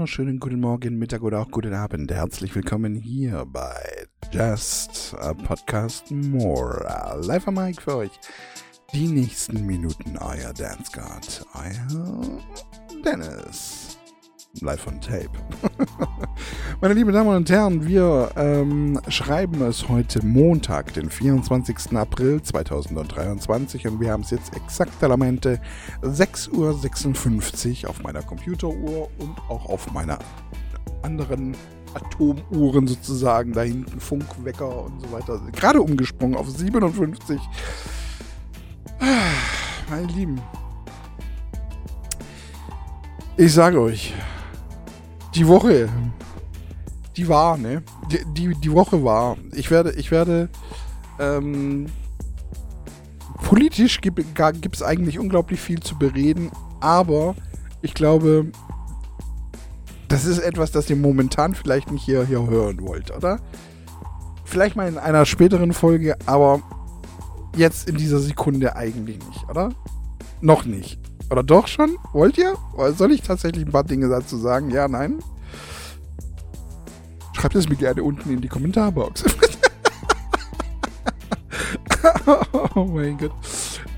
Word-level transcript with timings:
wunderschönen 0.00 0.40
guten 0.40 0.60
Morgen, 0.60 0.98
Mittag 0.98 1.22
oder 1.22 1.40
auch 1.40 1.50
guten 1.50 1.74
Abend. 1.74 2.10
Herzlich 2.10 2.54
willkommen 2.54 2.94
hier 2.94 3.44
bei 3.44 4.06
Just 4.32 5.14
a 5.18 5.34
Podcast 5.34 6.10
More. 6.10 7.18
Live 7.20 7.46
am 7.46 7.56
Mic 7.56 7.82
für 7.82 7.96
euch. 7.96 8.10
Die 8.94 9.08
nächsten 9.08 9.66
Minuten, 9.66 10.16
euer 10.16 10.54
Dance 10.54 10.90
God, 10.94 11.46
euer 11.52 12.40
Dennis 13.04 13.79
live 14.60 14.86
on 14.86 15.00
tape. 15.00 15.30
Meine 16.80 16.94
lieben 16.94 17.12
Damen 17.12 17.28
und 17.28 17.48
Herren, 17.48 17.86
wir 17.86 18.30
ähm, 18.36 19.00
schreiben 19.08 19.62
es 19.62 19.88
heute 19.88 20.24
Montag, 20.24 20.92
den 20.94 21.08
24. 21.08 21.96
April 21.96 22.42
2023 22.42 23.86
und 23.86 24.00
wir 24.00 24.12
haben 24.12 24.22
es 24.22 24.30
jetzt 24.30 24.56
exakt 24.56 25.02
Elemente 25.02 25.60
6.56 26.02 27.84
Uhr 27.84 27.90
auf 27.90 28.02
meiner 28.02 28.22
Computeruhr 28.22 29.08
und 29.18 29.38
auch 29.48 29.66
auf 29.66 29.92
meiner 29.92 30.18
anderen 31.02 31.54
Atomuhren 31.94 32.86
sozusagen, 32.86 33.52
da 33.52 33.62
hinten 33.62 34.00
Funkwecker 34.00 34.84
und 34.84 35.00
so 35.00 35.12
weiter. 35.12 35.40
Gerade 35.52 35.80
umgesprungen 35.80 36.36
auf 36.36 36.48
57. 36.48 37.40
Meine 39.88 40.06
Lieben, 40.06 40.40
ich 43.36 43.52
sage 43.52 43.80
euch, 43.80 44.14
die 45.34 45.46
Woche, 45.46 45.88
die 47.16 47.28
war, 47.28 47.56
ne? 47.56 47.82
Die, 48.10 48.24
die, 48.34 48.54
die 48.60 48.72
Woche 48.72 49.04
war. 49.04 49.36
Ich 49.52 49.70
werde, 49.70 49.92
ich 49.92 50.10
werde, 50.10 50.48
ähm, 51.18 51.86
politisch 53.44 54.00
gibt 54.00 54.20
es 54.74 54.82
eigentlich 54.82 55.18
unglaublich 55.18 55.60
viel 55.60 55.80
zu 55.80 55.98
bereden, 55.98 56.50
aber 56.80 57.34
ich 57.82 57.94
glaube, 57.94 58.50
das 60.08 60.24
ist 60.24 60.38
etwas, 60.38 60.72
das 60.72 60.90
ihr 60.90 60.96
momentan 60.96 61.54
vielleicht 61.54 61.90
nicht 61.90 62.04
hier, 62.04 62.24
hier 62.24 62.46
hören 62.46 62.80
wollt, 62.82 63.14
oder? 63.14 63.40
Vielleicht 64.44 64.74
mal 64.74 64.88
in 64.88 64.98
einer 64.98 65.24
späteren 65.24 65.72
Folge, 65.72 66.16
aber 66.26 66.60
jetzt 67.56 67.88
in 67.88 67.96
dieser 67.96 68.18
Sekunde 68.18 68.74
eigentlich 68.74 69.18
nicht, 69.28 69.48
oder? 69.48 69.70
Noch 70.40 70.64
nicht. 70.64 70.98
Oder 71.30 71.42
doch 71.44 71.68
schon? 71.68 71.96
Wollt 72.12 72.36
ihr? 72.38 72.56
Oder 72.74 72.92
soll 72.92 73.12
ich 73.12 73.22
tatsächlich 73.22 73.64
ein 73.64 73.70
paar 73.70 73.84
Dinge 73.84 74.08
dazu 74.08 74.36
sagen? 74.36 74.70
Ja, 74.70 74.88
nein? 74.88 75.20
Schreibt 77.32 77.54
es 77.54 77.68
mir 77.68 77.76
gerne 77.76 78.02
unten 78.02 78.30
in 78.30 78.40
die 78.40 78.48
Kommentarbox. 78.48 79.24
oh 82.74 82.84
mein 82.84 83.16
Gott. 83.16 83.32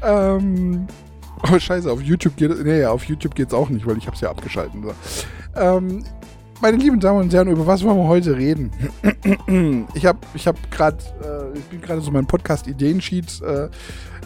Ähm, 0.02 0.86
oh 1.50 1.58
scheiße, 1.58 1.90
auf 1.90 2.02
YouTube 2.02 2.36
geht 2.36 2.50
es. 2.50 2.62
Nee, 2.62 2.84
auf 2.84 3.04
YouTube 3.04 3.34
geht 3.34 3.48
es 3.48 3.54
auch 3.54 3.70
nicht, 3.70 3.86
weil 3.86 3.96
ich 3.96 4.06
habe 4.06 4.14
es 4.14 4.20
ja 4.20 4.30
abgeschaltet. 4.30 4.74
So. 4.82 4.92
Ähm, 5.58 6.04
meine 6.60 6.76
lieben 6.76 7.00
Damen 7.00 7.20
und 7.20 7.32
Herren, 7.32 7.48
über 7.48 7.66
was 7.66 7.82
wollen 7.82 7.96
wir 7.96 8.08
heute 8.08 8.36
reden? 8.36 8.70
ich 9.94 10.06
habe 10.06 10.18
ich 10.34 10.46
hab 10.46 10.70
gerade, 10.70 10.98
äh, 11.24 11.58
ich 11.58 11.64
bin 11.64 11.80
gerade 11.80 12.02
so 12.02 12.10
mein 12.10 12.26
Podcast-Ideensheet 12.26 13.40
äh, 13.42 13.68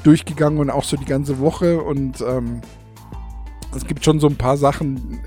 durchgegangen 0.03 0.59
und 0.59 0.71
auch 0.71 0.85
so 0.85 0.97
die 0.97 1.05
ganze 1.05 1.39
Woche 1.39 1.81
und 1.81 2.21
ähm, 2.21 2.61
es 3.77 3.87
gibt 3.87 4.05
schon 4.05 4.21
so 4.21 4.27
ein 4.27 4.37
paar 4.37 4.57
Sachen. 4.57 5.21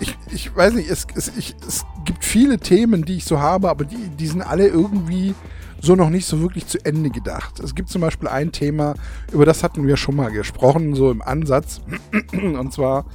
Ich, 0.00 0.16
ich 0.30 0.54
weiß 0.54 0.74
nicht, 0.74 0.88
es, 0.88 1.06
es, 1.14 1.32
ich, 1.36 1.56
es 1.66 1.84
gibt 2.04 2.24
viele 2.24 2.58
Themen, 2.58 3.04
die 3.04 3.16
ich 3.16 3.24
so 3.24 3.40
habe, 3.40 3.68
aber 3.68 3.84
die, 3.84 4.08
die 4.16 4.26
sind 4.26 4.42
alle 4.42 4.68
irgendwie 4.68 5.34
so 5.80 5.94
noch 5.94 6.10
nicht 6.10 6.26
so 6.26 6.40
wirklich 6.40 6.66
zu 6.66 6.84
Ende 6.84 7.10
gedacht. 7.10 7.60
Es 7.60 7.74
gibt 7.74 7.88
zum 7.88 8.00
Beispiel 8.00 8.28
ein 8.28 8.52
Thema, 8.52 8.94
über 9.32 9.44
das 9.44 9.62
hatten 9.62 9.86
wir 9.86 9.96
schon 9.96 10.16
mal 10.16 10.30
gesprochen, 10.30 10.94
so 10.94 11.10
im 11.10 11.22
Ansatz. 11.22 11.80
Und 12.32 12.72
zwar 12.72 13.06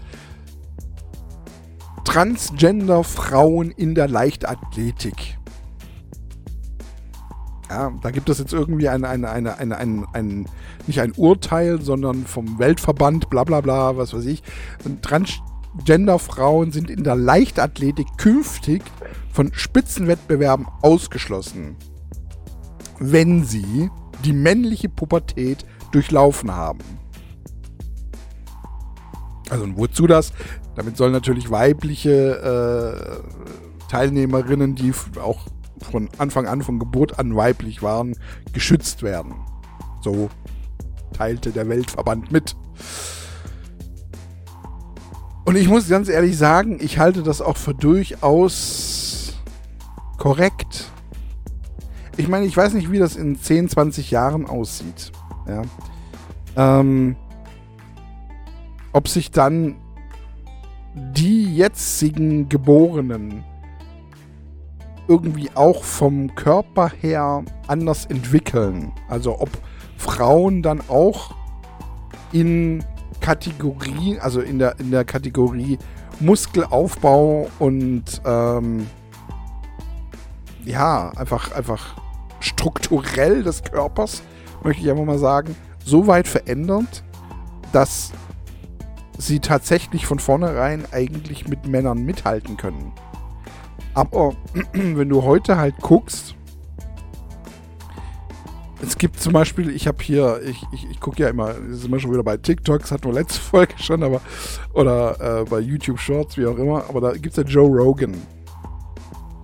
Transgender-Frauen 2.06 3.72
in 3.72 3.96
der 3.96 4.08
Leichtathletik. 4.08 5.38
Ja, 7.70 7.92
da 8.02 8.12
gibt 8.12 8.30
es 8.30 8.40
jetzt 8.40 8.54
irgendwie 8.54 8.90
ein, 8.90 9.06
ein, 9.06 9.26
ein, 9.26 9.48
ein, 9.48 9.72
ein, 9.72 10.06
ein, 10.14 10.46
nicht 10.86 11.00
ein 11.00 11.14
Urteil, 11.16 11.82
sondern 11.82 12.26
vom 12.26 12.60
Weltverband, 12.60 13.30
bla 13.30 13.44
bla 13.44 13.62
bla, 13.62 13.98
was 13.98 14.14
weiß 14.14 14.26
ich. 14.26 14.44
Transgender-Frauen 15.02 16.72
sind 16.72 16.90
in 16.90 17.04
der 17.04 17.16
Leichtathletik 17.16 18.08
künftig 18.18 18.84
von 19.32 19.52
Spitzenwettbewerben 19.54 20.68
ausgeschlossen, 20.82 21.76
wenn 23.00 23.44
sie 23.44 23.90
die 24.24 24.34
männliche 24.34 24.90
Pubertät 24.90 25.66
durchlaufen 25.92 26.54
haben. 26.54 26.80
Also 29.50 29.66
wozu 29.76 30.08
das? 30.08 30.34
Damit 30.76 30.98
sollen 30.98 31.12
natürlich 31.12 31.52
weibliche 31.52 33.22
äh, 33.22 33.90
Teilnehmerinnen, 33.90 34.76
die 34.76 34.92
auch 35.22 35.48
von 35.86 36.10
Anfang 36.18 36.48
an, 36.48 36.62
von 36.62 36.80
Geburt 36.80 37.20
an 37.20 37.36
weiblich 37.36 37.82
waren, 37.82 38.16
geschützt 38.54 39.04
werden. 39.04 39.36
So 40.02 40.30
teilte 41.14 41.52
der 41.52 41.70
Weltverband 41.70 42.32
mit. 42.32 42.56
Und 45.46 45.56
ich 45.56 45.68
muss 45.68 45.90
ganz 45.90 46.10
ehrlich 46.10 46.38
sagen, 46.38 46.78
ich 46.82 47.00
halte 47.00 47.22
das 47.22 47.42
auch 47.42 47.58
für 47.58 47.74
durchaus 47.74 49.34
korrekt. 50.18 50.92
Ich 52.16 52.28
meine, 52.28 52.46
ich 52.46 52.56
weiß 52.56 52.74
nicht, 52.74 52.92
wie 52.92 53.00
das 53.00 53.16
in 53.16 53.40
10, 53.40 53.70
20 53.70 54.12
Jahren 54.12 54.46
aussieht. 54.46 55.12
Ja. 55.48 55.64
Ähm, 56.56 57.16
ob 58.94 59.08
sich 59.08 59.32
dann 59.32 59.76
die 60.94 61.56
jetzigen 61.56 62.50
Geborenen 62.50 63.44
irgendwie 65.08 65.50
auch 65.56 65.84
vom 65.84 66.34
Körper 66.36 66.92
her 67.02 67.44
anders 67.68 68.06
entwickeln. 68.06 68.92
Also 69.10 69.40
ob 69.40 69.50
Frauen 69.98 70.62
dann 70.62 70.82
auch 70.88 71.36
in 72.32 72.84
Kategorien, 73.20 74.20
also 74.20 74.42
in 74.42 74.60
der, 74.60 74.80
in 74.80 74.92
der 74.92 75.06
Kategorie 75.06 75.78
Muskelaufbau 76.20 77.50
und 77.60 78.22
ähm, 78.26 78.88
ja, 80.66 81.12
einfach, 81.16 81.52
einfach 81.54 81.96
strukturell 82.40 83.44
des 83.44 83.64
Körpers, 83.64 84.24
möchte 84.64 84.84
ich 84.84 84.90
einfach 84.90 85.06
mal 85.06 85.20
sagen, 85.20 85.56
so 85.84 86.08
weit 86.08 86.28
verändert, 86.28 87.04
dass 87.72 88.12
sie 89.18 89.40
tatsächlich 89.40 90.06
von 90.06 90.20
vornherein 90.20 90.86
eigentlich 90.92 91.48
mit 91.48 91.66
Männern 91.68 92.04
mithalten 92.04 92.58
können. 92.58 92.94
Aber 93.94 94.36
wenn 94.74 95.10
du 95.10 95.24
heute 95.24 95.58
halt 95.58 95.76
guckst, 95.82 96.36
es 98.82 98.98
gibt 98.98 99.20
zum 99.20 99.34
Beispiel, 99.34 99.70
ich 99.70 99.88
habe 99.88 100.04
hier, 100.04 100.42
ich, 100.44 100.62
ich, 100.74 100.90
ich 100.92 101.00
gucke 101.00 101.22
ja 101.22 101.30
immer, 101.30 101.56
ist 101.72 101.86
immer 101.86 102.00
schon 102.00 102.12
wieder 102.12 102.24
bei 102.24 102.36
TikTok, 102.36 102.82
das 102.82 102.92
hatten 102.92 103.06
wir 103.06 103.14
letzte 103.14 103.40
Folge 103.40 103.76
schon, 103.78 104.04
aber, 104.04 104.22
oder 104.74 105.42
äh, 105.42 105.46
bei 105.46 105.60
YouTube 105.60 106.00
Shorts, 106.00 106.38
wie 106.38 106.46
auch 106.46 106.58
immer, 106.58 106.84
aber 106.90 107.00
da 107.00 107.12
gibt 107.14 107.38
es 107.38 107.38
ja 107.38 107.44
Joe 107.44 107.70
Rogan. 107.70 108.14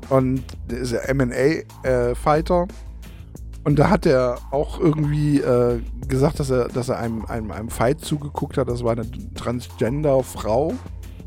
Und 0.09 0.43
der 0.69 0.79
ist 0.79 0.91
ja 0.91 1.01
MMA-Fighter. 1.13 2.63
Äh, 2.63 3.63
und 3.63 3.77
da 3.77 3.89
hat 3.89 4.07
er 4.07 4.39
auch 4.49 4.79
irgendwie 4.79 5.39
äh, 5.39 5.81
gesagt, 6.07 6.39
dass 6.39 6.49
er, 6.49 6.67
dass 6.69 6.89
er 6.89 6.97
einem, 6.97 7.25
einem, 7.25 7.51
einem 7.51 7.69
Fight 7.69 7.99
zugeguckt 8.01 8.57
hat. 8.57 8.67
Das 8.69 8.83
war 8.83 8.93
eine 8.93 9.05
Transgender-Frau. 9.35 10.73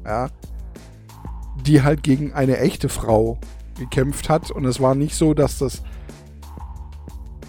Ja 0.04 0.28
die 1.66 1.82
halt 1.82 2.02
gegen 2.02 2.32
eine 2.32 2.58
echte 2.58 2.88
Frau 2.88 3.38
gekämpft 3.78 4.28
hat. 4.28 4.50
Und 4.50 4.64
es 4.64 4.80
war 4.80 4.94
nicht 4.94 5.14
so, 5.14 5.34
dass 5.34 5.58
das. 5.58 5.82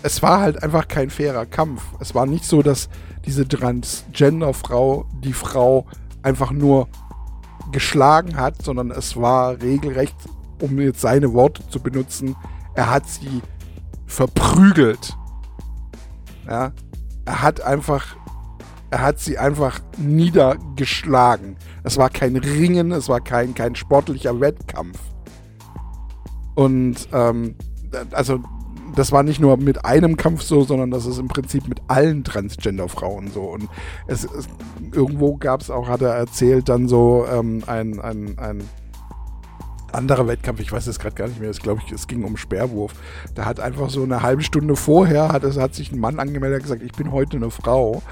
Es 0.02 0.22
war 0.22 0.42
halt 0.42 0.62
einfach 0.62 0.88
kein 0.88 1.10
fairer 1.10 1.46
Kampf. 1.46 1.82
Es 2.00 2.14
war 2.14 2.26
nicht 2.26 2.46
so, 2.46 2.62
dass 2.62 2.90
diese 3.26 3.48
Transgender-Frau 3.48 5.06
die 5.24 5.34
Frau 5.34 5.86
einfach 6.22 6.52
nur 6.52 6.90
geschlagen 7.72 8.36
hat, 8.36 8.62
sondern 8.62 8.92
es 8.92 9.16
war 9.16 9.62
regelrecht, 9.62 10.16
um 10.62 10.80
jetzt 10.80 11.02
seine 11.02 11.34
Worte 11.34 11.68
zu 11.70 11.80
benutzen, 11.80 12.36
er 12.76 12.90
hat 12.90 13.08
sie 13.08 13.42
verprügelt. 14.06 15.18
Ja, 16.48 16.74
er 17.26 17.42
hat 17.42 17.62
einfach 17.62 18.18
er 18.94 19.02
hat 19.02 19.20
sie 19.20 19.40
einfach 19.40 19.80
niedergeschlagen. 19.98 21.56
Es 21.82 21.98
war 21.98 22.12
kein 22.12 22.36
Ringen, 22.36 22.92
es 22.92 23.10
war 23.10 23.22
kein, 23.22 23.56
kein 23.56 23.74
sportlicher 23.76 24.40
Wettkampf. 24.40 25.00
Und 26.54 27.08
ähm, 27.12 27.56
also 28.12 28.40
das 28.96 29.12
war 29.12 29.24
nicht 29.24 29.40
nur 29.40 29.58
mit 29.58 29.84
einem 29.84 30.16
Kampf 30.16 30.44
so, 30.44 30.64
sondern 30.64 30.92
das 30.92 31.08
ist 31.08 31.18
im 31.18 31.28
Prinzip 31.28 31.68
mit 31.68 31.82
allen 31.88 32.24
Transgender-Frauen 32.24 33.32
so. 33.32 33.42
Und 33.42 33.68
es, 34.06 34.26
es 34.26 34.48
irgendwo 34.92 35.38
gab 35.38 35.62
es 35.62 35.72
auch, 35.72 35.88
hat 35.88 36.04
er 36.04 36.14
erzählt, 36.14 36.70
dann 36.70 36.88
so 36.88 37.26
ähm, 37.28 37.64
ein, 37.66 38.00
ein, 38.00 38.38
ein 38.38 38.62
anderer 39.92 40.28
Wettkampf, 40.28 40.60
ich 40.60 40.72
weiß 40.72 40.86
es 40.86 41.00
gerade 41.00 41.16
gar 41.16 41.28
nicht 41.28 41.40
mehr, 41.40 41.50
glaube 41.50 41.82
ich, 41.84 41.92
es 41.92 42.06
ging 42.06 42.24
um 42.24 42.38
Speerwurf. 42.38 42.94
Da 43.34 43.46
hat 43.46 43.60
einfach 43.60 43.90
so 43.90 44.04
eine 44.04 44.22
halbe 44.22 44.44
Stunde 44.44 44.76
vorher, 44.76 45.30
hat, 45.30 45.44
es, 45.44 45.58
hat 45.58 45.74
sich 45.74 45.92
ein 45.92 46.00
Mann 46.00 46.20
angemeldet 46.20 46.60
und 46.60 46.64
gesagt, 46.64 46.84
ich 46.84 46.92
bin 46.92 47.12
heute 47.12 47.38
eine 47.38 47.50
Frau. 47.50 48.04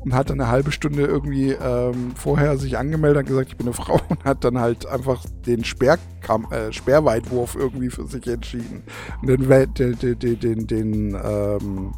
Und 0.00 0.14
hat 0.14 0.30
dann 0.30 0.40
eine 0.40 0.50
halbe 0.50 0.72
Stunde 0.72 1.04
irgendwie 1.04 1.50
ähm, 1.50 2.12
vorher 2.14 2.58
sich 2.58 2.78
angemeldet 2.78 3.22
und 3.22 3.28
gesagt, 3.28 3.48
ich 3.48 3.56
bin 3.56 3.66
eine 3.66 3.74
Frau 3.74 4.00
und 4.08 4.24
hat 4.24 4.44
dann 4.44 4.58
halt 4.58 4.86
einfach 4.86 5.24
den 5.46 5.64
Speerkam 5.64 6.46
äh, 6.50 6.72
Speerweitwurf 6.72 7.56
irgendwie 7.56 7.90
für 7.90 8.06
sich 8.06 8.26
entschieden. 8.26 8.84
Und 9.20 9.28
den, 9.28 9.48
Wel 9.48 9.66
den, 9.66 9.98
den, 9.98 10.40
den, 10.40 10.66
den 10.66 11.20
ähm, 11.22 11.92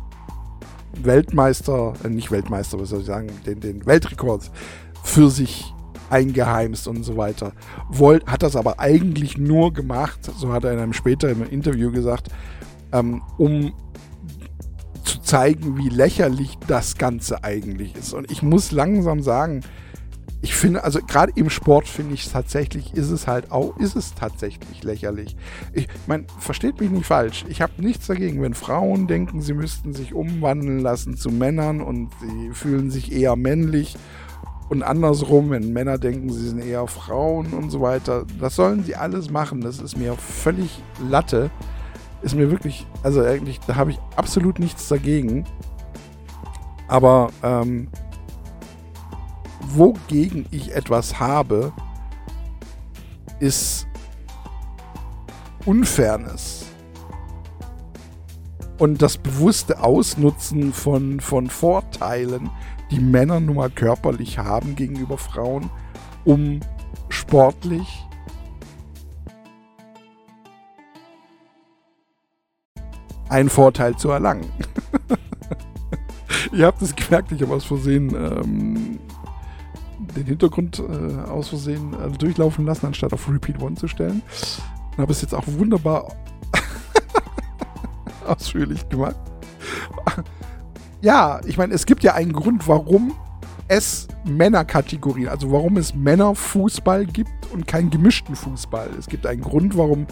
Weltmeister, 1.02 1.94
äh, 2.04 2.08
nicht 2.08 2.30
Weltmeister, 2.30 2.80
was 2.80 2.90
soll 2.90 3.00
ich 3.00 3.06
sagen, 3.06 3.28
den, 3.46 3.60
den 3.60 3.86
Weltrekord 3.86 4.50
für 5.02 5.30
sich 5.30 5.74
eingeheimst 6.10 6.88
und 6.88 7.02
so 7.02 7.16
weiter. 7.16 7.52
Wollt, 7.90 8.26
hat 8.26 8.42
das 8.42 8.56
aber 8.56 8.80
eigentlich 8.80 9.36
nur 9.36 9.72
gemacht, 9.72 10.20
so 10.24 10.52
hat 10.52 10.64
er 10.64 10.72
in 10.72 10.78
einem 10.78 10.92
späteren 10.92 11.46
Interview 11.48 11.90
gesagt, 11.92 12.28
ähm, 12.92 13.22
um 13.36 13.72
zeigen, 15.28 15.76
wie 15.76 15.90
lächerlich 15.90 16.58
das 16.66 16.96
Ganze 16.96 17.44
eigentlich 17.44 17.94
ist. 17.96 18.14
Und 18.14 18.30
ich 18.30 18.42
muss 18.42 18.72
langsam 18.72 19.22
sagen, 19.22 19.60
ich 20.40 20.54
finde, 20.54 20.84
also 20.84 21.00
gerade 21.00 21.32
im 21.34 21.50
Sport 21.50 21.86
finde 21.86 22.14
ich 22.14 22.28
tatsächlich, 22.28 22.94
ist 22.94 23.10
es 23.10 23.26
halt 23.26 23.50
auch, 23.50 23.76
ist 23.76 23.96
es 23.96 24.14
tatsächlich 24.14 24.84
lächerlich. 24.84 25.36
Ich 25.72 25.88
meine, 26.06 26.24
versteht 26.38 26.80
mich 26.80 26.90
nicht 26.90 27.06
falsch. 27.06 27.44
Ich 27.48 27.60
habe 27.60 27.72
nichts 27.78 28.06
dagegen, 28.06 28.40
wenn 28.40 28.54
Frauen 28.54 29.06
denken, 29.06 29.42
sie 29.42 29.52
müssten 29.52 29.94
sich 29.94 30.14
umwandeln 30.14 30.78
lassen 30.78 31.16
zu 31.16 31.30
Männern 31.30 31.80
und 31.80 32.10
sie 32.20 32.50
fühlen 32.52 32.90
sich 32.90 33.12
eher 33.12 33.36
männlich 33.36 33.96
und 34.68 34.82
andersrum, 34.82 35.50
wenn 35.50 35.72
Männer 35.72 35.98
denken, 35.98 36.30
sie 36.30 36.48
sind 36.48 36.60
eher 36.60 36.86
Frauen 36.86 37.52
und 37.52 37.70
so 37.70 37.80
weiter. 37.80 38.24
Das 38.38 38.54
sollen 38.54 38.84
sie 38.84 38.96
alles 38.96 39.30
machen. 39.30 39.60
Das 39.62 39.80
ist 39.80 39.96
mir 39.96 40.14
völlig 40.14 40.82
Latte. 41.08 41.50
Ist 42.22 42.34
mir 42.34 42.50
wirklich, 42.50 42.86
also 43.02 43.22
eigentlich, 43.22 43.60
da 43.60 43.76
habe 43.76 43.92
ich 43.92 43.98
absolut 44.16 44.58
nichts 44.58 44.88
dagegen. 44.88 45.44
Aber 46.88 47.30
ähm, 47.42 47.88
wogegen 49.60 50.46
ich 50.50 50.74
etwas 50.74 51.20
habe, 51.20 51.72
ist 53.40 53.86
Unfairness. 55.64 56.66
Und 58.78 59.02
das 59.02 59.18
bewusste 59.18 59.82
Ausnutzen 59.82 60.72
von, 60.72 61.20
von 61.20 61.48
Vorteilen, 61.50 62.48
die 62.90 63.00
Männer 63.00 63.40
nun 63.40 63.56
mal 63.56 63.70
körperlich 63.70 64.38
haben 64.38 64.76
gegenüber 64.76 65.18
Frauen, 65.18 65.68
um 66.24 66.60
sportlich 67.08 68.07
einen 73.28 73.48
Vorteil 73.48 73.96
zu 73.96 74.10
erlangen. 74.10 74.46
Ihr 76.52 76.66
habt 76.66 76.82
es 76.82 76.94
gemerkt, 76.94 77.32
ich 77.32 77.42
habe 77.42 77.54
aus 77.54 77.64
Versehen 77.64 78.14
ähm, 78.14 78.98
den 80.16 80.26
Hintergrund 80.26 80.78
äh, 80.78 81.30
aus 81.30 81.48
Versehen 81.48 81.94
äh, 81.94 82.10
durchlaufen 82.16 82.64
lassen, 82.64 82.86
anstatt 82.86 83.12
auf 83.12 83.28
Repeat 83.28 83.60
One 83.60 83.76
zu 83.76 83.88
stellen. 83.88 84.22
Und 84.92 84.98
habe 84.98 85.12
es 85.12 85.22
jetzt 85.22 85.34
auch 85.34 85.44
wunderbar 85.46 86.12
ausführlich 88.26 88.88
gemacht. 88.88 89.16
ja, 91.00 91.40
ich 91.46 91.58
meine, 91.58 91.74
es 91.74 91.86
gibt 91.86 92.02
ja 92.02 92.14
einen 92.14 92.32
Grund, 92.32 92.66
warum 92.68 93.14
es 93.68 94.08
Männerkategorien, 94.24 95.28
also 95.28 95.52
warum 95.52 95.76
es 95.76 95.94
Männerfußball 95.94 97.06
gibt 97.06 97.30
und 97.52 97.66
keinen 97.66 97.90
gemischten 97.90 98.34
Fußball. 98.34 98.90
Es 98.98 99.06
gibt 99.06 99.26
einen 99.26 99.42
Grund, 99.42 99.76
warum 99.76 100.06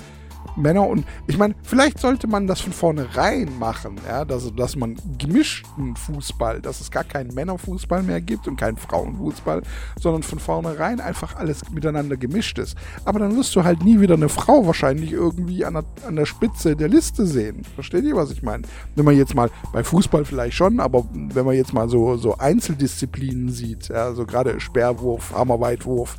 Männer 0.57 0.87
und 0.87 1.05
ich 1.27 1.39
meine, 1.39 1.55
vielleicht 1.63 1.99
sollte 1.99 2.27
man 2.27 2.47
das 2.47 2.61
von 2.61 2.73
vornherein 2.73 3.59
machen, 3.59 3.97
ja, 4.07 4.25
dass, 4.25 4.55
dass 4.55 4.77
man 4.77 4.97
gemischten 5.19 5.97
Fußball, 5.97 6.61
dass 6.61 6.81
es 6.81 6.91
gar 6.91 7.05
keinen 7.05 7.35
Männerfußball 7.35 8.03
mehr 8.03 8.21
gibt 8.21 8.49
und 8.49 8.57
keinen 8.57 8.77
Frauenfußball, 8.77 9.63
sondern 10.01 10.23
von 10.23 10.39
vornherein 10.39 11.01
einfach 11.01 11.37
alles 11.37 11.71
miteinander 11.71 12.17
gemischt 12.17 12.59
ist. 12.59 12.77
Aber 13.05 13.19
dann 13.19 13.37
wirst 13.37 13.55
du 13.57 13.65
halt 13.65 13.85
nie 13.85 14.01
wieder 14.01 14.15
eine 14.15 14.29
Frau 14.29 14.67
wahrscheinlich 14.67 15.13
irgendwie 15.13 15.65
an 15.65 15.75
der, 15.75 15.85
an 16.07 16.17
der 16.17 16.27
Spitze 16.27 16.77
der 16.77 16.89
Liste 16.89 17.27
sehen. 17.27 17.63
Versteht 17.75 18.05
ihr, 18.05 18.17
was 18.17 18.31
ich 18.31 18.43
meine? 18.43 18.65
Wenn 18.95 19.05
man 19.05 19.17
jetzt 19.17 19.35
mal 19.35 19.51
bei 19.73 19.85
Fußball 19.85 20.25
vielleicht 20.25 20.57
schon, 20.57 20.81
aber 20.81 21.05
wenn 21.13 21.45
man 21.45 21.55
jetzt 21.55 21.73
mal 21.73 21.89
so, 21.89 22.17
so 22.17 22.39
Einzeldisziplinen 22.39 23.51
sieht, 23.51 23.89
ja, 23.89 24.13
so 24.13 24.27
gerade 24.27 24.61
Sperrwurf, 24.61 25.33
Hammerweitwurf, 25.35 26.17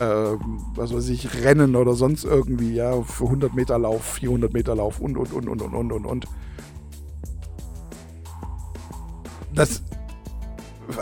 äh, 0.00 0.36
was 0.74 0.92
weiß 0.92 1.08
ich, 1.08 1.42
Rennen 1.42 1.76
oder 1.76 1.94
sonst 1.94 2.24
irgendwie, 2.24 2.74
ja, 2.74 3.02
für 3.02 3.24
100 3.24 3.54
Meter 3.54 3.78
Lauf, 3.78 4.04
400 4.04 4.52
Meter 4.52 4.74
Lauf 4.74 5.00
und, 5.00 5.16
und, 5.16 5.32
und, 5.32 5.48
und, 5.48 5.62
und, 5.62 5.74
und, 5.74 5.92
und, 5.92 6.06
und. 6.06 6.28
Das, 9.54 9.82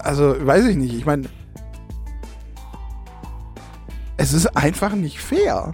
also, 0.02 0.34
weiß 0.46 0.66
ich 0.66 0.76
nicht, 0.76 0.94
ich 0.94 1.06
meine, 1.06 1.28
es 4.16 4.32
ist 4.32 4.56
einfach 4.56 4.94
nicht 4.94 5.20
fair. 5.20 5.72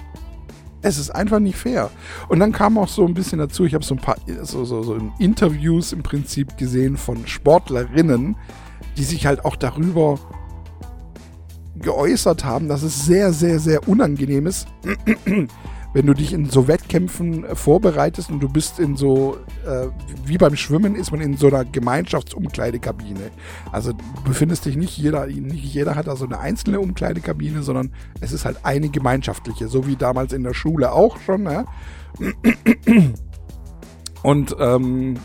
Es 0.80 0.96
ist 0.96 1.10
einfach 1.10 1.40
nicht 1.40 1.56
fair. 1.56 1.90
Und 2.28 2.38
dann 2.38 2.52
kam 2.52 2.78
auch 2.78 2.88
so 2.88 3.04
ein 3.04 3.14
bisschen 3.14 3.40
dazu, 3.40 3.64
ich 3.64 3.74
habe 3.74 3.84
so 3.84 3.94
ein 3.94 4.00
paar 4.00 4.16
so, 4.42 4.64
so, 4.64 4.82
so 4.82 4.96
Interviews 5.18 5.92
im 5.92 6.04
Prinzip 6.04 6.56
gesehen 6.56 6.96
von 6.96 7.26
Sportlerinnen, 7.26 8.36
die 8.96 9.02
sich 9.02 9.26
halt 9.26 9.44
auch 9.44 9.56
darüber 9.56 10.18
geäußert 11.80 12.44
haben, 12.44 12.68
dass 12.68 12.82
es 12.82 13.06
sehr, 13.06 13.32
sehr, 13.32 13.58
sehr 13.58 13.88
unangenehm 13.88 14.46
ist, 14.46 14.68
wenn 15.94 16.06
du 16.06 16.14
dich 16.14 16.32
in 16.32 16.50
so 16.50 16.68
Wettkämpfen 16.68 17.44
äh, 17.44 17.54
vorbereitest 17.54 18.30
und 18.30 18.40
du 18.40 18.48
bist 18.48 18.78
in 18.78 18.96
so, 18.96 19.38
äh, 19.66 19.86
wie 20.24 20.38
beim 20.38 20.56
Schwimmen, 20.56 20.94
ist 20.94 21.10
man 21.10 21.20
in 21.20 21.36
so 21.36 21.48
einer 21.48 21.64
Gemeinschaftsumkleidekabine. 21.64 23.30
Also 23.72 23.92
du 23.92 24.22
befindest 24.24 24.66
dich 24.66 24.76
nicht 24.76 24.96
jeder, 24.98 25.26
nicht 25.26 25.64
jeder 25.64 25.94
hat 25.94 26.08
also 26.08 26.26
eine 26.26 26.38
einzelne 26.38 26.80
Umkleidekabine, 26.80 27.62
sondern 27.62 27.92
es 28.20 28.32
ist 28.32 28.44
halt 28.44 28.58
eine 28.64 28.90
gemeinschaftliche, 28.90 29.68
so 29.68 29.86
wie 29.86 29.96
damals 29.96 30.32
in 30.32 30.42
der 30.42 30.54
Schule 30.54 30.92
auch 30.92 31.18
schon. 31.20 31.44
Ja? 31.44 31.64
Und 34.22 34.56
ähm, 34.58 35.16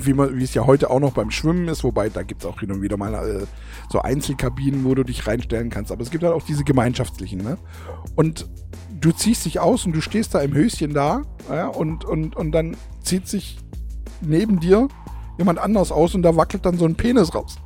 wie, 0.00 0.12
man, 0.12 0.36
wie 0.36 0.44
es 0.44 0.54
ja 0.54 0.66
heute 0.66 0.90
auch 0.90 1.00
noch 1.00 1.12
beim 1.12 1.30
Schwimmen 1.30 1.68
ist, 1.68 1.84
wobei 1.84 2.08
da 2.08 2.22
gibt 2.22 2.42
es 2.42 2.48
auch 2.48 2.60
hin 2.60 2.72
und 2.72 2.82
wieder 2.82 2.96
mal 2.96 3.14
äh, 3.14 3.46
so 3.90 4.00
Einzelkabinen, 4.00 4.84
wo 4.84 4.94
du 4.94 5.04
dich 5.04 5.26
reinstellen 5.26 5.70
kannst. 5.70 5.92
Aber 5.92 6.02
es 6.02 6.10
gibt 6.10 6.24
halt 6.24 6.34
auch 6.34 6.44
diese 6.44 6.64
gemeinschaftlichen. 6.64 7.42
Ne? 7.42 7.58
Und 8.16 8.48
du 9.00 9.12
ziehst 9.12 9.44
dich 9.44 9.60
aus 9.60 9.86
und 9.86 9.92
du 9.92 10.00
stehst 10.00 10.34
da 10.34 10.40
im 10.40 10.54
Höschen 10.54 10.94
da 10.94 11.22
ja, 11.50 11.68
und, 11.68 12.04
und, 12.04 12.36
und 12.36 12.52
dann 12.52 12.76
zieht 13.02 13.28
sich 13.28 13.58
neben 14.20 14.60
dir 14.60 14.88
jemand 15.38 15.58
anders 15.58 15.90
aus 15.90 16.14
und 16.14 16.22
da 16.22 16.36
wackelt 16.36 16.64
dann 16.64 16.78
so 16.78 16.84
ein 16.84 16.94
Penis 16.94 17.34
raus. 17.34 17.56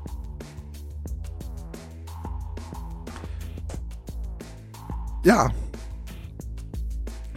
Ja, 5.24 5.50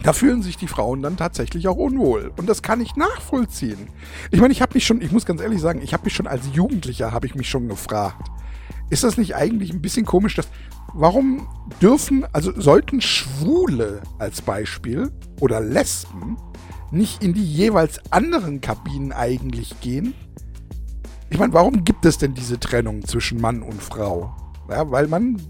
da 0.02 0.12
fühlen 0.12 0.42
sich 0.42 0.56
die 0.56 0.66
Frauen 0.66 1.02
dann 1.02 1.16
tatsächlich 1.16 1.68
auch 1.68 1.76
unwohl. 1.76 2.32
Und 2.36 2.48
das 2.48 2.62
kann 2.62 2.80
ich 2.80 2.96
nachvollziehen. 2.96 3.88
Ich 4.30 4.40
meine, 4.40 4.52
ich 4.52 4.62
habe 4.62 4.74
mich 4.74 4.86
schon, 4.86 5.00
ich 5.02 5.12
muss 5.12 5.26
ganz 5.26 5.40
ehrlich 5.40 5.60
sagen, 5.60 5.80
ich 5.82 5.92
habe 5.92 6.04
mich 6.04 6.14
schon 6.14 6.26
als 6.26 6.44
Jugendlicher, 6.52 7.12
habe 7.12 7.26
ich 7.26 7.34
mich 7.34 7.48
schon 7.48 7.68
gefragt, 7.68 8.30
ist 8.88 9.04
das 9.04 9.18
nicht 9.18 9.36
eigentlich 9.36 9.72
ein 9.72 9.82
bisschen 9.82 10.06
komisch, 10.06 10.34
dass, 10.34 10.48
warum 10.94 11.46
dürfen, 11.80 12.26
also 12.32 12.58
sollten 12.58 13.00
Schwule 13.00 14.02
als 14.18 14.42
Beispiel 14.42 15.10
oder 15.38 15.60
Lesben 15.60 16.36
nicht 16.90 17.22
in 17.22 17.34
die 17.34 17.44
jeweils 17.44 18.00
anderen 18.10 18.60
Kabinen 18.60 19.12
eigentlich 19.12 19.78
gehen? 19.80 20.14
Ich 21.28 21.38
meine, 21.38 21.52
warum 21.52 21.84
gibt 21.84 22.04
es 22.04 22.18
denn 22.18 22.34
diese 22.34 22.58
Trennung 22.58 23.04
zwischen 23.04 23.40
Mann 23.40 23.62
und 23.62 23.80
Frau? 23.80 24.34
Ja, 24.68 24.90
weil 24.90 25.06
man 25.06 25.40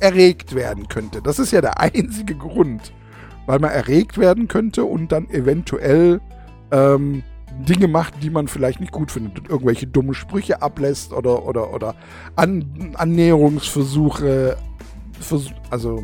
erregt 0.00 0.54
werden 0.54 0.88
könnte. 0.88 1.22
Das 1.22 1.38
ist 1.38 1.52
ja 1.52 1.60
der 1.60 1.78
einzige 1.78 2.34
Grund 2.34 2.92
weil 3.46 3.58
man 3.58 3.70
erregt 3.70 4.18
werden 4.18 4.48
könnte 4.48 4.84
und 4.84 5.12
dann 5.12 5.30
eventuell 5.30 6.20
ähm, 6.70 7.22
Dinge 7.60 7.88
macht, 7.88 8.22
die 8.22 8.30
man 8.30 8.48
vielleicht 8.48 8.80
nicht 8.80 8.92
gut 8.92 9.10
findet. 9.10 9.48
Irgendwelche 9.48 9.86
dumme 9.86 10.14
Sprüche 10.14 10.60
ablässt 10.62 11.12
oder, 11.12 11.46
oder, 11.46 11.72
oder 11.72 11.94
An 12.34 12.92
Annäherungsversuche 12.94 14.56
vers 15.20 15.46
also 15.70 16.02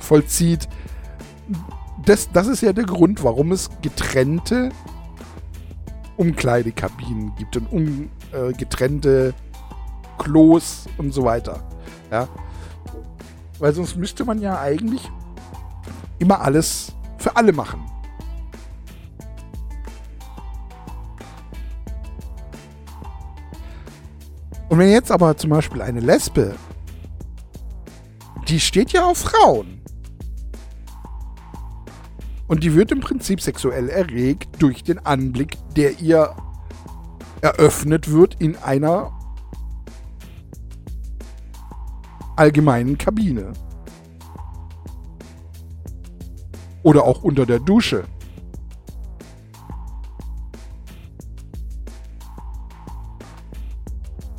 vollzieht. 0.00 0.68
Das, 2.04 2.30
das 2.30 2.46
ist 2.46 2.60
ja 2.60 2.72
der 2.72 2.84
Grund, 2.84 3.24
warum 3.24 3.52
es 3.52 3.70
getrennte 3.82 4.70
Umkleidekabinen 6.16 7.34
gibt 7.36 7.56
und 7.56 7.72
um, 7.72 8.10
äh, 8.32 8.52
getrennte 8.52 9.34
Klos 10.18 10.86
und 10.98 11.12
so 11.12 11.24
weiter. 11.24 11.62
Ja. 12.10 12.28
Weil 13.58 13.72
sonst 13.72 13.96
müsste 13.96 14.24
man 14.24 14.40
ja 14.40 14.60
eigentlich 14.60 15.10
immer 16.18 16.40
alles 16.40 16.92
für 17.18 17.36
alle 17.36 17.52
machen. 17.52 17.84
Und 24.68 24.78
wenn 24.78 24.90
jetzt 24.90 25.12
aber 25.12 25.36
zum 25.36 25.50
Beispiel 25.50 25.80
eine 25.80 26.00
Lesbe, 26.00 26.54
die 28.48 28.60
steht 28.60 28.92
ja 28.92 29.04
auf 29.04 29.18
Frauen. 29.18 29.80
Und 32.48 32.62
die 32.62 32.74
wird 32.74 32.92
im 32.92 33.00
Prinzip 33.00 33.40
sexuell 33.40 33.88
erregt 33.88 34.62
durch 34.62 34.84
den 34.84 35.04
Anblick, 35.04 35.56
der 35.74 35.98
ihr 35.98 36.34
eröffnet 37.40 38.10
wird 38.10 38.40
in 38.40 38.56
einer 38.56 39.12
allgemeinen 42.36 42.98
Kabine. 42.98 43.52
Oder 46.86 47.02
auch 47.02 47.24
unter 47.24 47.44
der 47.44 47.58
Dusche. 47.58 48.04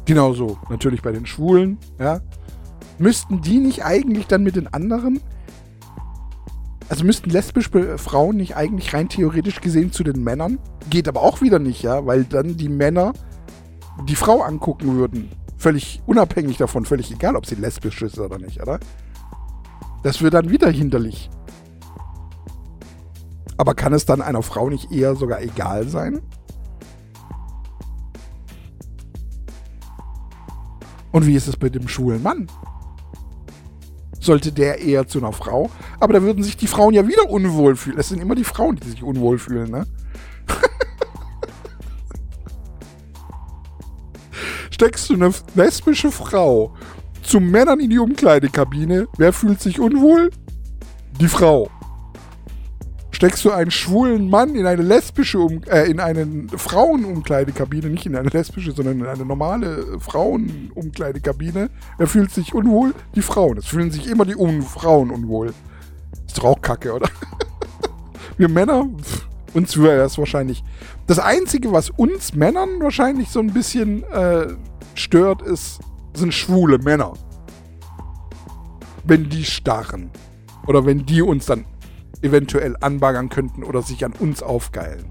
Genauso 0.06 0.58
natürlich 0.70 1.02
bei 1.02 1.12
den 1.12 1.26
Schwulen, 1.26 1.78
ja. 2.00 2.22
Müssten 3.00 3.42
die 3.42 3.58
nicht 3.60 3.84
eigentlich 3.84 4.28
dann 4.28 4.44
mit 4.44 4.56
den 4.56 4.74
anderen 4.74 5.20
also 6.90 7.04
müssten 7.04 7.30
lesbische 7.30 7.98
Frauen 7.98 8.38
nicht 8.38 8.56
eigentlich 8.56 8.94
rein 8.94 9.10
theoretisch 9.10 9.60
gesehen 9.60 9.92
zu 9.92 10.04
den 10.04 10.24
Männern? 10.24 10.58
Geht 10.90 11.10
aber 11.10 11.22
auch 11.22 11.42
wieder 11.42 11.60
nicht, 11.60 11.84
ja, 11.84 12.06
weil 12.06 12.24
dann 12.24 12.56
die 12.56 12.70
Männer 12.70 13.12
die 14.08 14.16
Frau 14.16 14.42
angucken 14.42 14.96
würden. 14.96 15.30
Völlig 15.58 16.02
unabhängig 16.06 16.56
davon, 16.58 16.86
völlig 16.86 17.12
egal, 17.12 17.36
ob 17.36 17.46
sie 17.46 17.56
lesbisch 17.56 18.02
ist 18.04 18.18
oder 18.20 18.38
nicht, 18.38 18.62
oder? 18.62 18.80
Das 20.04 20.22
wird 20.22 20.34
dann 20.34 20.50
wieder 20.50 20.70
hinderlich. 20.70 21.30
Aber 23.58 23.74
kann 23.74 23.94
es 23.94 24.06
dann 24.06 24.22
einer 24.22 24.44
Frau 24.44 24.70
nicht 24.70 24.92
eher 24.92 25.16
sogar 25.16 25.42
egal 25.42 25.88
sein? 25.88 26.22
Und 31.12 31.26
wie 31.26 31.36
ist 31.36 31.48
es 31.48 31.60
mit 31.60 31.74
dem 31.74 31.88
schwulen 31.88 32.22
Mann? 32.22 32.48
sollte 34.28 34.52
der 34.52 34.80
eher 34.80 35.08
zu 35.08 35.18
einer 35.18 35.34
Frau. 35.34 35.72
Aber 36.00 36.14
da 36.14 36.22
würden 36.22 36.44
sich 36.44 36.56
die 36.56 36.68
Frauen 36.68 36.94
ja 36.94 37.08
wieder 37.08 37.28
unwohl 37.28 37.76
fühlen. 37.76 37.98
Es 37.98 38.10
sind 38.10 38.22
immer 38.22 38.36
die 38.36 38.44
Frauen, 38.44 38.76
die 38.76 38.90
sich 38.90 39.02
unwohl 39.02 39.40
fühlen, 39.40 39.72
ne? 39.72 39.88
Steckst 44.70 45.10
du 45.10 45.16
eine 45.16 45.34
lesbische 45.56 46.12
Frau 46.12 46.76
zu 47.24 47.40
Männern 47.40 47.80
in 47.80 47.90
die 47.90 47.98
Umkleidekabine, 47.98 49.08
wer 49.18 49.34
fühlt 49.34 49.60
sich 49.60 49.80
unwohl? 49.80 50.30
Die 51.20 51.28
Frau 51.28 51.72
steckst 53.18 53.44
du 53.46 53.52
einen 53.52 53.72
schwulen 53.72 54.30
Mann 54.30 54.54
in 54.54 54.68
eine 54.68 54.84
lesbische, 54.84 55.40
um 55.40 55.64
äh, 55.64 55.90
in 55.90 56.00
eine 56.00 56.46
Frauenumkleidekabine, 56.56 57.90
nicht 57.90 58.06
in 58.06 58.16
eine 58.16 58.30
lesbische, 58.30 58.74
sondern 58.74 59.00
in 59.00 59.08
eine 59.08 59.26
normale 59.26 60.00
Frauenumkleidekabine, 60.00 61.72
er 61.98 62.08
fühlt 62.08 62.30
sich 62.30 62.54
unwohl? 62.54 62.94
Die 63.16 63.24
Frauen. 63.24 63.58
Es 63.58 63.66
fühlen 63.66 63.90
sich 63.90 64.06
immer 64.06 64.24
die 64.24 64.36
um 64.36 64.62
Frauen 64.62 65.10
unwohl. 65.10 65.52
Ist 66.28 66.38
doch 66.38 66.44
auch 66.44 66.62
kacke, 66.62 66.94
oder? 66.94 67.10
Wir 68.38 68.50
Männer, 68.50 68.88
pff, 69.02 69.28
uns 69.56 69.76
wäre 69.76 69.98
das 69.98 70.20
wahrscheinlich. 70.20 70.64
Das 71.08 71.18
Einzige, 71.18 71.72
was 71.72 71.90
uns 71.90 72.36
Männern 72.36 72.70
wahrscheinlich 72.82 73.30
so 73.30 73.40
ein 73.40 73.52
bisschen 73.52 74.04
äh, 74.12 74.50
stört, 74.94 75.42
ist, 75.42 75.80
sind 76.14 76.36
schwule 76.36 76.78
Männer. 76.78 77.14
Wenn 79.06 79.28
die 79.28 79.44
starren. 79.44 80.12
Oder 80.68 80.86
wenn 80.86 81.04
die 81.04 81.24
uns 81.24 81.48
dann 81.48 81.66
eventuell 82.22 82.76
anbaggern 82.82 83.30
könnten 83.30 83.64
oder 83.64 83.82
sich 83.82 84.04
an 84.06 84.14
uns 84.14 84.42
aufgeilen. 84.44 85.06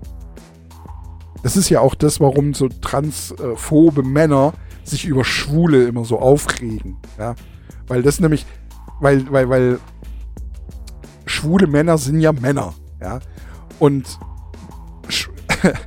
Das 1.42 1.56
ist 1.56 1.68
ja 1.68 1.80
auch 1.80 1.94
das, 1.94 2.20
warum 2.20 2.54
so 2.54 2.68
transphobe 2.68 4.02
Männer 4.02 4.52
sich 4.84 5.04
über 5.04 5.24
Schwule 5.24 5.86
immer 5.86 6.04
so 6.04 6.18
aufregen. 6.18 6.96
Ja? 7.18 7.34
Weil 7.86 8.02
das 8.02 8.20
nämlich, 8.20 8.46
weil, 9.00 9.30
weil, 9.30 9.48
weil 9.48 9.78
schwule 11.24 11.66
Männer 11.66 11.98
sind 11.98 12.20
ja 12.20 12.32
Männer. 12.32 12.74
Ja? 13.00 13.20
Und 13.78 14.18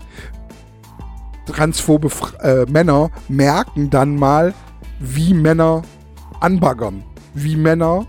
transphobe 1.45 2.09
äh, 2.41 2.65
Männer 2.71 3.09
merken 3.27 3.89
dann 3.89 4.15
mal, 4.15 4.53
wie 4.99 5.33
Männer 5.33 5.81
anbaggern. 6.39 7.03
Wie 7.33 7.55
Männer 7.55 8.05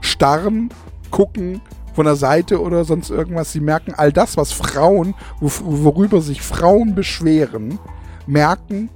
starren, 0.00 0.70
gucken, 1.10 1.60
von 1.96 2.04
der 2.04 2.14
Seite 2.14 2.60
oder 2.60 2.84
sonst 2.84 3.08
irgendwas. 3.10 3.52
Sie 3.52 3.60
merken 3.60 3.94
all 3.94 4.12
das, 4.12 4.36
was 4.36 4.52
Frauen, 4.52 5.14
worüber 5.40 6.20
sich 6.20 6.42
Frauen 6.42 6.94
beschweren, 6.94 7.78
merken 8.26 8.90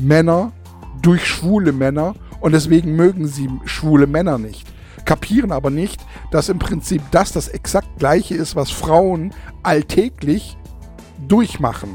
Männer 0.00 0.52
durch 1.02 1.26
schwule 1.26 1.72
Männer 1.72 2.14
und 2.40 2.52
deswegen 2.52 2.96
mögen 2.96 3.28
sie 3.28 3.50
schwule 3.66 4.06
Männer 4.06 4.38
nicht. 4.38 4.66
Kapieren 5.04 5.52
aber 5.52 5.68
nicht, 5.68 6.00
dass 6.30 6.48
im 6.48 6.58
Prinzip 6.58 7.02
das 7.10 7.32
das 7.32 7.48
exakt 7.48 7.98
gleiche 7.98 8.34
ist, 8.34 8.56
was 8.56 8.70
Frauen 8.70 9.34
alltäglich 9.62 10.56
durchmachen. 11.28 11.94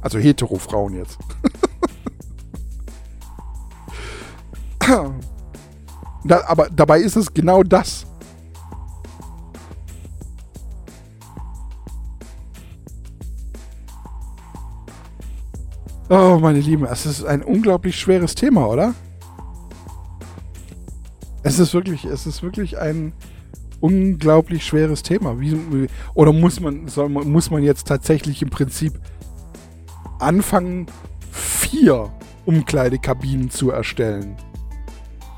Also 0.00 0.18
hetero-Frauen 0.18 0.94
jetzt. 0.94 1.18
da, 6.24 6.44
aber 6.46 6.70
dabei 6.70 7.00
ist 7.00 7.16
es 7.16 7.34
genau 7.34 7.62
das. 7.62 8.06
Oh, 16.12 16.40
meine 16.40 16.58
Lieben, 16.58 16.86
es 16.86 17.06
ist 17.06 17.22
ein 17.22 17.40
unglaublich 17.40 17.96
schweres 17.96 18.34
Thema, 18.34 18.66
oder? 18.66 18.94
Es 21.44 21.60
ist 21.60 21.72
wirklich, 21.72 22.04
es 22.04 22.26
ist 22.26 22.42
wirklich 22.42 22.80
ein 22.80 23.12
unglaublich 23.78 24.66
schweres 24.66 25.04
Thema. 25.04 25.38
Wie, 25.38 25.86
oder 26.14 26.32
muss 26.32 26.58
man, 26.58 26.88
soll, 26.88 27.08
muss 27.10 27.52
man 27.52 27.62
jetzt 27.62 27.86
tatsächlich 27.86 28.42
im 28.42 28.50
Prinzip 28.50 29.00
anfangen, 30.18 30.86
vier 31.30 32.12
Umkleidekabinen 32.44 33.48
zu 33.48 33.70
erstellen? 33.70 34.34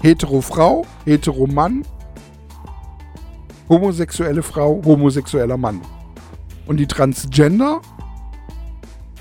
Hetero 0.01 0.41
Frau, 0.41 0.87
hetero 1.05 1.47
Mann, 1.49 1.83
homosexuelle 3.69 4.43
Frau, 4.43 4.81
homosexueller 4.87 5.59
Mann. 5.59 5.83
Und 6.65 6.79
die 6.79 6.87
Transgender, 6.87 7.83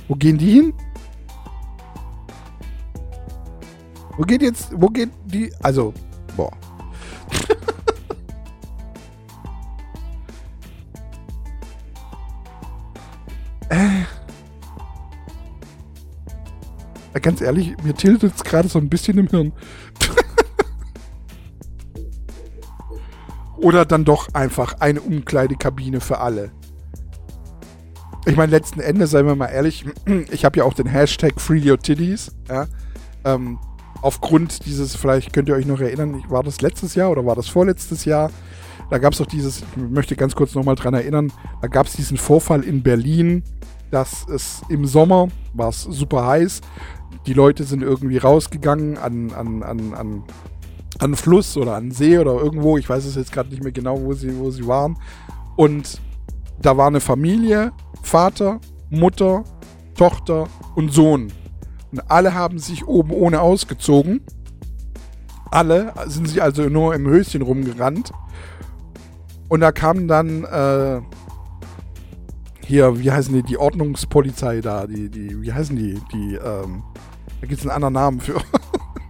wo 0.08 0.15
gehen 0.15 0.38
die 0.38 0.53
hin? 0.53 0.74
Wo 4.22 4.25
geht 4.25 4.44
jetzt, 4.44 4.70
wo 4.80 4.86
geht 4.86 5.10
die, 5.25 5.51
also, 5.63 5.96
boah. 6.38 6.51
äh. 13.70 14.04
Ganz 17.20 17.42
ehrlich, 17.42 17.75
mir 17.82 17.96
tiltet 17.96 18.36
es 18.36 18.44
gerade 18.44 18.68
so 18.68 18.78
ein 18.78 18.90
bisschen 18.90 19.18
im 19.18 19.25
Hirn. 19.25 19.54
Oder 23.58 23.86
dann 23.86 24.06
doch 24.06 24.32
einfach 24.36 24.75
eine 24.82 25.01
Umkleidekabine 25.01 26.00
für 26.00 26.20
alle. 26.20 26.51
Ich 28.28 28.36
meine, 28.36 28.51
letzten 28.51 28.82
Endes, 28.82 29.10
seien 29.10 29.25
wir 29.25 29.36
mal 29.36 29.48
ehrlich, 29.48 29.84
ich 30.30 30.46
habe 30.46 30.60
ja 30.60 30.63
auch 30.63 30.75
den 30.75 30.86
Hashtag 30.86 31.42
Free 31.42 31.68
Your 31.68 31.80
Titties. 31.80 32.32
Ja? 32.48 32.68
Ähm, 33.25 33.58
aufgrund 34.01 34.65
dieses, 34.65 34.96
vielleicht 34.96 35.34
könnt 35.34 35.50
ihr 35.50 35.55
euch 35.55 35.65
noch 35.65 35.79
erinnern, 35.79 36.24
war 36.29 36.43
das 36.43 36.62
letztes 36.62 36.96
Jahr 36.96 37.12
oder 37.12 37.25
war 37.25 37.36
das 37.36 37.48
vorletztes 37.48 38.05
Jahr? 38.05 38.31
Da 38.89 38.98
gab 38.98 39.13
es 39.13 39.20
doch 39.20 39.25
dieses, 39.25 39.60
ich 39.60 39.77
möchte 39.77 40.15
ganz 40.15 40.36
kurz 40.36 40.53
nochmal 40.53 40.75
dran 40.75 40.93
erinnern, 40.93 41.31
da 41.62 41.67
gab 41.67 41.88
es 41.88 41.93
diesen 41.93 42.17
Vorfall 42.17 42.63
in 42.63 42.84
Berlin, 42.84 43.43
dass 43.89 44.27
es 44.27 44.62
im 44.70 44.86
Sommer 44.86 45.27
war 45.53 45.70
es 45.70 45.84
super 45.84 46.25
heiß. 46.25 46.62
Die 47.25 47.34
Leute 47.34 47.63
sind 47.63 47.84
irgendwie 47.84 48.17
rausgegangen 48.17 48.98
an, 48.98 49.31
an, 49.31 49.63
an, 49.63 49.93
an, 49.93 50.24
an 51.00 51.15
Fluss 51.15 51.55
oder 51.58 51.75
an 51.75 51.91
See 51.91 52.17
oder 52.17 52.34
irgendwo. 52.34 52.77
Ich 52.77 52.89
weiß 52.89 53.05
es 53.05 53.15
jetzt 53.15 53.31
gerade 53.31 53.50
nicht 53.50 53.63
mehr 53.63 53.72
genau, 53.72 54.01
wo 54.01 54.13
sie, 54.13 54.38
wo 54.38 54.50
sie 54.50 54.65
waren. 54.65 54.98
Und 55.55 56.01
da 56.62 56.77
war 56.77 56.88
eine 56.88 57.01
Familie, 57.01 57.72
Vater, 58.01 58.60
Mutter, 58.89 59.43
Tochter 59.96 60.48
und 60.75 60.91
Sohn. 60.91 61.31
Und 61.91 62.10
alle 62.10 62.33
haben 62.33 62.60
sich 62.60 62.88
oben 62.88 63.12
ohne 63.12 63.41
ausgezogen. 63.41 64.21
Alle 65.50 65.93
sind 66.07 66.27
sie 66.27 66.41
also 66.41 66.69
nur 66.69 66.95
im 66.95 67.05
Höschen 67.07 67.41
rumgerannt. 67.41 68.12
Und 69.50 69.60
da 69.60 69.74
kam 69.74 70.07
dann 70.07 70.45
äh, 70.45 71.01
hier, 72.65 73.00
wie 73.00 73.12
heißen 73.12 73.33
die, 73.33 73.43
die 73.43 73.57
Ordnungspolizei 73.57 74.62
da, 74.62 74.88
die, 74.88 75.10
die, 75.10 75.41
wie 75.41 75.51
heißen 75.51 75.75
die, 75.75 76.00
die, 76.13 76.36
ähm, 76.36 76.83
da 77.41 77.48
gibt 77.48 77.60
es 77.60 77.62
einen 77.63 77.71
anderen 77.75 77.93
Namen 77.93 78.21
für. 78.21 78.39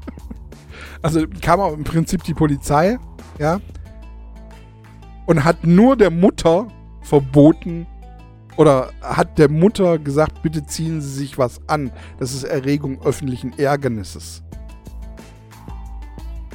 also 1.04 1.26
kam 1.42 1.60
auch 1.60 1.74
im 1.74 1.84
Prinzip 1.84 2.24
die 2.24 2.34
Polizei, 2.34 2.98
ja, 3.38 3.60
und 5.28 5.44
hat 5.44 5.64
nur 5.64 5.96
der 5.96 6.10
Mutter 6.10 6.68
verboten, 7.02 7.86
oder 8.62 8.92
hat 9.02 9.40
der 9.40 9.50
Mutter 9.50 9.98
gesagt, 9.98 10.44
bitte 10.44 10.64
ziehen 10.64 11.02
Sie 11.02 11.10
sich 11.10 11.40
was 11.40 11.60
an. 11.66 11.92
Das 12.20 12.32
ist 12.32 12.44
Erregung 12.44 13.02
öffentlichen 13.04 13.58
Ärgernisses. 13.58 14.44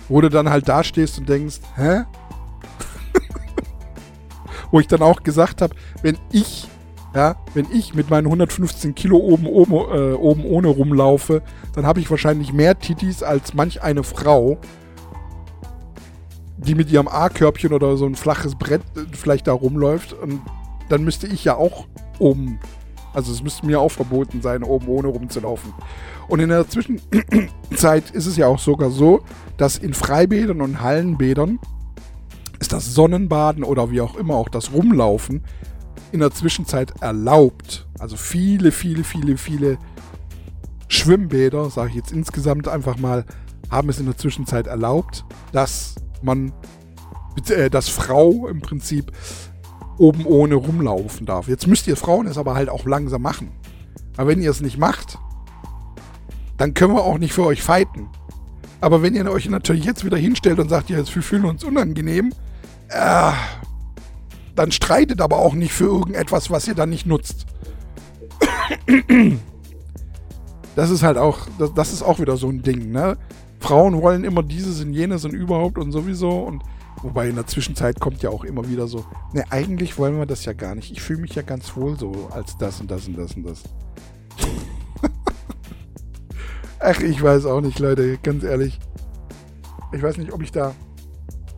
Wo 0.09 0.21
du 0.21 0.31
dann 0.31 0.49
halt 0.49 0.69
da 0.69 0.85
stehst 0.85 1.19
und 1.19 1.29
denkst, 1.29 1.59
hä? 1.75 2.05
Wo 4.71 4.79
ich 4.79 4.87
dann 4.87 5.03
auch 5.03 5.25
gesagt 5.25 5.61
habe, 5.61 5.75
wenn 6.03 6.17
ich 6.31 6.69
Ja, 7.13 7.35
wenn 7.55 7.67
ich 7.73 7.95
mit 7.95 8.09
meinen 8.09 8.27
115 8.27 8.95
Kilo 8.95 9.17
oben, 9.17 9.47
oben, 9.47 9.73
äh, 9.73 10.13
oben 10.13 10.45
ohne 10.45 10.69
rumlaufe, 10.69 11.43
dann 11.75 11.87
habe 11.87 11.99
ich 11.99 12.09
wahrscheinlich 12.09 12.53
mehr 12.53 12.79
Titis 12.79 13.25
als 13.25 13.53
manch 13.55 13.83
eine 13.83 14.05
Frau, 14.05 14.59
die 16.59 16.75
mit 16.77 16.93
ihrem 16.93 17.09
A-Körbchen 17.09 17.73
oder 17.73 17.97
so 17.97 18.07
ein 18.07 18.15
flaches 18.15 18.55
Brett 18.55 18.83
äh, 18.97 19.07
vielleicht 19.13 19.49
da 19.49 19.53
rumläuft. 19.55 20.13
Und 20.13 20.41
dann 20.89 21.05
müsste 21.05 21.27
ich 21.27 21.45
ja 21.45 21.57
auch 21.57 21.87
oben, 22.19 22.59
also 23.13 23.33
es 23.33 23.43
müsste 23.43 23.67
mir 23.67 23.81
auch 23.81 23.91
verboten 23.91 24.43
sein, 24.43 24.63
oben 24.63 24.89
ohne 24.89 25.09
rumzulaufen. 25.09 25.73
Und 26.29 26.41
in 26.41 26.49
der 26.49 26.69
Zwischenzeit 26.69 28.11
ist 28.11 28.27
es 28.27 28.37
ja 28.37 28.47
auch 28.47 28.59
sogar 28.59 28.91
so, 28.91 29.21
dass 29.57 29.79
in 29.79 29.95
Freibädern 29.95 30.61
und 30.61 30.81
Hallenbädern 30.81 31.59
ist 32.59 32.73
das 32.73 32.95
Sonnenbaden 32.95 33.65
oder 33.65 33.91
wie 33.91 34.01
auch 34.01 34.17
immer 34.17 34.35
auch 34.35 34.49
das 34.49 34.73
Rumlaufen 34.73 35.45
in 36.13 36.21
der 36.21 36.33
Zwischenzeit 36.33 36.95
erlaubt. 37.01 37.87
Also 37.99 38.17
viele, 38.17 38.73
viele, 38.73 39.05
viele, 39.05 39.37
viele 39.37 39.79
Schwimmbäder, 40.89 41.71
sage 41.71 41.91
ich 41.91 41.97
jetzt 41.97 42.13
insgesamt 42.13 42.69
einfach 42.69 42.97
mal, 42.97 43.25
haben 43.71 43.89
es 43.89 43.99
in 43.99 44.07
der 44.07 44.17
Zwischenzeit 44.17 44.67
erlaubt, 44.67 45.25
dass 45.53 45.97
man, 46.23 46.53
äh, 47.49 47.71
dass 47.71 47.89
Frau 47.89 48.47
im 48.49 48.61
Prinzip 48.61 49.13
oben 49.99 50.27
ohne 50.27 50.55
rumlaufen 50.55 51.27
darf. 51.27 51.49
Jetzt 51.49 51.67
müsst 51.67 51.87
ihr 51.87 51.97
Frauen 51.97 52.27
es 52.27 52.39
aber 52.39 52.55
halt 52.55 52.69
auch 52.69 52.87
langsam 52.87 53.23
machen. 53.23 53.51
Aber 54.17 54.29
wenn 54.29 54.43
ihr 54.43 54.51
es 54.51 54.61
nicht 54.61 54.79
macht, 54.79 55.19
dann 56.57 56.75
können 56.75 56.95
wir 56.95 57.05
auch 57.05 57.19
nicht 57.19 57.33
für 57.33 57.45
euch 57.45 57.63
fighten. 57.63 58.09
Aber 58.81 59.03
wenn 59.03 59.15
ihr 59.15 59.31
euch 59.31 59.49
natürlich 59.49 59.85
jetzt 59.85 60.05
wieder 60.05 60.17
hinstellt 60.17 60.59
und 60.59 60.69
sagt, 60.69 60.91
ja, 60.91 60.99
wir 60.99 61.23
fühlen 61.23 61.45
uns 61.45 61.65
unangenehm, 61.65 62.33
äh, 62.89 63.33
dann 64.55 64.73
streitet 64.73 65.21
aber 65.21 65.39
auch 65.39 65.55
nicht 65.55 65.73
für 65.73 65.85
irgendetwas, 65.85 66.51
was 66.51 66.67
ihr 66.69 66.75
dann 66.75 66.91
nicht 66.91 67.07
nutzt. 67.07 67.47
Das 70.75 70.91
ist 70.91 71.03
halt 71.03 71.17
auch, 71.17 71.47
das, 71.59 71.73
das 71.75 71.93
ist 71.93 72.03
auch 72.03 72.21
wieder 72.21 72.37
so 72.37 72.49
ein 72.49 72.63
Ding, 72.63 72.91
ne? 72.91 73.17
Frauen 73.61 74.01
wollen 74.03 74.25
immer 74.25 74.43
dieses 74.43 74.83
und 74.83 74.93
jenes 74.93 75.25
und 75.25 75.33
überhaupt 75.33 75.79
und 75.79 75.91
sowieso 75.91 76.31
und 76.41 76.63
wobei 77.03 77.29
in 77.29 77.35
der 77.35 77.47
Zwischenzeit 77.47 78.01
kommt 78.01 78.23
ja 78.23 78.31
auch 78.31 78.45
immer 78.45 78.69
wieder 78.69 78.87
so, 78.87 79.05
ne, 79.33 79.45
eigentlich 79.51 79.99
wollen 79.99 80.19
wir 80.19 80.27
das 80.27 80.45
ja 80.45 80.53
gar 80.53 80.75
nicht. 80.75 80.91
Ich 80.93 81.03
fühle 81.03 81.21
mich 81.21 81.35
ja 81.35 81.43
ganz 81.43 81.77
wohl 81.77 81.99
so 81.99 82.29
als 82.31 82.57
das 82.59 82.81
und 82.81 82.91
das 82.91 83.07
und 83.07 83.17
das 83.17 83.35
und 83.35 83.45
das. 83.45 83.63
Ach, 86.81 87.01
ich 87.01 87.23
weiß 87.23 87.47
auch 87.47 87.61
nicht, 87.61 87.79
Leute, 87.79 88.19
ganz 88.23 88.45
ehrlich. 88.45 88.79
Ich 89.93 90.03
weiß 90.03 90.19
nicht, 90.19 90.33
ob 90.33 90.43
ich 90.43 90.53
da. 90.53 90.75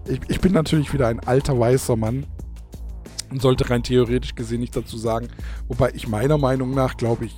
Ich, 0.06 0.20
ich 0.28 0.40
bin 0.40 0.52
natürlich 0.52 0.92
wieder 0.92 1.08
ein 1.08 1.20
alter 1.20 1.58
weißer 1.58 1.96
Mann 1.96 2.26
und 3.30 3.42
sollte 3.42 3.68
rein 3.68 3.82
theoretisch 3.82 4.34
gesehen 4.34 4.60
nichts 4.60 4.76
dazu 4.76 4.96
sagen. 4.96 5.28
Wobei 5.66 5.90
ich 5.94 6.08
meiner 6.08 6.38
Meinung 6.38 6.70
nach, 6.70 6.96
glaube 6.96 7.26
ich, 7.26 7.36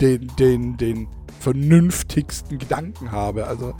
den, 0.00 0.30
den, 0.38 0.76
den 0.76 1.08
vernünftigsten 1.40 2.58
Gedanken 2.58 3.12
habe. 3.12 3.46
Also. 3.46 3.74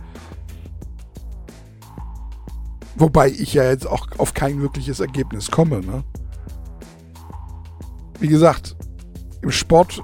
Wobei 2.97 3.29
ich 3.29 3.55
ja 3.55 3.65
jetzt 3.65 3.87
auch 3.87 4.07
auf 4.19 4.35
kein 4.35 4.61
wirkliches 4.61 5.01
Ergebnis 5.01 5.51
komme, 5.51 5.81
ne? 5.81 6.05
Wie 8.21 8.29
gesagt, 8.29 8.77
im 9.43 9.51
Sport 9.51 10.03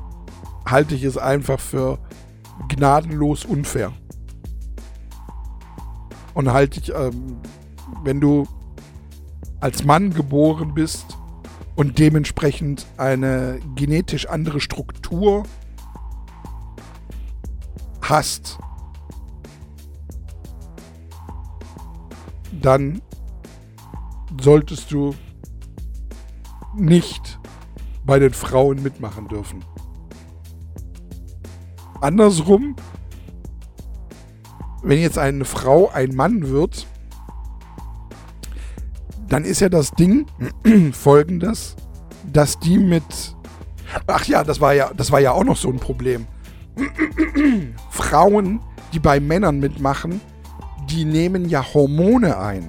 halte 0.66 0.94
ich 0.94 1.04
es 1.04 1.16
einfach 1.16 1.60
für 1.60 1.98
gnadenlos 2.68 3.44
unfair. 3.44 3.92
Und 6.34 6.52
halte 6.52 6.80
ich, 6.80 6.92
ähm, 6.92 7.36
wenn 8.02 8.20
du 8.20 8.46
als 9.60 9.84
Mann 9.84 10.12
geboren 10.12 10.74
bist 10.74 11.18
und 11.76 11.98
dementsprechend 11.98 12.86
eine 12.96 13.60
genetisch 13.76 14.26
andere 14.26 14.60
Struktur 14.60 15.44
hast, 18.02 18.58
dann 22.60 23.02
solltest 24.40 24.92
du 24.92 25.14
nicht 26.74 27.38
bei 28.04 28.18
den 28.18 28.32
Frauen 28.32 28.82
mitmachen 28.82 29.28
dürfen. 29.28 29.64
Andersrum, 32.00 32.76
wenn 34.82 35.00
jetzt 35.00 35.18
eine 35.18 35.44
Frau 35.44 35.90
ein 35.90 36.14
Mann 36.14 36.48
wird, 36.48 36.86
dann 39.28 39.44
ist 39.44 39.60
ja 39.60 39.68
das 39.68 39.92
Ding 39.92 40.26
folgendes, 40.92 41.76
dass 42.32 42.58
die 42.58 42.78
mit 42.78 43.36
Ach 44.06 44.24
ja, 44.26 44.44
das 44.44 44.60
war 44.60 44.72
ja, 44.72 44.92
das 44.96 45.10
war 45.10 45.20
ja 45.20 45.32
auch 45.32 45.44
noch 45.44 45.56
so 45.56 45.68
ein 45.68 45.78
Problem. 45.78 46.26
Frauen, 47.90 48.60
die 48.92 48.98
bei 48.98 49.20
Männern 49.20 49.58
mitmachen, 49.58 50.20
die 50.90 51.04
nehmen 51.04 51.48
ja 51.48 51.64
Hormone 51.72 52.36
ein. 52.38 52.68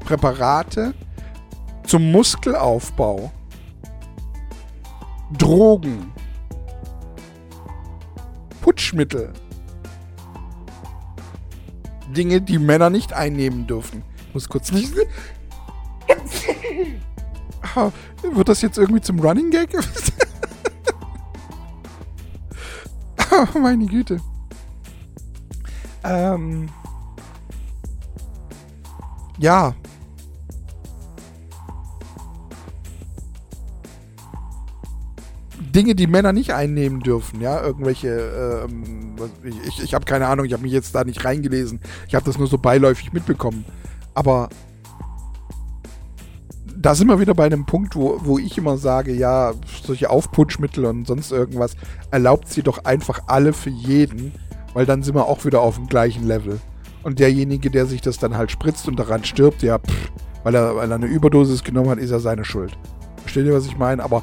Präparate 0.00 0.94
zum 1.86 2.10
Muskelaufbau. 2.10 3.30
Drogen. 5.38 6.12
Putschmittel. 8.60 9.32
Dinge, 12.16 12.40
die 12.40 12.58
Männer 12.58 12.90
nicht 12.90 13.12
einnehmen 13.12 13.68
dürfen. 13.68 14.02
Ich 14.26 14.34
muss 14.34 14.48
kurz 14.48 14.72
nicht. 14.72 14.92
Wird 18.22 18.48
das 18.48 18.62
jetzt 18.62 18.78
irgendwie 18.78 19.00
zum 19.00 19.20
Running 19.20 19.50
Gag? 19.50 19.70
oh, 23.30 23.58
meine 23.58 23.86
Güte. 23.86 24.20
Ähm. 26.02 26.68
Ja. 29.40 29.74
Dinge, 35.74 35.94
die 35.94 36.06
Männer 36.06 36.32
nicht 36.32 36.52
einnehmen 36.52 37.00
dürfen, 37.00 37.40
ja, 37.40 37.62
irgendwelche, 37.62 38.66
ähm, 38.68 39.14
ich, 39.66 39.82
ich 39.82 39.94
habe 39.94 40.04
keine 40.04 40.26
Ahnung, 40.26 40.44
ich 40.44 40.52
habe 40.52 40.64
mich 40.64 40.72
jetzt 40.72 40.94
da 40.94 41.04
nicht 41.04 41.24
reingelesen, 41.24 41.80
ich 42.08 42.14
habe 42.14 42.24
das 42.24 42.38
nur 42.38 42.48
so 42.48 42.58
beiläufig 42.58 43.12
mitbekommen, 43.12 43.64
aber 44.14 44.48
da 46.76 46.94
sind 46.94 47.06
wir 47.06 47.20
wieder 47.20 47.34
bei 47.34 47.46
einem 47.46 47.66
Punkt, 47.66 47.94
wo, 47.94 48.20
wo 48.24 48.38
ich 48.38 48.58
immer 48.58 48.78
sage, 48.78 49.14
ja, 49.14 49.54
solche 49.84 50.10
Aufputschmittel 50.10 50.84
und 50.86 51.06
sonst 51.06 51.30
irgendwas, 51.30 51.76
erlaubt 52.10 52.48
sie 52.48 52.62
doch 52.62 52.84
einfach 52.84 53.20
alle 53.28 53.52
für 53.52 53.70
jeden, 53.70 54.32
weil 54.74 54.86
dann 54.86 55.02
sind 55.02 55.14
wir 55.14 55.26
auch 55.26 55.44
wieder 55.44 55.60
auf 55.60 55.76
dem 55.76 55.86
gleichen 55.86 56.26
Level. 56.26 56.60
Und 57.02 57.18
derjenige, 57.18 57.70
der 57.70 57.86
sich 57.86 58.00
das 58.00 58.18
dann 58.18 58.36
halt 58.36 58.50
spritzt 58.50 58.86
und 58.88 58.98
daran 58.98 59.24
stirbt, 59.24 59.62
ja, 59.62 59.78
pff, 59.78 60.12
weil, 60.42 60.54
er, 60.54 60.76
weil 60.76 60.90
er 60.90 60.96
eine 60.96 61.06
Überdosis 61.06 61.64
genommen 61.64 61.90
hat, 61.90 61.98
ist 61.98 62.10
ja 62.10 62.18
seine 62.18 62.44
Schuld. 62.44 62.76
Versteht 63.22 63.46
ihr, 63.46 63.54
was 63.54 63.66
ich 63.66 63.78
meine? 63.78 64.02
Aber 64.02 64.22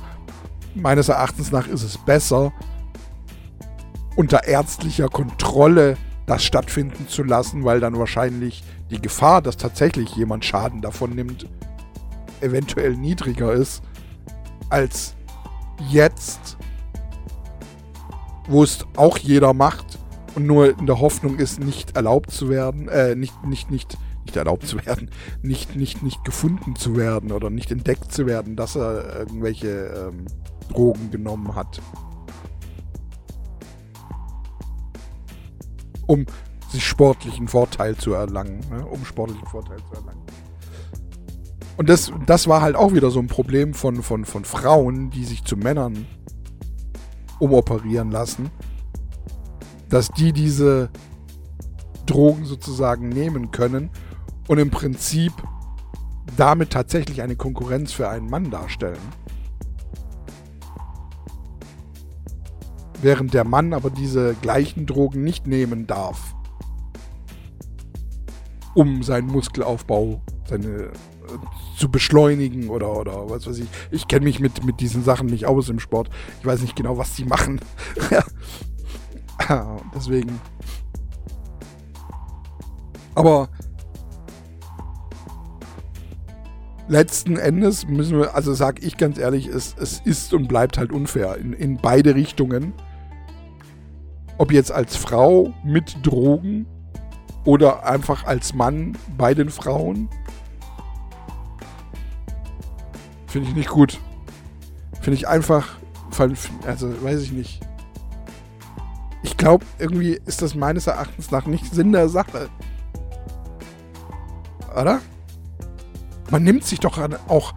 meines 0.76 1.10
Erachtens 1.10 1.52
nach 1.52 1.68
ist 1.68 1.84
es 1.84 1.98
besser, 1.98 2.54
unter 4.16 4.46
ärztlicher 4.46 5.10
Kontrolle 5.10 5.98
das 6.26 6.44
stattfinden 6.44 7.08
zu 7.08 7.24
lassen, 7.24 7.64
weil 7.64 7.80
dann 7.80 7.98
wahrscheinlich 7.98 8.64
die 8.90 9.02
Gefahr, 9.02 9.42
dass 9.42 9.58
tatsächlich 9.58 10.16
jemand 10.16 10.44
Schaden 10.44 10.82
davon 10.82 11.12
nimmt, 11.12 11.48
eventuell 12.42 12.96
niedriger 12.96 13.54
ist 13.54 13.82
als 14.70 15.16
jetzt, 15.90 16.58
wo 18.48 18.64
es 18.64 18.86
auch 18.96 19.18
jeder 19.18 19.54
macht 19.54 20.00
und 20.38 20.46
nur 20.46 20.78
in 20.78 20.86
der 20.86 21.00
Hoffnung 21.00 21.38
ist, 21.40 21.60
nicht 21.60 21.96
erlaubt 21.96 22.30
zu 22.30 22.48
werden, 22.48 22.88
äh, 22.90 23.16
nicht, 23.16 23.44
nicht, 23.44 23.72
nicht, 23.72 23.98
nicht 24.24 24.36
erlaubt 24.36 24.68
zu 24.68 24.78
werden, 24.86 25.10
nicht, 25.42 25.76
nicht, 25.76 26.04
nicht 26.04 26.24
gefunden 26.24 26.76
zu 26.76 26.96
werden 26.96 27.32
oder 27.32 27.50
nicht 27.50 27.72
entdeckt 27.72 28.12
zu 28.12 28.28
werden, 28.28 28.56
dass 28.56 28.76
er 28.76 29.18
irgendwelche 29.18 29.68
ähm, 29.68 30.28
Drogen 30.70 31.10
genommen 31.10 31.56
hat. 31.56 31.82
Um 36.06 36.28
sich 36.70 36.86
sportlichen 36.86 37.48
Vorteil 37.48 37.96
zu 37.96 38.14
erlangen, 38.14 38.60
ne? 38.70 38.86
um 38.86 39.04
sportlichen 39.06 39.48
Vorteil 39.48 39.80
zu 39.90 39.96
erlangen. 39.96 40.22
Und 41.78 41.90
das, 41.90 42.12
das 42.28 42.48
war 42.48 42.62
halt 42.62 42.76
auch 42.76 42.94
wieder 42.94 43.10
so 43.10 43.20
ein 43.20 43.28
Problem 43.28 43.74
von, 43.74 44.04
von, 44.04 44.24
von 44.24 44.46
Frauen, 44.46 45.10
die 45.10 45.26
sich 45.26 45.44
zu 45.46 45.58
Männern 45.58 46.06
umoperieren 47.40 48.12
lassen, 48.12 48.52
dass 49.90 50.10
die 50.10 50.34
diese 50.34 50.90
Drogen 52.06 52.46
sozusagen 52.46 53.10
nehmen 53.10 53.52
können 53.52 53.90
und 54.48 54.58
im 54.58 54.72
Prinzip 54.72 55.34
damit 56.36 56.72
tatsächlich 56.72 57.22
eine 57.22 57.36
Konkurrenz 57.36 57.92
für 57.94 58.10
einen 58.10 58.30
Mann 58.30 58.50
darstellen. 58.50 58.98
Während 63.02 63.34
der 63.34 63.44
Mann 63.44 63.74
aber 63.74 63.90
diese 63.90 64.34
gleichen 64.42 64.86
Drogen 64.86 65.24
nicht 65.24 65.46
nehmen 65.46 65.86
darf, 65.86 66.36
um 68.74 69.04
seinen 69.04 69.28
Muskelaufbau, 69.28 70.22
seine 70.48 70.92
zu 71.78 71.90
beschleunigen 71.90 72.70
oder, 72.70 72.98
oder 72.98 73.30
was 73.30 73.48
weiß 73.48 73.60
ich. 73.60 73.68
Ich 73.92 74.08
kenne 74.08 74.26
mich 74.26 74.40
mit, 74.40 74.64
mit 74.64 74.80
diesen 74.80 75.04
Sachen 75.04 75.28
nicht 75.28 75.46
aus 75.46 75.70
im 75.70 75.80
Sport. 75.80 76.10
Ich 76.40 76.46
weiß 76.46 76.62
nicht 76.62 76.76
genau, 76.76 76.98
was 76.98 77.16
die 77.16 77.26
machen. 77.26 77.60
Deswegen. 79.96 80.40
Aber 83.16 83.50
letzten 86.88 87.38
Endes 87.38 87.88
müssen 87.88 88.20
wir, 88.20 88.36
also 88.36 88.54
sage 88.54 88.82
ich 88.86 88.98
ganz 88.98 89.18
ehrlich, 89.18 89.48
es, 89.48 89.76
es 89.80 90.00
ist 90.00 90.34
und 90.34 90.48
bleibt 90.48 90.78
halt 90.78 90.92
unfair 90.92 91.38
in, 91.38 91.54
in 91.54 91.78
beide 91.78 92.16
Richtungen. 92.16 92.74
Ob 94.38 94.52
jetzt 94.52 94.72
als 94.72 94.96
Frau 94.96 95.54
mit 95.64 96.06
Drogen 96.06 96.68
oder 97.44 97.86
einfach 97.86 98.26
als 98.26 98.54
Mann 98.54 98.96
bei 99.18 99.34
den 99.34 99.50
Frauen. 99.50 100.10
Finde 103.26 103.50
ich 103.50 103.56
nicht 103.56 103.70
gut. 103.70 104.00
Finde 105.02 105.16
ich 105.16 105.28
einfach, 105.28 105.78
also 106.66 107.04
weiß 107.04 107.22
ich 107.24 107.32
nicht. 107.32 107.67
Ich 109.24 109.38
glaube, 109.38 109.66
irgendwie 109.80 110.20
ist 110.26 110.42
das 110.42 110.56
meines 110.56 110.88
Erachtens 110.88 111.32
nach 111.32 111.46
nicht 111.46 111.74
Sinn 111.74 111.92
der 111.92 112.10
Sache. 112.10 112.50
Oder? 114.80 115.02
Man 116.30 116.44
nimmt 116.44 116.64
sich 116.64 116.80
doch 116.80 117.00
auch 117.28 117.54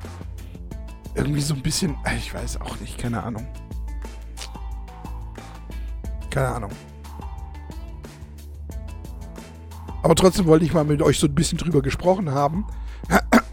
irgendwie 1.14 1.40
so 1.40 1.54
ein 1.54 1.62
bisschen, 1.62 1.96
ich 2.16 2.32
weiß 2.32 2.60
auch 2.60 2.78
nicht, 2.80 2.98
keine 2.98 3.22
Ahnung. 3.22 3.46
Keine 6.30 6.48
Ahnung. 6.48 6.70
Aber 10.02 10.14
trotzdem 10.14 10.46
wollte 10.46 10.64
ich 10.64 10.72
mal 10.72 10.84
mit 10.84 11.02
euch 11.02 11.18
so 11.18 11.26
ein 11.26 11.34
bisschen 11.34 11.58
drüber 11.58 11.82
gesprochen 11.82 12.30
haben. 12.30 12.64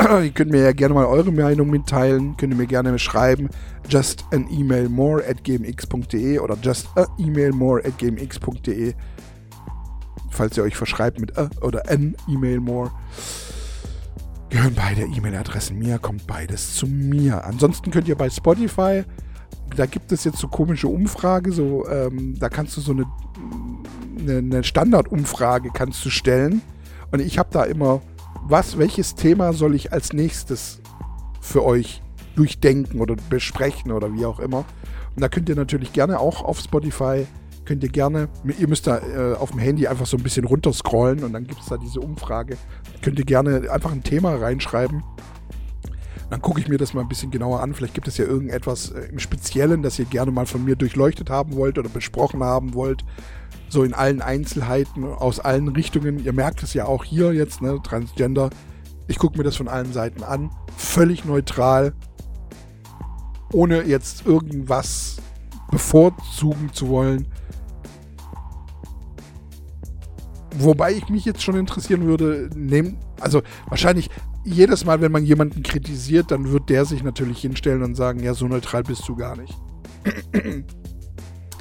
ihr 0.24 0.32
könnt 0.32 0.52
mir 0.52 0.62
ja 0.62 0.72
gerne 0.72 0.94
mal 0.94 1.06
eure 1.06 1.32
Meinung 1.32 1.70
mitteilen. 1.70 2.38
Könnt 2.38 2.54
ihr 2.54 2.58
mir 2.58 2.68
gerne 2.68 2.98
schreiben. 3.00 3.50
Just 3.90 4.26
an 4.32 4.48
email 4.50 4.90
more 4.90 5.24
at 5.28 5.44
gmx.de 5.44 6.40
oder 6.40 6.58
just 6.62 6.88
a 6.96 7.06
email 7.20 7.52
more 7.52 7.84
at 7.86 7.98
gmx.de. 7.98 8.94
Falls 10.30 10.58
ihr 10.58 10.64
euch 10.64 10.76
verschreibt 10.76 11.20
mit 11.20 11.38
a 11.38 11.50
oder 11.62 11.90
an 11.90 12.16
email 12.28 12.60
more. 12.60 12.92
Gehören 14.50 14.76
beide 14.76 15.02
E-Mail-Adressen 15.02 15.78
mir, 15.78 16.00
kommt 16.00 16.26
beides 16.26 16.76
zu 16.76 16.88
mir. 16.88 17.44
Ansonsten 17.44 17.92
könnt 17.92 18.08
ihr 18.08 18.16
bei 18.16 18.30
Spotify 18.30 19.04
da 19.76 19.86
gibt 19.86 20.12
es 20.12 20.24
jetzt 20.24 20.38
so 20.38 20.48
komische 20.48 20.88
Umfrage, 20.88 21.52
so, 21.52 21.88
ähm, 21.88 22.36
da 22.40 22.50
kannst 22.50 22.78
du 22.78 22.82
so 22.82 22.94
eine, 22.94 23.06
eine, 24.20 24.38
eine 24.38 24.64
Standardumfrage 24.64 25.70
kannst 25.74 26.04
du 26.06 26.10
stellen. 26.10 26.62
Und 27.12 27.22
ich 27.22 27.38
habe 27.38 27.50
da 27.52 27.64
immer, 27.64 28.02
was, 28.44 28.78
welches 28.78 29.16
Thema 29.16 29.54
soll 29.54 29.76
ich 29.76 29.94
als 29.94 30.14
nächstes 30.14 30.82
für 31.42 31.64
euch 31.64 32.02
durchdenken 32.36 33.02
oder 33.02 33.16
besprechen 33.30 33.92
oder 33.92 34.14
wie 34.14 34.26
auch 34.26 34.40
immer. 34.40 34.66
Und 35.16 35.22
da 35.22 35.30
könnt 35.30 35.50
ihr 35.50 35.56
natürlich 35.56 35.94
gerne 35.94 36.20
auch 36.20 36.44
auf 36.44 36.60
Spotify, 36.60 37.26
könnt 37.66 37.84
ihr 37.84 37.90
gerne, 37.90 38.30
ihr 38.60 38.68
müsst 38.68 38.88
da 38.88 39.00
äh, 39.00 39.34
auf 39.36 39.52
dem 39.52 39.60
Handy 39.60 39.88
einfach 39.88 40.06
so 40.06 40.18
ein 40.18 40.24
bisschen 40.24 40.46
runterscrollen 40.46 41.24
und 41.24 41.34
dann 41.34 41.46
gibt 41.48 41.62
es 41.62 41.68
da 41.68 41.78
diese 41.78 42.00
Umfrage. 42.00 42.58
Könnt 43.02 43.18
ihr 43.20 43.26
gerne 43.26 43.70
einfach 43.72 43.92
ein 43.92 44.04
Thema 44.04 44.36
reinschreiben 44.36 45.04
dann 46.30 46.42
gucke 46.42 46.60
ich 46.60 46.68
mir 46.68 46.78
das 46.78 46.94
mal 46.94 47.02
ein 47.02 47.08
bisschen 47.08 47.32
genauer 47.32 47.62
an. 47.62 47.74
Vielleicht 47.74 47.94
gibt 47.94 48.08
es 48.08 48.18
ja 48.18 48.26
irgendetwas 48.26 48.92
äh, 48.92 49.08
im 49.10 49.20
Speziellen, 49.20 49.82
das 49.82 49.98
ihr 49.98 50.06
gerne 50.06 50.32
mal 50.32 50.46
von 50.46 50.66
mir 50.66 50.76
durchleuchtet 50.76 51.30
haben 51.30 51.56
wollt 51.56 51.78
oder 51.78 51.90
besprochen 51.90 52.44
haben 52.44 52.74
wollt. 52.74 53.06
So 53.70 53.84
in 53.84 53.94
allen 53.94 54.22
Einzelheiten, 54.22 55.04
aus 55.04 55.40
allen 55.40 55.68
Richtungen. 55.70 56.24
Ihr 56.24 56.34
merkt 56.34 56.64
es 56.64 56.74
ja 56.74 56.86
auch 56.86 57.04
hier 57.04 57.34
jetzt, 57.34 57.62
ne, 57.62 57.80
Transgender. 57.84 58.50
Ich 59.08 59.18
gucke 59.18 59.38
mir 59.38 59.44
das 59.44 59.56
von 59.56 59.68
allen 59.68 59.94
Seiten 59.94 60.24
an. 60.24 60.52
Völlig 60.76 61.26
neutral. 61.26 61.94
Ohne 63.54 63.84
jetzt 63.84 64.26
irgendwas 64.26 65.18
bevorzugen 65.72 66.72
zu 66.74 66.90
wollen. 66.90 67.28
Wobei 70.60 70.94
ich 70.94 71.10
mich 71.10 71.26
jetzt 71.26 71.44
schon 71.44 71.56
interessieren 71.56 72.06
würde, 72.06 72.50
nehm, 72.56 72.98
also 73.20 73.44
wahrscheinlich 73.68 74.10
jedes 74.44 74.86
Mal, 74.86 75.02
wenn 75.02 75.12
man 75.12 75.26
jemanden 75.26 75.62
kritisiert, 75.62 76.32
dann 76.32 76.52
wird 76.52 76.70
der 76.70 76.86
sich 76.86 77.04
natürlich 77.04 77.40
hinstellen 77.40 77.84
und 77.84 77.96
sagen, 77.96 78.24
ja, 78.24 78.34
so 78.34 78.48
neutral 78.48 78.84
bist 78.84 79.08
du 79.08 79.16
gar 79.16 79.36
nicht. 79.36 79.56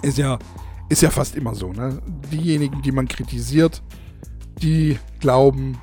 ist 0.02 0.18
ja, 0.18 0.38
ist 0.88 1.02
ja 1.02 1.10
fast 1.10 1.36
immer 1.36 1.54
so, 1.54 1.72
ne? 1.72 2.00
Diejenigen, 2.30 2.82
die 2.82 2.92
man 2.92 3.08
kritisiert, 3.08 3.82
die 4.62 4.98
glauben, 5.20 5.78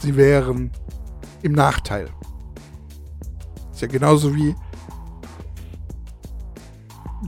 sie 0.00 0.16
wären 0.16 0.70
im 1.42 1.52
Nachteil. 1.52 2.08
Ist 3.72 3.82
ja 3.82 3.88
genauso 3.88 4.34
wie 4.34 4.54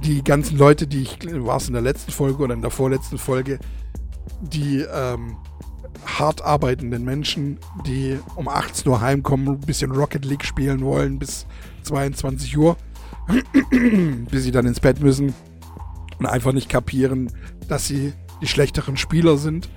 die 0.03 0.23
ganzen 0.23 0.59
Leute, 0.59 0.87
die 0.87 1.03
ich, 1.03 1.19
war 1.45 1.57
es 1.57 1.69
in 1.69 1.73
der 1.73 1.83
letzten 1.83 2.13
Folge 2.13 2.43
oder 2.43 2.55
in 2.55 2.63
der 2.63 2.71
vorletzten 2.71 3.17
Folge, 3.17 3.59
die 4.41 4.81
ähm, 4.81 5.37
hart 6.05 6.43
arbeitenden 6.43 7.05
Menschen, 7.05 7.59
die 7.87 8.19
um 8.37 8.49
18 8.49 8.91
Uhr 8.91 9.01
heimkommen, 9.01 9.49
ein 9.49 9.61
bisschen 9.61 9.93
Rocket 9.93 10.25
League 10.25 10.45
spielen 10.45 10.83
wollen 10.85 11.19
bis 11.19 11.47
22 11.85 12.59
Uhr, 12.59 12.77
bis 14.31 14.43
sie 14.43 14.51
dann 14.51 14.67
ins 14.67 14.81
Bett 14.81 15.01
müssen 15.01 15.33
und 16.18 16.27
einfach 16.27 16.53
nicht 16.53 16.68
kapieren, 16.68 17.31
dass 17.68 17.87
sie 17.87 18.12
die 18.40 18.46
schlechteren 18.46 18.96
Spieler 18.96 19.38
sind 19.38 19.68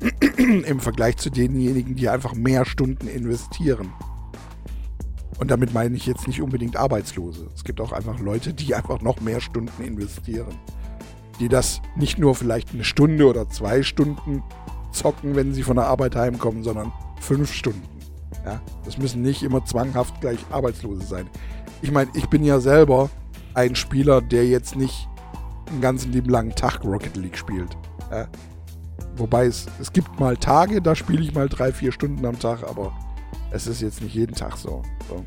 im 0.36 0.80
Vergleich 0.80 1.16
zu 1.16 1.30
denjenigen, 1.30 1.96
die 1.96 2.08
einfach 2.08 2.34
mehr 2.34 2.64
Stunden 2.64 3.08
investieren. 3.08 3.92
Und 5.38 5.50
damit 5.50 5.74
meine 5.74 5.96
ich 5.96 6.06
jetzt 6.06 6.26
nicht 6.26 6.40
unbedingt 6.40 6.76
Arbeitslose. 6.76 7.48
Es 7.54 7.64
gibt 7.64 7.80
auch 7.80 7.92
einfach 7.92 8.18
Leute, 8.20 8.54
die 8.54 8.74
einfach 8.74 9.02
noch 9.02 9.20
mehr 9.20 9.40
Stunden 9.40 9.84
investieren. 9.84 10.56
Die 11.40 11.48
das 11.48 11.82
nicht 11.94 12.18
nur 12.18 12.34
vielleicht 12.34 12.72
eine 12.72 12.84
Stunde 12.84 13.26
oder 13.26 13.48
zwei 13.50 13.82
Stunden 13.82 14.42
zocken, 14.92 15.36
wenn 15.36 15.52
sie 15.52 15.62
von 15.62 15.76
der 15.76 15.86
Arbeit 15.86 16.16
heimkommen, 16.16 16.62
sondern 16.62 16.92
fünf 17.20 17.52
Stunden. 17.52 17.82
Ja, 18.44 18.62
das 18.84 18.96
müssen 18.96 19.22
nicht 19.22 19.42
immer 19.42 19.64
zwanghaft 19.64 20.20
gleich 20.20 20.38
Arbeitslose 20.50 21.04
sein. 21.04 21.28
Ich 21.82 21.90
meine, 21.90 22.10
ich 22.14 22.28
bin 22.28 22.42
ja 22.42 22.60
selber 22.60 23.10
ein 23.52 23.74
Spieler, 23.74 24.22
der 24.22 24.46
jetzt 24.46 24.76
nicht 24.76 25.08
einen 25.68 25.80
ganzen 25.80 26.12
lieben 26.12 26.30
langen 26.30 26.54
Tag 26.54 26.84
Rocket 26.84 27.16
League 27.16 27.36
spielt. 27.36 27.76
Ja? 28.10 28.28
Wobei 29.16 29.46
es, 29.46 29.66
es 29.80 29.92
gibt 29.92 30.20
mal 30.20 30.36
Tage, 30.36 30.82
da 30.82 30.94
spiele 30.94 31.22
ich 31.22 31.34
mal 31.34 31.48
drei, 31.48 31.72
vier 31.72 31.92
Stunden 31.92 32.24
am 32.26 32.38
Tag, 32.38 32.62
aber 32.68 32.92
es 33.50 33.66
ist 33.66 33.80
jetzt 33.80 34.02
nicht 34.02 34.14
jeden 34.14 34.34
Tag 34.34 34.56
so. 34.56 34.82
so. 35.08 35.24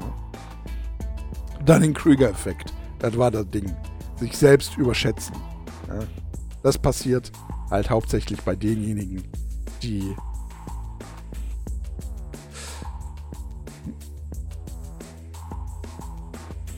Ja. 0.00 1.64
Dunning-Krüger-Effekt. 1.64 2.72
Das 2.98 3.16
war 3.16 3.30
das 3.30 3.48
Ding. 3.50 3.74
Sich 4.16 4.36
selbst 4.36 4.76
überschätzen. 4.76 5.34
Ja? 5.88 6.00
Das 6.62 6.78
passiert 6.78 7.32
halt 7.70 7.90
hauptsächlich 7.90 8.40
bei 8.42 8.54
denjenigen, 8.54 9.24
die 9.82 10.14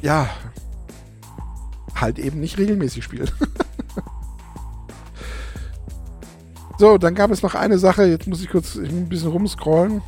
ja 0.02 0.28
halt 2.00 2.18
eben 2.18 2.40
nicht 2.40 2.58
regelmäßig 2.58 3.04
spielen. 3.04 3.28
so, 6.78 6.98
dann 6.98 7.14
gab 7.14 7.30
es 7.30 7.42
noch 7.42 7.54
eine 7.54 7.78
Sache, 7.78 8.04
jetzt 8.04 8.26
muss 8.26 8.42
ich 8.42 8.50
kurz 8.50 8.76
ein 8.76 9.08
bisschen 9.08 9.30
rumscrollen. 9.30 10.02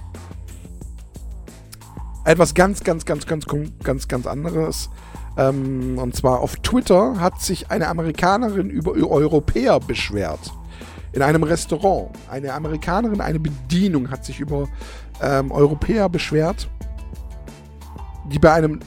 Etwas 2.24 2.54
ganz, 2.54 2.84
ganz, 2.84 3.06
ganz, 3.06 3.26
ganz, 3.26 3.46
ganz, 3.82 4.08
ganz 4.08 4.26
anderes. 4.26 4.90
Ähm, 5.36 5.98
und 5.98 6.14
zwar 6.14 6.40
auf 6.40 6.56
Twitter 6.56 7.18
hat 7.18 7.40
sich 7.40 7.70
eine 7.70 7.88
Amerikanerin 7.88 8.68
über 8.68 8.92
Europäer 8.92 9.80
beschwert 9.80 10.52
in 11.12 11.22
einem 11.22 11.42
Restaurant. 11.42 12.10
Eine 12.30 12.52
Amerikanerin, 12.52 13.20
eine 13.20 13.40
Bedienung 13.40 14.10
hat 14.10 14.24
sich 14.24 14.40
über 14.40 14.68
ähm, 15.22 15.50
Europäer 15.50 16.08
beschwert, 16.08 16.68
die 18.32 18.38
bei 18.38 18.52
einem 18.52 18.80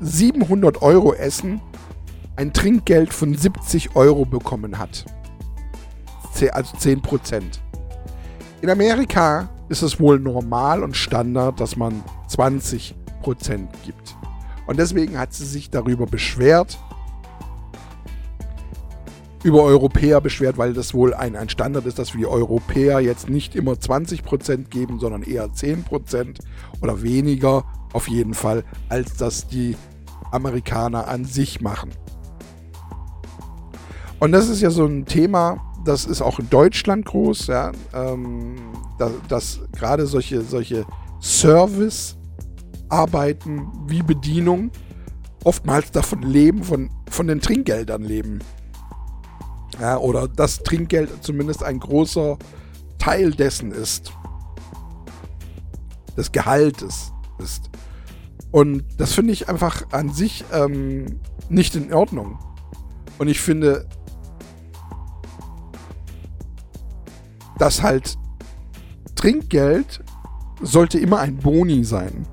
700 0.00 0.82
Euro 0.82 1.14
Essen 1.14 1.60
ein 2.36 2.52
Trinkgeld 2.52 3.12
von 3.12 3.34
70 3.34 3.96
Euro 3.96 4.24
bekommen 4.24 4.78
hat. 4.78 5.04
Also 6.52 6.76
10 6.76 7.00
Prozent. 7.00 7.60
In 8.60 8.68
Amerika 8.68 9.48
ist 9.68 9.82
es 9.82 9.98
wohl 9.98 10.20
normal 10.20 10.82
und 10.82 10.94
Standard, 10.94 11.60
dass 11.60 11.76
man 11.76 12.04
20 12.28 12.94
Prozent 13.22 13.70
gibt. 13.84 14.16
Und 14.66 14.78
deswegen 14.78 15.18
hat 15.18 15.32
sie 15.32 15.46
sich 15.46 15.70
darüber 15.70 16.06
beschwert, 16.06 16.78
über 19.42 19.62
Europäer 19.62 20.20
beschwert, 20.20 20.58
weil 20.58 20.74
das 20.74 20.92
wohl 20.92 21.14
ein, 21.14 21.36
ein 21.36 21.48
Standard 21.48 21.86
ist, 21.86 21.98
dass 21.98 22.14
wir 22.14 22.28
Europäer 22.28 23.00
jetzt 23.00 23.30
nicht 23.30 23.54
immer 23.54 23.72
20% 23.72 24.68
geben, 24.68 24.98
sondern 24.98 25.22
eher 25.22 25.46
10% 25.46 26.38
oder 26.82 27.02
weniger 27.02 27.64
auf 27.92 28.08
jeden 28.08 28.34
Fall, 28.34 28.64
als 28.88 29.16
das 29.16 29.46
die 29.46 29.76
Amerikaner 30.32 31.08
an 31.08 31.24
sich 31.24 31.60
machen. 31.60 31.90
Und 34.18 34.32
das 34.32 34.48
ist 34.48 34.60
ja 34.60 34.70
so 34.70 34.86
ein 34.86 35.04
Thema, 35.04 35.58
das 35.84 36.04
ist 36.04 36.22
auch 36.22 36.38
in 36.38 36.48
Deutschland 36.50 37.04
groß, 37.04 37.48
ja, 37.48 37.72
ähm, 37.92 38.56
dass, 38.98 39.12
dass 39.28 39.60
gerade 39.72 40.06
solche, 40.06 40.42
solche 40.42 40.86
Service 41.20 42.16
arbeiten 42.88 43.68
wie 43.86 44.02
Bedienung, 44.02 44.70
oftmals 45.44 45.90
davon 45.90 46.22
leben, 46.22 46.64
von, 46.64 46.90
von 47.10 47.26
den 47.26 47.40
Trinkgeldern 47.40 48.02
leben. 48.02 48.40
Ja, 49.80 49.98
oder 49.98 50.26
das 50.28 50.62
Trinkgeld 50.62 51.22
zumindest 51.22 51.62
ein 51.62 51.78
großer 51.78 52.38
Teil 52.98 53.32
dessen 53.32 53.72
ist. 53.72 54.12
Des 56.16 56.32
Gehaltes 56.32 57.12
ist. 57.38 57.70
Und 58.50 58.84
das 58.96 59.12
finde 59.12 59.32
ich 59.32 59.48
einfach 59.48 59.84
an 59.92 60.08
sich 60.12 60.44
ähm, 60.52 61.20
nicht 61.50 61.76
in 61.76 61.92
Ordnung. 61.92 62.38
Und 63.18 63.28
ich 63.28 63.40
finde, 63.40 63.86
dass 67.58 67.82
halt 67.82 68.16
Trinkgeld 69.14 70.04
sollte 70.62 70.98
immer 70.98 71.20
ein 71.20 71.36
Boni 71.36 71.84
sein. 71.84 72.26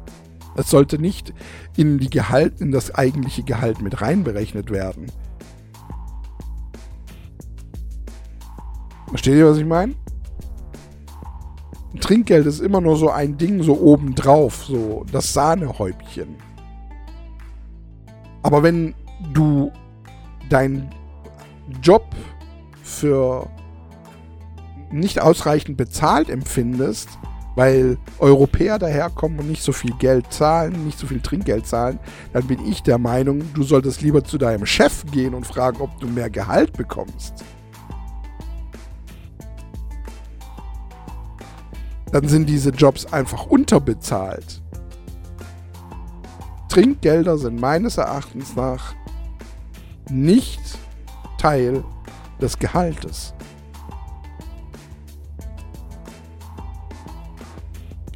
Es 0.56 0.70
sollte 0.70 1.00
nicht 1.00 1.34
in 1.78 1.98
die 1.98 2.10
Gehalt, 2.10 2.62
in 2.62 2.72
das 2.72 2.94
eigentliche 2.94 3.44
Gehalt 3.44 3.82
mit 3.82 4.02
reinberechnet 4.02 4.70
werden. 4.70 5.12
Versteht 9.08 9.36
ihr, 9.36 9.50
was 9.50 9.58
ich 9.58 9.66
meine? 9.66 9.96
Trinkgeld 12.00 12.46
ist 12.46 12.60
immer 12.60 12.82
nur 12.82 12.98
so 12.98 13.10
ein 13.10 13.38
Ding 13.38 13.64
so 13.64 13.80
obendrauf, 13.80 14.66
so 14.66 15.06
das 15.12 15.34
Sahnehäubchen. 15.34 16.36
Aber 18.42 18.62
wenn 18.62 18.94
du 19.32 19.72
deinen 20.50 20.90
Job 21.82 22.04
für 22.82 23.48
nicht 24.94 25.20
ausreichend 25.20 25.78
bezahlt 25.78 26.30
empfindest, 26.30 27.10
weil 27.56 27.98
Europäer 28.20 28.80
daherkommen 28.80 29.40
und 29.40 29.48
nicht 29.48 29.64
so 29.64 29.72
viel 29.72 29.94
Geld 29.98 30.32
zahlen, 30.32 30.86
nicht 30.86 30.98
so 30.98 31.08
viel 31.08 31.20
Trinkgeld 31.20 31.68
zahlen, 31.68 32.00
dann 32.32 32.48
bin 32.48 32.66
ich 32.66 32.84
der 32.84 32.98
Meinung, 32.98 33.42
du 33.54 33.64
solltest 33.64 34.02
lieber 34.02 34.24
zu 34.24 34.38
deinem 34.38 34.66
Chef 34.66 35.06
gehen 35.12 35.34
und 35.34 35.46
fragen, 35.46 35.82
ob 35.82 36.00
du 36.00 36.08
mehr 36.08 36.30
Gehalt 36.30 36.74
bekommst. 36.74 37.44
Dann 42.12 42.28
sind 42.28 42.48
diese 42.48 42.70
Jobs 42.70 43.12
einfach 43.12 43.48
unterbezahlt. 43.48 44.62
Trinkgelder 46.70 47.38
sind 47.38 47.60
meines 47.60 47.98
Erachtens 47.98 48.56
nach 48.56 48.94
nicht 50.10 50.62
Teil 51.38 51.84
des 52.40 52.58
Gehaltes. 52.58 53.33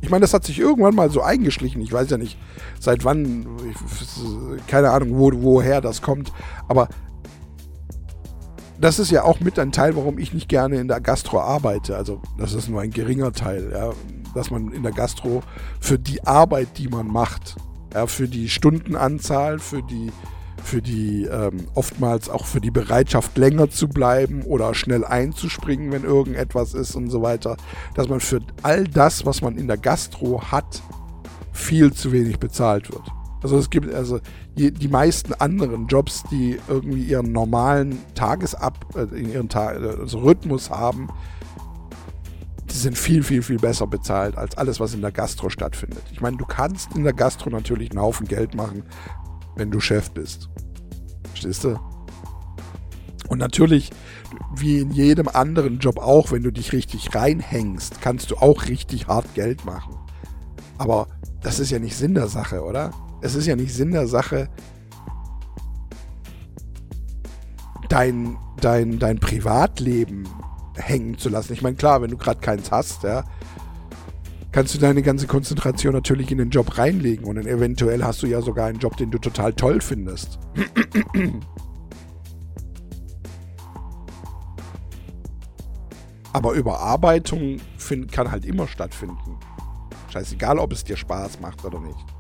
Ich 0.02 0.10
meine, 0.10 0.22
das 0.22 0.34
hat 0.34 0.46
sich 0.46 0.60
irgendwann 0.60 0.96
mal 0.96 1.10
so 1.10 1.22
eingeschlichen. 1.22 1.82
Ich 1.82 1.92
weiß 1.92 2.10
ja 2.10 2.18
nicht, 2.18 2.38
seit 2.80 3.04
wann, 3.04 3.48
keine 4.68 4.92
Ahnung, 4.92 5.18
wo, 5.18 5.32
woher 5.34 5.82
das 5.82 6.02
kommt. 6.02 6.32
Aber 6.68 6.88
das 8.80 9.00
ist 9.00 9.10
ja 9.10 9.24
auch 9.24 9.40
mit 9.40 9.58
ein 9.58 9.72
Teil, 9.72 9.96
warum 9.96 10.20
ich 10.20 10.34
nicht 10.34 10.50
gerne 10.50 10.78
in 10.78 10.88
der 10.88 11.02
Gastro 11.02 11.40
arbeite. 11.40 11.98
Also, 11.98 12.22
das 12.38 12.54
ist 12.54 12.70
nur 12.70 12.82
ein 12.82 12.92
geringer 12.92 13.32
Teil, 13.32 13.72
ja, 13.72 13.92
dass 14.36 14.52
man 14.52 14.72
in 14.72 14.84
der 14.84 14.92
Gastro 14.92 15.42
für 15.80 15.98
die 15.98 16.24
Arbeit, 16.26 16.78
die 16.78 16.88
man 16.88 17.08
macht, 17.08 17.56
ja, 17.94 18.06
für 18.06 18.28
die 18.28 18.50
Stundenanzahl, 18.50 19.58
für 19.58 19.82
die 19.82 20.12
für 20.68 20.82
die 20.82 21.24
ähm, 21.24 21.68
oftmals 21.74 22.30
auch 22.30 22.46
für 22.46 22.60
die 22.60 22.72
Bereitschaft 22.72 23.38
länger 23.38 23.70
zu 23.70 23.88
bleiben 23.88 24.44
oder 24.44 24.74
schnell 24.74 25.06
einzuspringen, 25.06 25.92
wenn 25.92 26.04
irgendetwas 26.04 26.74
ist 26.74 26.96
und 26.96 27.10
so 27.10 27.22
weiter, 27.22 27.56
dass 27.96 28.10
man 28.10 28.20
für 28.20 28.42
all 28.64 28.84
das, 28.84 29.26
was 29.26 29.42
man 29.42 29.58
in 29.58 29.68
der 29.68 29.78
Gastro 29.78 30.42
hat, 30.52 30.82
viel 31.54 31.94
zu 31.94 32.12
wenig 32.12 32.38
bezahlt 32.40 32.92
wird. 32.92 33.04
Also 33.42 33.58
es 33.58 33.70
gibt 33.70 33.94
also 33.94 34.20
die, 34.58 34.72
die 34.72 34.88
meisten 34.88 35.34
anderen 35.34 35.88
Jobs, 35.88 36.24
die 36.32 36.60
irgendwie 36.68 37.04
ihren 37.04 37.32
normalen 37.32 38.00
Tagesab, 38.14 38.86
äh, 38.96 39.04
in 39.18 39.32
ihren 39.32 39.50
Ta 39.50 39.68
also 39.68 40.20
Rhythmus 40.20 40.70
haben, 40.70 41.08
die 42.70 42.78
sind 42.78 42.98
viel, 42.98 43.24
viel, 43.24 43.42
viel 43.42 43.58
besser 43.58 43.88
bezahlt 43.88 44.38
als 44.38 44.58
alles, 44.58 44.80
was 44.80 44.94
in 44.94 45.02
der 45.02 45.12
Gastro 45.12 45.50
stattfindet. 45.50 46.04
Ich 46.12 46.20
meine, 46.20 46.36
du 46.36 46.46
kannst 46.46 46.94
in 46.96 47.04
der 47.04 47.14
Gastro 47.14 47.50
natürlich 47.50 47.92
einen 47.92 48.02
Haufen 48.02 48.28
Geld 48.28 48.54
machen, 48.54 48.84
wenn 49.58 49.72
du 49.72 49.80
Chef 49.80 50.12
bist. 50.12 50.50
Verstehst 51.30 51.64
du? 51.64 51.80
Und 53.28 53.40
natürlich, 53.40 53.92
wie 54.56 54.80
in 54.80 54.92
jedem 54.92 55.28
anderen 55.28 55.80
Job 55.80 56.00
auch, 56.00 56.32
wenn 56.32 56.44
du 56.44 56.52
dich 56.52 56.72
richtig 56.72 57.14
reinhängst, 57.14 58.02
kannst 58.02 58.32
du 58.32 58.38
auch 58.38 58.68
richtig 58.68 59.08
hart 59.08 59.34
Geld 59.34 59.66
machen. 59.66 59.96
Aber 60.78 61.08
das 61.42 61.60
ist 61.60 61.72
ja 61.72 61.80
nicht 61.80 61.96
Sinn 61.96 62.14
der 62.14 62.28
Sache, 62.28 62.64
oder? 62.64 62.92
Es 63.22 63.36
ist 63.36 63.48
ja 63.48 63.56
nicht 63.56 63.74
Sinn 63.74 63.92
der 63.92 64.08
Sache, 64.08 64.50
dein, 67.90 68.38
dein, 68.62 69.00
dein 69.00 69.20
Privatleben 69.20 70.28
hängen 70.76 71.18
zu 71.18 71.30
lassen. 71.30 71.54
Ich 71.54 71.62
meine, 71.62 71.76
klar, 71.76 72.02
wenn 72.02 72.12
du 72.12 72.18
gerade 72.18 72.40
keins 72.40 72.72
hast, 72.72 73.04
ja, 73.04 73.24
kannst 74.52 74.74
du 74.74 74.80
deine 74.80 75.02
ganze 75.02 75.28
Konzentration 75.28 75.94
natürlich 75.94 76.32
in 76.32 76.38
den 76.38 76.50
Job 76.50 76.78
reinlegen 76.78 77.26
und 77.26 77.36
dann 77.36 77.48
eventuell 77.48 78.04
hast 78.04 78.24
du 78.24 78.28
ja 78.28 78.42
sogar 78.42 78.68
einen 78.68 78.80
Job, 78.80 78.98
den 78.98 79.12
du 79.12 79.18
total 79.18 79.54
toll 79.54 79.82
findest. 79.82 80.40
Aber 86.34 86.54
Überarbeitung 86.54 87.58
find, 87.78 88.12
kann 88.12 88.30
halt 88.30 88.46
immer 88.46 88.68
stattfinden. 88.68 89.40
Scheißegal, 90.10 90.60
ob 90.60 90.72
es 90.72 90.84
dir 90.84 90.98
Spaß 90.98 91.40
macht 91.40 91.66
oder 91.66 91.80
nicht. 91.80 92.17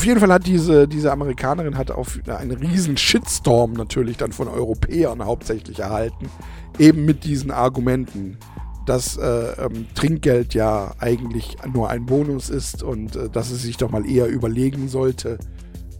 Auf 0.00 0.06
jeden 0.06 0.18
Fall 0.18 0.32
hat 0.32 0.46
diese, 0.46 0.88
diese 0.88 1.12
Amerikanerin 1.12 1.76
hat 1.76 1.90
auf 1.90 2.18
einen 2.26 2.52
riesen 2.52 2.96
Shitstorm 2.96 3.74
natürlich 3.74 4.16
dann 4.16 4.32
von 4.32 4.48
Europäern 4.48 5.22
hauptsächlich 5.22 5.80
erhalten. 5.80 6.30
Eben 6.78 7.04
mit 7.04 7.24
diesen 7.24 7.50
Argumenten, 7.50 8.38
dass 8.86 9.18
äh, 9.18 9.22
ähm, 9.62 9.88
Trinkgeld 9.94 10.54
ja 10.54 10.94
eigentlich 11.00 11.58
nur 11.70 11.90
ein 11.90 12.06
Bonus 12.06 12.48
ist 12.48 12.82
und 12.82 13.14
äh, 13.14 13.28
dass 13.28 13.50
sie 13.50 13.56
sich 13.56 13.76
doch 13.76 13.90
mal 13.90 14.08
eher 14.08 14.26
überlegen 14.28 14.88
sollte, 14.88 15.36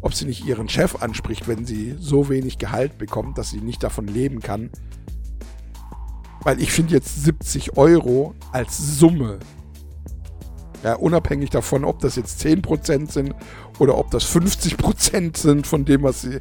ob 0.01 0.15
sie 0.15 0.25
nicht 0.25 0.47
ihren 0.47 0.71
Chef 0.71 1.03
anspricht, 1.03 1.47
wenn 1.47 1.67
sie 1.67 1.95
so 1.99 2.31
wenig 2.31 2.57
Gehalt 2.57 2.97
bekommt, 2.97 3.37
dass 3.37 3.51
sie 3.51 3.61
nicht 3.61 3.83
davon 3.83 4.07
leben 4.07 4.41
kann. 4.41 4.71
Weil 6.43 6.59
ich 6.63 6.73
finde 6.73 6.95
jetzt 6.95 7.23
70 7.23 7.77
Euro 7.77 8.35
als 8.51 8.79
Summe 8.99 9.41
ja, 10.83 10.95
unabhängig 10.95 11.51
davon, 11.51 11.85
ob 11.85 11.99
das 12.01 12.17
jetzt 12.17 12.41
10% 12.41 13.11
sind 13.11 13.35
oder 13.81 13.97
ob 13.97 14.11
das 14.11 14.25
50% 14.25 15.37
sind 15.37 15.67
von 15.67 15.85
dem, 15.85 16.03
was 16.03 16.21
sie. 16.21 16.39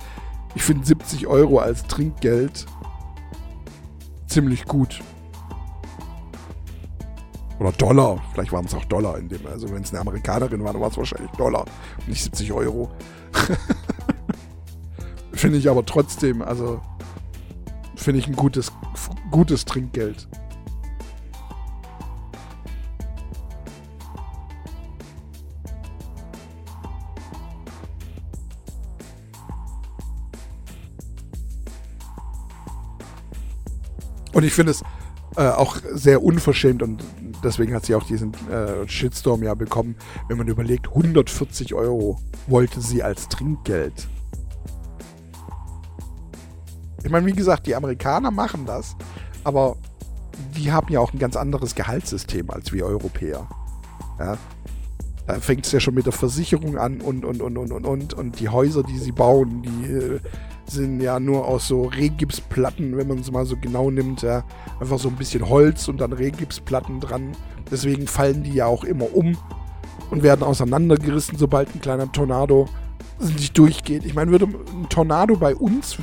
Ich 0.55 0.63
finde 0.63 0.85
70 0.85 1.27
Euro 1.27 1.59
als 1.59 1.87
Trinkgeld 1.87 2.65
ziemlich 4.27 4.65
gut. 4.65 5.01
Oder 7.59 7.71
Dollar. 7.71 8.21
Vielleicht 8.33 8.51
waren 8.51 8.65
es 8.65 8.73
auch 8.73 8.85
Dollar 8.85 9.17
in 9.17 9.29
dem. 9.29 9.45
Also 9.47 9.71
wenn 9.71 9.83
es 9.83 9.91
eine 9.91 10.01
Amerikanerin 10.01 10.63
war, 10.63 10.73
dann 10.73 10.81
war 10.81 10.89
es 10.89 10.97
wahrscheinlich 10.97 11.31
Dollar. 11.31 11.65
Nicht 12.07 12.23
70 12.23 12.51
Euro. 12.51 12.91
finde 15.33 15.57
ich 15.57 15.69
aber 15.69 15.85
trotzdem, 15.85 16.41
also 16.41 16.81
finde 17.95 18.19
ich 18.19 18.27
ein 18.27 18.35
gutes, 18.35 18.73
gutes 19.31 19.63
Trinkgeld. 19.63 20.27
Und 34.39 34.45
ich 34.45 34.53
finde 34.53 34.71
es 34.71 34.83
äh, 35.35 35.49
auch 35.49 35.75
sehr 35.91 36.23
unverschämt 36.23 36.81
und 36.81 37.03
deswegen 37.43 37.75
hat 37.75 37.85
sie 37.85 37.93
auch 37.93 38.05
diesen 38.05 38.31
äh, 38.49 38.87
Shitstorm 38.87 39.43
ja 39.43 39.53
bekommen, 39.53 39.97
wenn 40.29 40.37
man 40.37 40.47
überlegt, 40.47 40.87
140 40.87 41.73
Euro 41.73 42.21
wollte 42.47 42.79
sie 42.79 43.03
als 43.03 43.27
Trinkgeld. 43.27 44.07
Ich 47.03 47.09
meine, 47.09 47.25
wie 47.25 47.33
gesagt, 47.33 47.67
die 47.67 47.75
Amerikaner 47.75 48.31
machen 48.31 48.65
das, 48.65 48.95
aber 49.43 49.75
die 50.55 50.71
haben 50.71 50.87
ja 50.89 51.01
auch 51.01 51.11
ein 51.11 51.19
ganz 51.19 51.35
anderes 51.35 51.75
Gehaltssystem 51.75 52.49
als 52.49 52.71
wir 52.71 52.85
Europäer. 52.85 53.45
Ja? 54.19 54.37
Da 55.27 55.33
fängt 55.41 55.65
es 55.65 55.73
ja 55.73 55.81
schon 55.81 55.95
mit 55.95 56.05
der 56.05 56.13
Versicherung 56.13 56.77
an 56.77 57.01
und, 57.01 57.25
und, 57.25 57.41
und, 57.41 57.57
und, 57.57 57.73
und, 57.73 57.85
und. 57.85 58.13
Und 58.13 58.39
die 58.39 58.47
Häuser, 58.47 58.83
die 58.83 58.99
sie 58.99 59.11
bauen, 59.11 59.63
die 59.63 59.91
äh, 59.91 60.19
sind 60.71 61.01
ja 61.01 61.19
nur 61.19 61.47
aus 61.47 61.67
so 61.67 61.83
Rehgipsplatten, 61.83 62.97
wenn 62.97 63.07
man 63.07 63.19
es 63.19 63.31
mal 63.31 63.45
so 63.45 63.55
genau 63.57 63.91
nimmt. 63.91 64.21
Ja. 64.21 64.43
Einfach 64.79 64.99
so 64.99 65.09
ein 65.09 65.15
bisschen 65.15 65.47
Holz 65.47 65.87
und 65.87 65.99
dann 65.99 66.13
Rehgipsplatten 66.13 66.99
dran. 66.99 67.31
Deswegen 67.71 68.07
fallen 68.07 68.43
die 68.43 68.53
ja 68.53 68.65
auch 68.65 68.83
immer 68.83 69.13
um 69.15 69.37
und 70.11 70.23
werden 70.23 70.43
auseinandergerissen, 70.43 71.37
sobald 71.37 71.73
ein 71.75 71.81
kleiner 71.81 72.11
Tornado 72.11 72.67
sich 73.19 73.51
durchgeht. 73.51 74.05
Ich 74.05 74.15
meine, 74.15 74.31
würde 74.31 74.45
ein 74.45 74.87
Tornado 74.89 75.35
bei 75.35 75.55
uns 75.55 75.97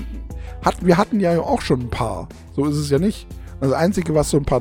Hat, 0.63 0.85
wir 0.85 0.97
hatten 0.97 1.21
ja 1.21 1.41
auch 1.41 1.61
schon 1.61 1.83
ein 1.83 1.91
paar. 1.91 2.29
So 2.55 2.67
ist 2.67 2.77
es 2.77 2.91
ja 2.91 2.99
nicht. 2.99 3.27
Das 3.61 3.73
Einzige, 3.73 4.15
was 4.15 4.31
so 4.31 4.37
ein 4.37 4.45
paar 4.45 4.61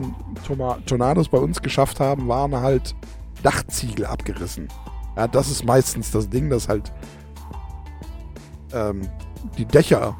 Tornados 0.86 1.30
bei 1.30 1.38
uns 1.38 1.62
geschafft 1.62 2.00
haben, 2.00 2.28
waren 2.28 2.56
halt 2.56 2.96
Dachziegel 3.44 4.06
abgerissen. 4.06 4.70
Ja, 5.18 5.28
das 5.28 5.50
ist 5.50 5.66
meistens 5.66 6.12
das 6.12 6.30
Ding, 6.30 6.50
dass 6.50 6.70
halt 6.70 6.94
ähm, 8.74 9.02
die 9.58 9.66
Dächer 9.66 10.16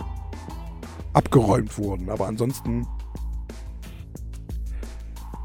abgeräumt 1.14 1.78
wurden. 1.78 2.10
Aber 2.10 2.28
ansonsten, 2.28 2.88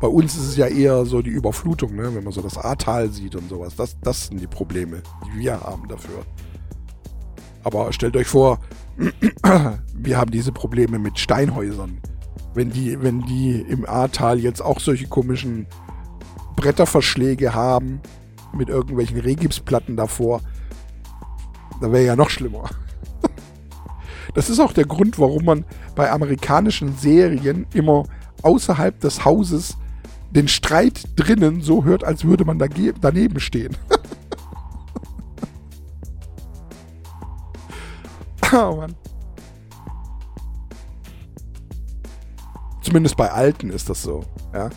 bei 0.01 0.09
uns 0.09 0.35
ist 0.37 0.49
es 0.49 0.57
ja 0.57 0.67
eher 0.67 1.05
so 1.05 1.23
die 1.23 1.31
Überflutung, 1.31 1.95
ne? 1.95 2.15
wenn 2.15 2.25
man 2.25 2.33
so 2.33 2.43
das 2.43 2.59
Ahrtal 2.59 3.11
sieht 3.11 3.37
und 3.37 3.49
sowas. 3.49 3.77
Das, 3.77 3.97
das 4.01 4.27
sind 4.27 4.41
die 4.41 4.47
Probleme, 4.47 5.03
die 5.27 5.41
wir 5.41 5.61
haben 5.61 5.89
dafür. 5.89 6.25
Aber 7.63 7.93
stellt 7.93 8.17
euch 8.17 8.27
vor, 8.27 8.59
wir 9.95 10.19
haben 10.19 10.31
diese 10.31 10.53
Probleme 10.53 10.99
mit 10.99 11.19
Steinhäusern. 11.19 12.01
Wenn 12.55 12.71
die, 12.71 13.01
wenn 13.01 13.23
die 13.23 13.61
im 13.61 13.87
Ahrtal 13.87 14.41
jetzt 14.41 14.61
auch 14.61 14.81
solche 14.81 15.07
komischen 15.07 15.67
Bretterverschläge 16.57 17.55
haben, 17.55 18.01
mit 18.53 18.69
irgendwelchen 18.69 19.21
Regipsplatten 19.21 19.97
davor, 19.97 20.41
dann 21.81 21.93
wäre 21.93 22.05
ja 22.05 22.17
noch 22.17 22.31
schlimmer. 22.31 22.69
Das 24.35 24.49
ist 24.49 24.61
auch 24.61 24.73
der 24.73 24.85
Grund, 24.85 25.19
warum 25.19 25.45
man 25.45 25.65
bei 25.95 26.11
amerikanischen 26.11 26.97
Serien 26.97 27.67
immer 27.75 28.05
außerhalb 28.43 28.99
des 29.01 29.25
Hauses 29.25 29.77
den 30.31 30.49
Streit 30.49 31.03
drinnen 31.17 31.61
so 31.61 31.85
hört, 31.85 32.05
als 32.05 32.25
würde 32.25 32.45
man 32.45 32.59
daneben 32.59 33.41
stehen. 33.41 33.77
oh 38.53 38.77
Mann. 38.77 38.95
Zumindest 42.83 43.17
bei 43.17 43.31
alten 43.31 43.71
ist 43.71 43.89
das 43.91 44.03
so, 44.03 44.25
ja. 44.55 44.71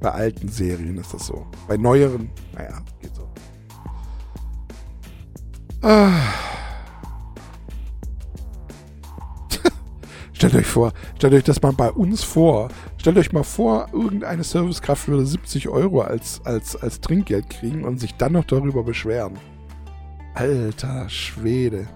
Bei 0.00 0.10
alten 0.10 0.48
Serien 0.48 0.98
ist 0.98 1.14
das 1.14 1.26
so. 1.28 1.46
Bei 1.68 1.76
neueren, 1.76 2.30
naja, 2.52 2.82
geht 3.00 3.14
so. 3.14 3.28
Ah. 5.82 6.10
Stellt 10.42 10.56
euch 10.56 10.66
vor, 10.66 10.92
stellt 11.16 11.34
euch 11.34 11.44
das 11.44 11.62
mal 11.62 11.72
bei 11.72 11.88
uns 11.92 12.24
vor. 12.24 12.68
Stellt 12.96 13.16
euch 13.16 13.32
mal 13.32 13.44
vor, 13.44 13.86
irgendeine 13.92 14.42
Servicekraft 14.42 15.06
würde 15.06 15.24
70 15.24 15.68
Euro 15.68 16.00
als, 16.00 16.40
als, 16.44 16.74
als 16.74 17.00
Trinkgeld 17.00 17.48
kriegen 17.48 17.84
und 17.84 18.00
sich 18.00 18.16
dann 18.16 18.32
noch 18.32 18.44
darüber 18.44 18.82
beschweren. 18.82 19.34
Alter 20.34 21.08
Schwede. 21.08 21.86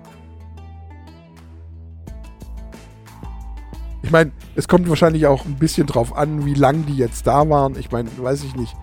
Ich 4.05 4.13
meine, 4.13 4.31
es 4.55 4.69
kommt 4.69 4.89
wahrscheinlich 4.89 5.27
auch 5.27 5.45
ein 5.45 5.57
bisschen 5.57 5.89
drauf 5.89 6.17
an, 6.17 6.47
wie 6.47 6.55
lang 6.55 6.87
die 6.87 6.97
jetzt 6.97 7.27
da 7.27 7.49
waren. 7.49 7.77
Ich 7.77 7.91
meine, 7.91 8.09
weiß 8.17 8.45
ich 8.45 8.55
nicht. 8.55 8.77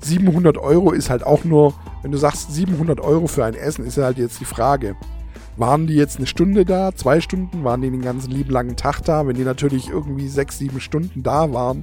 700 0.00 0.58
Euro 0.58 0.92
ist 0.92 1.08
halt 1.08 1.24
auch 1.24 1.44
nur, 1.44 1.72
wenn 2.02 2.12
du 2.12 2.18
sagst 2.18 2.52
700 2.52 3.00
Euro 3.00 3.26
für 3.26 3.46
ein 3.46 3.54
Essen, 3.54 3.86
ist 3.86 3.96
halt 3.96 4.18
jetzt 4.18 4.38
die 4.38 4.44
Frage. 4.44 4.96
Waren 5.58 5.88
die 5.88 5.94
jetzt 5.94 6.18
eine 6.18 6.26
Stunde 6.26 6.64
da, 6.64 6.94
zwei 6.94 7.20
Stunden? 7.20 7.64
Waren 7.64 7.82
die 7.82 7.90
den 7.90 8.02
ganzen 8.02 8.30
lieben 8.30 8.50
langen 8.50 8.76
Tag 8.76 9.02
da? 9.02 9.26
Wenn 9.26 9.36
die 9.36 9.44
natürlich 9.44 9.88
irgendwie 9.88 10.28
sechs, 10.28 10.58
sieben 10.58 10.80
Stunden 10.80 11.24
da 11.24 11.52
waren, 11.52 11.82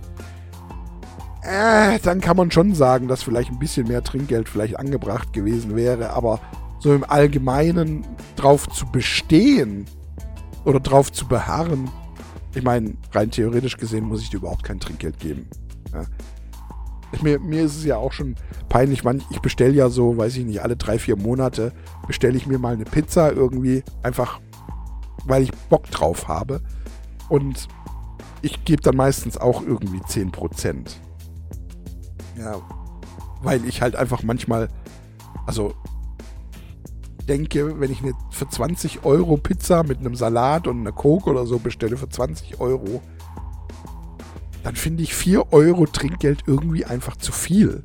äh, 1.41 1.99
dann 1.99 2.21
kann 2.21 2.37
man 2.37 2.51
schon 2.51 2.73
sagen, 2.73 3.09
dass 3.09 3.23
vielleicht 3.23 3.51
ein 3.51 3.59
bisschen 3.59 3.87
mehr 3.87 4.01
Trinkgeld 4.01 4.47
vielleicht 4.47 4.79
angebracht 4.79 5.33
gewesen 5.33 5.75
wäre. 5.75 6.11
Aber 6.11 6.39
so 6.79 6.93
im 6.93 7.03
Allgemeinen 7.03 8.05
drauf 8.37 8.69
zu 8.69 8.85
bestehen 8.85 9.85
oder 10.63 10.79
drauf 10.79 11.11
zu 11.11 11.27
beharren, 11.27 11.89
ich 12.55 12.63
meine, 12.63 12.93
rein 13.11 13.29
theoretisch 13.29 13.75
gesehen 13.75 14.05
muss 14.05 14.21
ich 14.21 14.29
dir 14.29 14.37
überhaupt 14.37 14.63
kein 14.63 14.79
Trinkgeld 14.79 15.19
geben. 15.19 15.47
Ja. 15.93 16.05
Mir, 17.21 17.39
mir 17.39 17.63
ist 17.63 17.77
es 17.77 17.85
ja 17.85 17.97
auch 17.97 18.11
schon 18.11 18.35
peinlich, 18.69 19.03
man, 19.03 19.21
ich 19.29 19.39
bestelle 19.39 19.73
ja 19.73 19.89
so, 19.89 20.17
weiß 20.17 20.37
ich 20.37 20.45
nicht, 20.45 20.61
alle 20.61 20.75
drei, 20.75 20.99
vier 20.99 21.17
Monate 21.17 21.71
bestelle 22.07 22.37
ich 22.37 22.47
mir 22.47 22.59
mal 22.59 22.73
eine 22.73 22.85
Pizza 22.85 23.31
irgendwie, 23.31 23.83
einfach 24.03 24.39
weil 25.25 25.43
ich 25.43 25.51
Bock 25.69 25.89
drauf 25.91 26.27
habe. 26.27 26.61
Und 27.29 27.67
ich 28.41 28.63
gebe 28.63 28.81
dann 28.81 28.95
meistens 28.95 29.37
auch 29.37 29.61
irgendwie 29.61 29.99
10%. 29.99 30.95
Ja, 32.37 32.61
weil 33.41 33.65
ich 33.65 33.81
halt 33.81 33.95
einfach 33.95 34.23
manchmal, 34.23 34.69
also 35.45 35.73
denke, 37.27 37.79
wenn 37.79 37.91
ich 37.91 38.01
eine 38.01 38.13
für 38.29 38.47
20 38.47 39.03
Euro 39.03 39.37
Pizza 39.37 39.83
mit 39.83 39.99
einem 39.99 40.15
Salat 40.15 40.67
und 40.67 40.81
einer 40.81 40.91
Coke 40.91 41.29
oder 41.29 41.45
so 41.47 41.57
bestelle 41.57 41.97
für 41.97 42.09
20 42.09 42.59
Euro, 42.59 43.01
dann 44.65 44.75
finde 44.75 45.03
ich 45.03 45.13
4 45.13 45.53
Euro 45.53 45.85
Trinkgeld 45.85 46.45
irgendwie 46.47 46.85
einfach 46.85 47.15
zu 47.17 47.31
viel. 47.31 47.83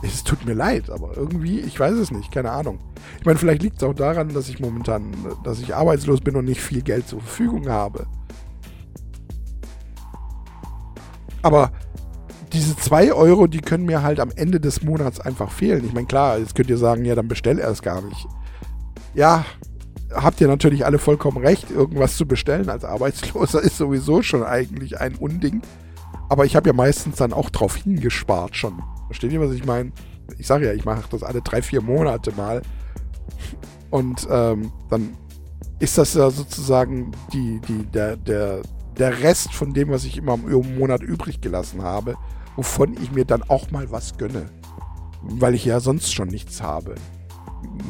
Es 0.00 0.22
tut 0.22 0.46
mir 0.46 0.54
leid, 0.54 0.88
aber 0.88 1.16
irgendwie, 1.16 1.58
ich 1.58 1.80
weiß 1.80 1.94
es 1.94 2.12
nicht, 2.12 2.30
keine 2.30 2.52
Ahnung. 2.52 2.78
Ich 3.18 3.26
meine, 3.26 3.40
vielleicht 3.40 3.60
liegt 3.60 3.78
es 3.78 3.82
auch 3.82 3.92
daran, 3.92 4.32
dass 4.32 4.48
ich 4.48 4.60
momentan, 4.60 5.12
dass 5.42 5.58
ich 5.58 5.74
arbeitslos 5.74 6.20
bin 6.20 6.36
und 6.36 6.44
nicht 6.44 6.60
viel 6.60 6.80
Geld 6.80 7.08
zur 7.08 7.18
Verfügung 7.18 7.68
habe. 7.68 8.06
Aber 11.42 11.72
diese 12.52 12.76
2 12.76 13.12
Euro, 13.12 13.48
die 13.48 13.62
können 13.62 13.86
mir 13.86 14.04
halt 14.04 14.20
am 14.20 14.30
Ende 14.30 14.60
des 14.60 14.84
Monats 14.84 15.18
einfach 15.18 15.50
fehlen. 15.50 15.84
Ich 15.84 15.92
meine, 15.92 16.06
klar, 16.06 16.38
jetzt 16.38 16.54
könnt 16.54 16.70
ihr 16.70 16.78
sagen, 16.78 17.04
ja, 17.04 17.16
dann 17.16 17.26
bestell 17.26 17.58
er 17.58 17.70
es 17.70 17.82
gar 17.82 18.00
nicht. 18.00 18.28
Ja, 19.12 19.44
habt 20.14 20.40
ihr 20.40 20.48
natürlich 20.48 20.84
alle 20.84 20.98
vollkommen 20.98 21.38
recht. 21.38 21.70
Irgendwas 21.70 22.16
zu 22.16 22.26
bestellen 22.26 22.68
als 22.68 22.84
Arbeitsloser 22.84 23.60
ist 23.62 23.78
sowieso 23.78 24.22
schon 24.22 24.42
eigentlich 24.42 25.00
ein 25.00 25.14
Unding. 25.16 25.62
Aber 26.28 26.44
ich 26.44 26.56
habe 26.56 26.68
ja 26.68 26.72
meistens 26.72 27.16
dann 27.16 27.32
auch 27.32 27.50
drauf 27.50 27.76
hingespart 27.76 28.56
schon. 28.56 28.82
Versteht 29.06 29.32
ihr, 29.32 29.40
was 29.40 29.52
ich 29.52 29.64
meine? 29.64 29.92
Ich 30.38 30.46
sage 30.46 30.66
ja, 30.66 30.72
ich 30.72 30.84
mache 30.84 31.04
das 31.10 31.22
alle 31.22 31.42
drei, 31.42 31.62
vier 31.62 31.82
Monate 31.82 32.32
mal. 32.32 32.62
Und 33.90 34.26
ähm, 34.30 34.72
dann 34.88 35.16
ist 35.78 35.98
das 35.98 36.14
ja 36.14 36.30
sozusagen 36.30 37.12
die, 37.32 37.60
die, 37.68 37.84
der, 37.86 38.16
der, 38.16 38.62
der 38.98 39.22
Rest 39.22 39.52
von 39.52 39.74
dem, 39.74 39.90
was 39.90 40.04
ich 40.04 40.16
immer 40.16 40.34
im 40.34 40.78
Monat 40.78 41.02
übrig 41.02 41.40
gelassen 41.40 41.82
habe 41.82 42.16
wovon 42.56 42.94
ich 43.02 43.12
mir 43.12 43.24
dann 43.24 43.42
auch 43.44 43.70
mal 43.70 43.90
was 43.90 44.16
gönne. 44.18 44.46
Weil 45.22 45.54
ich 45.54 45.64
ja 45.64 45.80
sonst 45.80 46.12
schon 46.12 46.28
nichts 46.28 46.62
habe. 46.62 46.94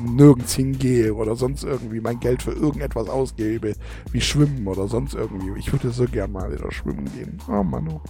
Nirgends 0.05 0.55
hingehe 0.55 1.15
oder 1.15 1.37
sonst 1.37 1.65
irgendwie 1.65 2.01
mein 2.01 2.21
Geld 2.21 2.43
für 2.43 2.53
irgendetwas 2.53 3.09
ausgebe, 3.09 3.75
wie 4.11 4.21
Schwimmen 4.21 4.67
oder 4.67 4.89
sonst 4.89 5.15
irgendwie. 5.15 5.59
Ich 5.59 5.73
würde 5.73 5.91
so 5.91 6.05
gern 6.05 6.33
mal 6.33 6.53
wieder 6.53 6.71
schwimmen 6.73 7.05
gehen. 7.13 7.39
Oh 7.49 7.63
Mann. 7.63 7.89
Oh. 7.89 8.01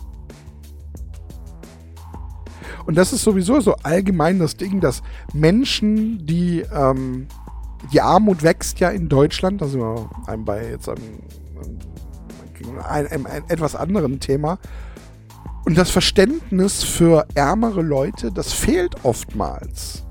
Und 2.87 2.97
das 2.97 3.13
ist 3.13 3.23
sowieso 3.23 3.61
so 3.61 3.75
allgemein 3.83 4.39
das 4.39 4.57
Ding, 4.57 4.81
dass 4.81 5.03
Menschen, 5.33 6.27
die 6.27 6.65
ähm, 6.73 7.27
die 7.93 8.01
Armut 8.01 8.43
wächst 8.43 8.81
ja 8.81 8.91
in 8.91 9.09
Deutschland, 9.09 9.61
da 9.61 9.67
sind 9.67 9.81
wir 9.81 10.09
bei 10.39 10.71
jetzt 10.71 10.89
einem, 10.89 11.03
einem, 12.89 13.09
einem, 13.09 13.27
einem 13.27 13.45
etwas 13.49 13.75
anderen 13.75 14.21
Thema, 14.21 14.59
und 15.65 15.79
das 15.79 15.91
Verständnis 15.91 16.83
für 16.83 17.27
ärmere 17.35 17.83
Leute, 17.83 18.33
das 18.33 18.53
fehlt 18.53 19.05
oftmals. 19.05 20.02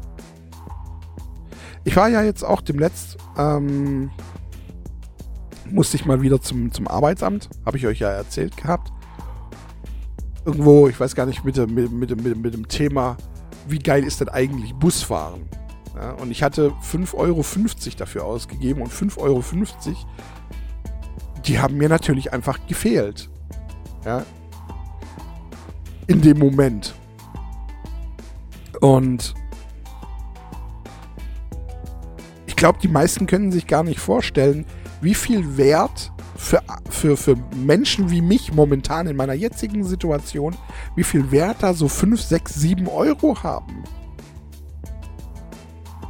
Ich 1.84 1.96
war 1.96 2.10
ja 2.10 2.22
jetzt 2.22 2.44
auch 2.44 2.62
demnächst, 2.62 3.18
ähm, 3.38 4.12
musste 5.70 5.98
ich 5.98 6.06
mal 6.06 6.22
wieder 6.22 6.42
zum, 6.42 6.72
zum 6.72 6.88
Arbeitsamt, 6.88 7.50
habe 7.66 7.78
ich 7.78 7.88
euch 7.88 8.00
ja 8.00 8.10
erzählt 8.10 8.56
gehabt. 8.58 8.92
Irgendwo, 10.46 10.88
ich 10.88 11.00
weiß 11.00 11.16
gar 11.16 11.26
nicht, 11.26 11.44
mit, 11.44 11.58
mit, 11.58 11.92
mit, 11.92 12.24
mit, 12.24 12.38
mit 12.38 12.54
dem 12.54 12.68
Thema, 12.68 13.18
wie 13.68 13.80
geil 13.80 14.04
ist 14.04 14.22
denn 14.22 14.30
eigentlich 14.30 14.74
Busfahren? 14.76 15.42
Ja, 15.96 16.12
und 16.14 16.32
ich 16.32 16.42
hatte 16.42 16.72
5,50 16.84 17.16
Euro 17.16 17.44
dafür 17.98 18.26
ausgegeben 18.26 18.82
und 18.82 18.92
5,50 18.92 19.18
Euro, 19.18 19.44
die 21.46 21.60
haben 21.60 21.78
mir 21.78 21.90
natürlich 21.90 22.34
einfach 22.34 22.60
gefehlt. 22.68 23.30
Ja, 24.06 24.24
in 26.08 26.22
dem 26.22 26.40
Moment. 26.40 26.96
Und 28.80 29.34
glaube, 32.62 32.78
die 32.80 32.90
meisten 32.90 33.26
können 33.26 33.52
sich 33.52 33.66
gar 33.66 33.84
nicht 33.84 34.00
vorstellen, 34.00 34.68
wie 35.02 35.16
viel 35.16 35.58
Wert 35.58 36.12
für, 36.36 36.62
für, 36.92 37.18
für 37.18 37.36
Menschen 37.56 38.12
wie 38.12 38.22
mich 38.22 38.54
momentan 38.54 39.08
in 39.08 39.16
meiner 39.16 39.34
jetzigen 39.34 39.84
Situation, 39.84 40.56
wie 40.96 41.04
viel 41.04 41.32
Wert 41.32 41.58
da 41.62 41.74
so 41.74 41.88
5, 41.88 42.22
6, 42.22 42.54
7 42.54 42.88
Euro 42.88 43.42
haben. 43.42 43.84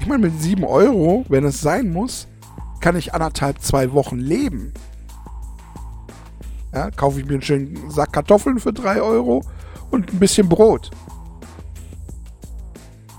Ich 0.02 0.08
meine, 0.08 0.24
mit 0.24 0.42
7 0.42 0.66
Euro, 0.66 1.24
wenn 1.30 1.46
es 1.46 1.62
sein 1.62 1.90
muss, 1.94 2.28
kann 2.82 2.98
ich 2.98 3.14
anderthalb, 3.14 3.62
zwei 3.62 3.94
Wochen 3.94 4.20
leben. 4.20 4.74
Ja, 6.74 6.92
kaufe 6.92 7.22
ich 7.22 7.26
mir 7.26 7.36
einen 7.36 7.44
schönen 7.44 7.90
Sack 7.90 8.12
Kartoffeln 8.12 8.60
für 8.60 8.74
3 8.74 9.02
Euro 9.02 9.42
und 9.90 10.12
ein 10.12 10.20
bisschen 10.20 10.50
Brot. 10.50 10.92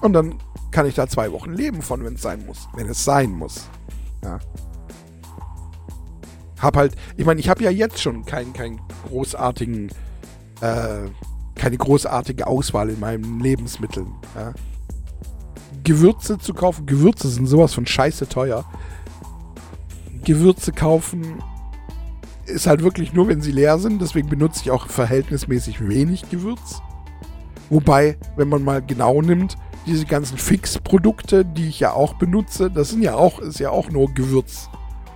Und 0.03 0.13
dann 0.13 0.35
kann 0.73 0.87
ich 0.87 0.95
da 0.95 1.07
zwei 1.07 1.31
Wochen 1.33 1.53
leben 1.53 1.83
von, 1.83 2.05
wenn 2.05 2.15
es 2.15 2.23
sein 2.23 2.45
muss. 2.47 2.69
Wenn 2.75 2.89
es 2.89 3.05
sein 3.05 3.31
muss. 3.31 3.69
Ja. 4.25 4.39
hab 6.59 6.77
halt, 6.77 6.97
ich 7.17 7.27
meine, 7.27 7.41
ich 7.41 7.49
habe 7.49 7.63
ja 7.63 7.71
jetzt 7.71 8.01
schon 8.01 8.25
keinen 8.25 8.53
keinen 8.53 8.81
großartigen, 9.09 9.91
äh, 10.61 11.09
keine 11.55 11.77
großartige 11.77 12.47
Auswahl 12.47 12.89
in 12.89 13.01
meinen 13.01 13.41
Lebensmitteln. 13.41 14.13
Ja. 14.35 14.55
Gewürze 15.85 16.39
zu 16.39 16.55
kaufen, 16.55 16.87
Gewürze 16.87 17.29
sind 17.29 17.47
sowas 17.47 17.75
von 17.75 17.87
scheiße 17.87 18.29
teuer. 18.29 18.65
Gewürze 20.25 20.73
kaufen 20.73 21.43
ist 22.47 22.67
halt 22.67 22.83
wirklich 22.83 23.13
nur, 23.13 23.29
wenn 23.29 23.41
sie 23.41 23.53
leer 23.53 23.79
sind. 23.79 24.01
Deswegen 24.01 24.29
benutze 24.29 24.61
ich 24.63 24.71
auch 24.71 24.87
verhältnismäßig 24.87 25.87
wenig 25.87 26.31
Gewürz. 26.31 26.81
Wobei, 27.71 28.17
wenn 28.37 28.49
man 28.49 28.63
mal 28.63 28.83
genau 28.83 29.23
nimmt, 29.23 29.57
diese 29.87 30.07
ganzen 30.07 30.39
Fix-Produkte, 30.39 31.45
die 31.45 31.69
ich 31.69 31.81
ja 31.81 31.93
auch 31.93 32.15
benutze, 32.15 32.71
das 32.71 32.91
sind 32.91 33.03
ja 33.03 33.15
auch, 33.15 33.39
ist 33.41 33.59
ja 33.59 33.71
auch 33.71 33.91
nur 33.91 34.13
Gewürz 34.13 34.69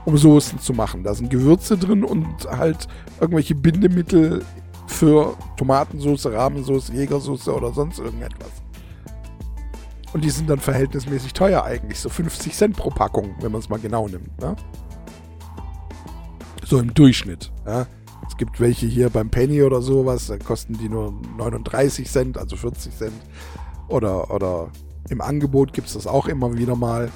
um 0.06 0.16
Soßen 0.16 0.60
zu 0.60 0.72
machen. 0.72 1.02
Da 1.02 1.14
sind 1.14 1.30
Gewürze 1.30 1.76
drin 1.76 2.04
und 2.04 2.46
halt 2.48 2.88
irgendwelche 3.20 3.54
Bindemittel 3.54 4.44
für 4.86 5.36
Tomatensauce, 5.56 6.26
Rahmensauce, 6.26 6.88
Jägersauce 6.88 7.48
oder 7.48 7.72
sonst 7.72 7.98
irgendetwas. 7.98 8.50
Und 10.12 10.24
die 10.24 10.30
sind 10.30 10.48
dann 10.48 10.60
verhältnismäßig 10.60 11.32
teuer 11.34 11.64
eigentlich, 11.64 11.98
so 11.98 12.08
50 12.08 12.54
Cent 12.54 12.76
pro 12.76 12.90
Packung, 12.90 13.34
wenn 13.40 13.52
man 13.52 13.60
es 13.60 13.68
mal 13.68 13.78
genau 13.78 14.08
nimmt. 14.08 14.40
Ne? 14.40 14.54
So 16.64 16.78
im 16.78 16.94
Durchschnitt. 16.94 17.50
Ja? 17.66 17.86
Es 18.28 18.36
gibt 18.36 18.60
welche 18.60 18.86
hier 18.86 19.10
beim 19.10 19.28
Penny 19.28 19.62
oder 19.62 19.82
sowas, 19.82 20.28
da 20.28 20.38
kosten 20.38 20.78
die 20.78 20.88
nur 20.88 21.12
39 21.36 22.08
Cent, 22.08 22.38
also 22.38 22.56
40 22.56 22.96
Cent. 22.96 23.12
Oder, 23.88 24.30
oder 24.30 24.70
im 25.08 25.20
Angebot 25.20 25.72
gibt 25.72 25.88
es 25.88 25.94
das 25.94 26.06
auch 26.06 26.26
immer 26.26 26.56
wieder 26.56 26.76
mal. 26.76 27.10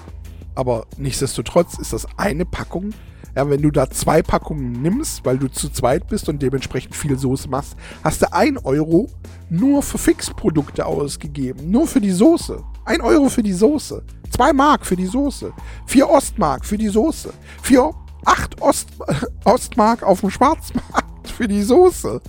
Aber 0.55 0.87
nichtsdestotrotz 0.97 1.79
ist 1.79 1.93
das 1.93 2.07
eine 2.17 2.45
Packung. 2.45 2.91
Ja, 3.37 3.49
wenn 3.49 3.63
du 3.63 3.71
da 3.71 3.89
zwei 3.89 4.23
Packungen 4.23 4.83
nimmst, 4.83 5.25
weil 5.25 5.39
du 5.39 5.49
zu 5.49 5.69
zweit 5.71 6.09
bist 6.09 6.29
und 6.29 6.43
dementsprechend 6.43 6.97
viel 6.97 7.17
Soße 7.17 7.49
machst, 7.49 7.77
hast 8.03 8.23
du 8.23 8.33
ein 8.33 8.59
Euro 8.59 9.09
nur 9.49 9.83
für 9.83 9.99
Fixprodukte 9.99 10.85
ausgegeben. 10.85 11.71
Nur 11.71 11.87
für 11.87 12.01
die 12.01 12.11
Soße. 12.11 12.63
Ein 12.85 13.01
Euro 13.01 13.29
für 13.29 13.43
die 13.43 13.53
Soße. 13.53 14.03
Zwei 14.31 14.53
Mark 14.53 14.85
für 14.85 14.97
die 14.97 15.07
Soße. 15.07 15.53
Vier 15.87 16.09
Ostmark 16.09 16.65
für 16.65 16.77
die 16.77 16.89
Soße. 16.89 17.33
Vier, 17.63 17.93
acht 18.25 18.61
Ost, 18.61 18.89
Ostmark 19.45 20.03
auf 20.03 20.21
dem 20.21 20.31
Schwarzmarkt 20.31 21.29
für 21.29 21.47
die 21.47 21.63
Soße. 21.63 22.21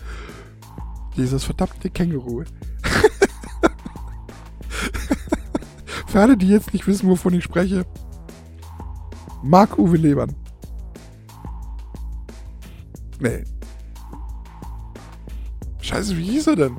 Dieses 1.17 1.43
verdammte 1.43 1.89
Känguru. 1.89 2.43
für 6.11 6.19
alle, 6.19 6.35
die 6.35 6.49
jetzt 6.49 6.73
nicht 6.73 6.87
wissen, 6.87 7.09
wovon 7.09 7.33
ich 7.33 7.43
spreche, 7.43 7.85
Marc-Uwe 9.43 9.95
Lebern. 9.95 10.35
Nee. 13.19 13.43
Scheiße, 15.79 16.17
wie 16.17 16.23
hieß 16.23 16.47
er 16.47 16.55
denn? 16.57 16.77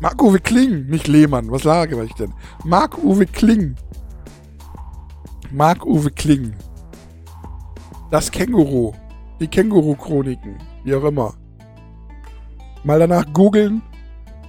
Marc-Uwe 0.00 0.40
Kling, 0.40 0.86
nicht 0.86 1.08
Lehmann. 1.08 1.50
Was 1.50 1.64
lage 1.64 2.02
ich 2.04 2.14
denn? 2.14 2.32
Marc-Uwe 2.64 3.26
Kling. 3.26 3.74
Marc-Uwe 5.50 6.10
Kling. 6.10 6.54
Das 8.10 8.30
Känguru. 8.30 8.92
Die 9.40 9.48
Känguru-Chroniken. 9.48 10.58
Wie 10.84 10.94
auch 10.94 11.04
immer. 11.04 11.34
Mal 12.84 12.98
danach 12.98 13.32
googeln. 13.32 13.82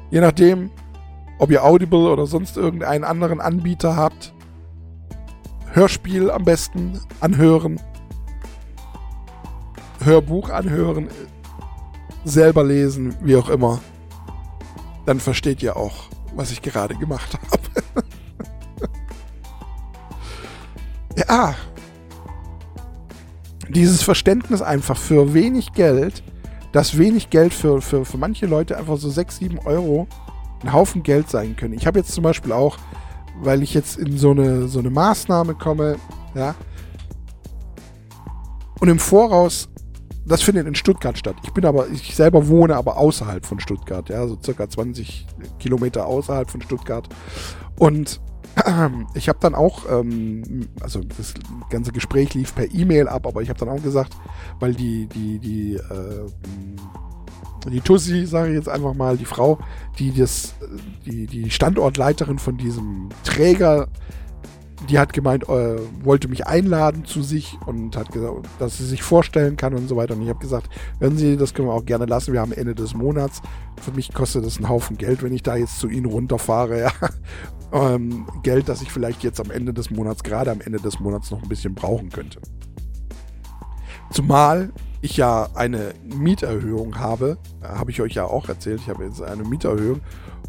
Je 0.09 0.21
nachdem, 0.21 0.71
ob 1.39 1.51
ihr 1.51 1.63
Audible 1.63 2.11
oder 2.11 2.25
sonst 2.25 2.57
irgendeinen 2.57 3.03
anderen 3.03 3.41
Anbieter 3.41 3.95
habt. 3.95 4.33
Hörspiel 5.71 6.31
am 6.31 6.43
besten 6.43 6.99
anhören. 7.19 7.79
Hörbuch 10.03 10.49
anhören. 10.49 11.07
Selber 12.25 12.63
lesen, 12.63 13.15
wie 13.21 13.35
auch 13.35 13.49
immer. 13.49 13.79
Dann 15.05 15.19
versteht 15.19 15.61
ihr 15.61 15.75
auch, 15.75 16.09
was 16.35 16.51
ich 16.51 16.61
gerade 16.61 16.95
gemacht 16.95 17.37
habe. 17.51 18.03
ja. 21.27 21.55
Dieses 23.69 24.03
Verständnis 24.03 24.61
einfach 24.61 24.97
für 24.97 25.33
wenig 25.33 25.73
Geld, 25.73 26.23
dass 26.73 26.97
wenig 26.97 27.29
Geld 27.29 27.53
für, 27.53 27.81
für, 27.81 28.03
für 28.03 28.17
manche 28.17 28.45
Leute 28.45 28.77
einfach 28.77 28.97
so 28.97 29.09
6, 29.09 29.37
7 29.37 29.59
Euro 29.59 30.07
ein 30.61 30.73
Haufen 30.73 31.03
Geld 31.03 31.29
sein 31.29 31.55
können. 31.55 31.73
Ich 31.73 31.87
habe 31.87 31.99
jetzt 31.99 32.11
zum 32.11 32.23
Beispiel 32.23 32.51
auch, 32.51 32.77
weil 33.41 33.63
ich 33.63 33.73
jetzt 33.73 33.97
in 33.97 34.17
so 34.17 34.31
eine, 34.31 34.67
so 34.67 34.79
eine 34.79 34.89
Maßnahme 34.89 35.55
komme, 35.55 35.95
ja, 36.35 36.55
und 38.79 38.89
im 38.89 38.99
Voraus, 38.99 39.69
das 40.25 40.41
findet 40.41 40.67
in 40.67 40.75
Stuttgart 40.75 41.17
statt. 41.17 41.35
Ich 41.43 41.53
bin 41.53 41.63
aber, 41.63 41.87
ich 41.89 42.15
selber 42.15 42.49
wohne 42.49 42.75
aber 42.75 42.97
außerhalb 42.97 43.45
von 43.45 43.59
Stuttgart, 43.59 44.09
ja, 44.09 44.27
so 44.27 44.37
circa 44.43 44.67
20 44.67 45.25
Kilometer 45.59 46.05
außerhalb 46.05 46.49
von 46.49 46.61
Stuttgart. 46.61 47.07
Und 47.77 48.19
ich 49.13 49.29
habe 49.29 49.39
dann 49.41 49.55
auch, 49.55 49.89
ähm, 49.89 50.67
also 50.81 51.01
das 51.01 51.33
ganze 51.69 51.91
Gespräch 51.91 52.33
lief 52.33 52.53
per 52.55 52.73
E-Mail 52.73 53.07
ab, 53.07 53.25
aber 53.27 53.41
ich 53.41 53.49
habe 53.49 53.59
dann 53.59 53.69
auch 53.69 53.81
gesagt, 53.81 54.15
weil 54.59 54.73
die, 54.73 55.07
die, 55.07 55.39
die, 55.39 55.73
äh, 55.75 57.69
die 57.69 57.81
Tussi, 57.81 58.25
sage 58.25 58.49
ich 58.49 58.55
jetzt 58.55 58.69
einfach 58.69 58.93
mal, 58.93 59.17
die 59.17 59.25
Frau, 59.25 59.59
die 59.97 60.13
das, 60.13 60.53
die, 61.05 61.27
die 61.27 61.49
Standortleiterin 61.49 62.39
von 62.39 62.57
diesem 62.57 63.09
Träger, 63.23 63.87
die 64.89 64.99
hat 64.99 65.13
gemeint, 65.13 65.43
äh, 65.49 65.77
wollte 66.03 66.27
mich 66.27 66.45
einladen 66.47 67.05
zu 67.05 67.23
sich 67.23 67.57
und 67.65 67.95
hat 67.95 68.11
gesagt, 68.11 68.47
dass 68.59 68.77
sie 68.77 68.85
sich 68.85 69.03
vorstellen 69.03 69.55
kann 69.55 69.73
und 69.73 69.87
so 69.87 69.95
weiter. 69.95 70.15
Und 70.15 70.21
ich 70.21 70.29
habe 70.29 70.39
gesagt, 70.39 70.69
wenn 70.99 71.17
Sie, 71.17 71.37
das 71.37 71.53
können 71.53 71.67
wir 71.67 71.73
auch 71.73 71.85
gerne 71.85 72.05
lassen. 72.05 72.33
Wir 72.33 72.41
haben 72.41 72.51
Ende 72.51 72.75
des 72.75 72.93
Monats. 72.93 73.41
Für 73.81 73.91
mich 73.91 74.13
kostet 74.13 74.45
das 74.45 74.57
einen 74.57 74.69
Haufen 74.69 74.97
Geld, 74.97 75.23
wenn 75.23 75.33
ich 75.33 75.43
da 75.43 75.55
jetzt 75.55 75.79
zu 75.79 75.87
Ihnen 75.87 76.05
runterfahre. 76.05 76.73
Ja. 76.83 76.91
Ähm, 77.71 78.27
Geld, 78.43 78.69
das 78.69 78.81
ich 78.81 78.91
vielleicht 78.91 79.23
jetzt 79.23 79.39
am 79.39 79.49
Ende 79.49 79.73
des 79.73 79.89
Monats, 79.89 80.21
gerade 80.23 80.51
am 80.51 80.61
Ende 80.61 80.79
des 80.79 80.99
Monats 80.99 81.31
noch 81.31 81.41
ein 81.41 81.49
bisschen 81.49 81.73
brauchen 81.73 82.09
könnte. 82.09 82.39
Zumal 84.11 84.71
ich 85.01 85.17
ja 85.17 85.49
eine 85.55 85.93
Mieterhöhung 86.03 86.99
habe, 86.99 87.37
äh, 87.61 87.67
habe 87.67 87.89
ich 87.89 88.01
euch 88.01 88.13
ja 88.13 88.25
auch 88.25 88.47
erzählt, 88.47 88.81
ich 88.81 88.89
habe 88.89 89.05
jetzt 89.05 89.21
eine 89.21 89.43
Mieterhöhung 89.43 90.01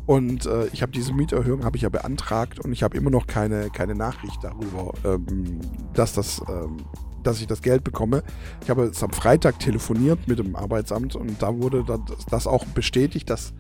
und 0.07 0.47
äh, 0.47 0.67
ich 0.67 0.83
habe 0.83 0.93
diese 0.93 1.13
Mieterhöhung 1.13 1.65
habe 1.65 1.77
ich 1.77 1.83
ja 1.83 1.89
beantragt 1.89 2.61
und 2.61 2.73
ich 2.73 2.83
habe 2.83 2.97
immer 2.97 3.11
noch 3.11 3.27
keine, 3.27 3.71
keine 3.71 3.95
Nachricht 3.95 4.43
darüber, 4.43 4.93
ähm, 5.05 5.61
dass 5.95 6.13
das 6.13 6.43
ähm, 6.49 6.85
dass 7.23 7.41
ich 7.41 7.47
das 7.47 7.63
Geld 7.63 7.85
bekomme. 7.85 8.23
Ich 8.63 8.69
habe 8.69 8.85
jetzt 8.85 9.03
am 9.03 9.11
Freitag 9.11 9.59
telefoniert 9.59 10.29
mit 10.29 10.39
dem 10.39 10.55
Arbeitsamt 10.57 11.17
und 11.17 11.41
da 11.41 11.57
wurde 11.57 11.83
das 12.29 12.47
auch 12.47 12.67
bestätigt, 12.67 13.31
dass 13.31 13.55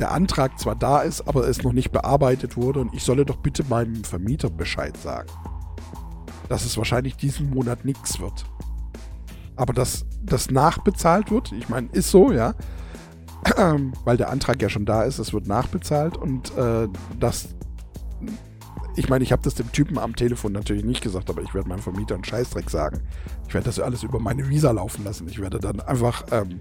der 0.00 0.10
Antrag 0.10 0.58
zwar 0.58 0.74
da 0.74 1.02
ist, 1.02 1.28
aber 1.28 1.46
es 1.46 1.62
noch 1.62 1.72
nicht 1.72 1.92
bearbeitet 1.92 2.56
wurde 2.56 2.80
und 2.80 2.92
ich 2.92 3.04
solle 3.04 3.24
doch 3.24 3.36
bitte 3.36 3.62
meinem 3.68 4.02
Vermieter 4.02 4.50
Bescheid 4.50 4.96
sagen, 4.96 5.28
dass 6.48 6.64
es 6.64 6.76
wahrscheinlich 6.76 7.16
diesen 7.16 7.50
Monat 7.50 7.84
nichts 7.84 8.18
wird 8.18 8.44
aber 9.60 9.74
dass 9.74 10.06
das 10.22 10.50
nachbezahlt 10.50 11.30
wird, 11.30 11.52
ich 11.52 11.68
meine, 11.68 11.88
ist 11.92 12.10
so, 12.10 12.32
ja, 12.32 12.54
weil 14.04 14.16
der 14.16 14.30
Antrag 14.30 14.60
ja 14.62 14.68
schon 14.68 14.84
da 14.84 15.04
ist, 15.04 15.18
es 15.18 15.32
wird 15.32 15.46
nachbezahlt 15.46 16.16
und 16.16 16.56
äh, 16.56 16.88
das, 17.18 17.48
ich 18.96 19.08
meine, 19.08 19.24
ich 19.24 19.32
habe 19.32 19.42
das 19.42 19.54
dem 19.54 19.70
Typen 19.72 19.98
am 19.98 20.14
Telefon 20.14 20.52
natürlich 20.52 20.84
nicht 20.84 21.02
gesagt, 21.02 21.30
aber 21.30 21.42
ich 21.42 21.54
werde 21.54 21.68
meinem 21.68 21.80
Vermieter 21.80 22.14
einen 22.14 22.24
Scheißdreck 22.24 22.68
sagen. 22.70 23.00
Ich 23.48 23.54
werde 23.54 23.66
das 23.66 23.80
alles 23.80 24.02
über 24.02 24.20
meine 24.20 24.48
Visa 24.48 24.70
laufen 24.70 25.04
lassen. 25.04 25.26
Ich 25.28 25.40
werde 25.40 25.58
dann 25.58 25.80
einfach 25.80 26.24
ähm, 26.32 26.60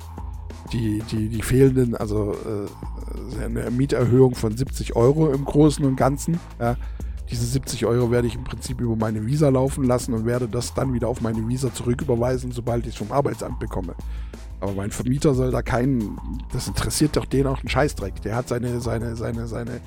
die, 0.72 1.02
die, 1.12 1.30
die 1.30 1.42
fehlenden, 1.42 1.96
also 1.96 2.34
äh, 2.34 3.44
eine 3.44 3.72
Mieterhöhung 3.72 4.36
von 4.36 4.56
70 4.56 4.96
Euro 4.96 5.32
im 5.32 5.46
Großen 5.46 5.84
und 5.86 5.96
Ganzen, 5.96 6.40
ja, 6.60 6.78
diese 7.32 7.46
70 7.46 7.86
Euro 7.86 8.10
werde 8.10 8.28
ich 8.28 8.36
im 8.36 8.44
Prinzip 8.44 8.82
über 8.82 8.96
meine 8.96 9.26
Visa 9.26 9.50
laufen 9.50 9.84
lassen 9.84 10.14
und 10.14 10.26
werde 10.26 10.48
das 10.48 10.74
dann 10.74 10.94
wieder 10.94 11.08
auf 11.08 11.22
meine 11.22 11.48
Visa 11.48 11.72
zurücküberweisen, 11.72 12.52
sobald 12.52 12.88
ich 12.88 12.94
es 12.94 12.98
vom 12.98 13.12
Arbeitsamt 13.12 13.60
bekomme. 13.60 13.94
Aber 14.60 14.74
mein 14.74 14.92
Vermieter 14.92 15.34
soll 15.34 15.52
da 15.52 15.62
keinen, 15.62 16.20
das 16.52 16.68
interessiert 16.68 17.16
doch 17.16 17.26
den 17.26 17.48
auch 17.48 17.60
einen 17.60 17.70
Scheißdreck. 17.70 18.22
Der 18.22 18.36
hat 18.36 18.50
seine, 18.50 18.82
seine, 18.82 19.16
seine, 19.16 19.48
seine, 19.48 19.82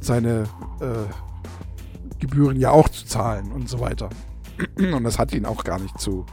seine 0.00 0.44
äh, 0.80 2.18
Gebühren 2.18 2.56
ja 2.58 2.70
auch 2.70 2.88
zu 2.88 3.06
zahlen 3.06 3.52
und 3.52 3.68
so 3.68 3.80
weiter. 3.80 4.10
Und 4.76 5.04
das 5.04 5.18
hat 5.18 5.32
ihn 5.32 5.46
auch 5.46 5.64
gar 5.64 5.78
nicht 5.78 5.98
zu, 5.98 6.26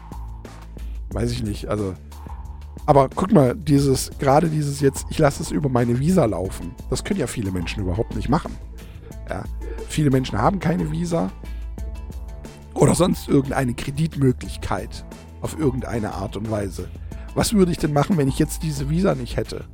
weiß 1.11 1.31
ich 1.31 1.43
nicht, 1.43 1.67
also. 1.67 1.93
Aber 2.85 3.09
guck 3.13 3.33
mal, 3.33 3.53
dieses, 3.55 4.11
gerade 4.17 4.49
dieses 4.49 4.79
jetzt, 4.79 5.07
ich 5.09 5.17
lasse 5.17 5.43
es 5.43 5.51
über 5.51 5.67
meine 5.67 5.99
Visa 5.99 6.23
laufen, 6.25 6.73
das 6.89 7.03
können 7.03 7.19
ja 7.19 7.27
viele 7.27 7.51
Menschen 7.51 7.83
überhaupt 7.83 8.15
nicht 8.15 8.29
machen. 8.29 8.55
Ja. 9.29 9.43
Viele 9.89 10.09
Menschen 10.09 10.37
haben 10.37 10.59
keine 10.59 10.89
Visa 10.91 11.29
oder 12.73 12.95
sonst 12.95 13.27
irgendeine 13.27 13.73
Kreditmöglichkeit 13.73 15.05
auf 15.41 15.57
irgendeine 15.59 16.13
Art 16.13 16.37
und 16.37 16.49
Weise. 16.49 16.89
Was 17.37 17.53
würde 17.53 17.71
ich 17.71 17.77
denn 17.77 17.93
machen, 17.93 18.17
wenn 18.17 18.27
ich 18.27 18.39
jetzt 18.39 18.63
diese 18.63 18.89
Visa 18.89 19.13
nicht 19.13 19.37
hätte? 19.37 19.65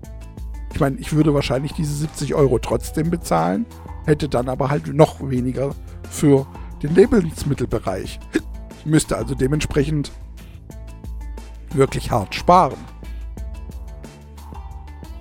Ich 0.73 0.81
meine, 0.81 0.97
ich 0.97 1.13
würde 1.13 1.33
wahrscheinlich 1.33 1.71
diese 1.71 1.93
70 1.95 2.35
Euro 2.35 2.59
trotzdem 2.59 3.09
bezahlen, 3.09 3.65
hätte 4.05 4.27
dann 4.27 4.49
aber 4.49 4.69
halt 4.69 4.93
noch 4.93 5.29
weniger 5.29 5.73
für 6.09 6.45
den 6.81 6.93
Lebensmittelbereich. 6.93 8.19
Müsste 8.83 9.15
also 9.15 9.33
dementsprechend 9.33 10.11
wirklich 11.71 12.11
hart 12.11 12.35
sparen. 12.35 12.75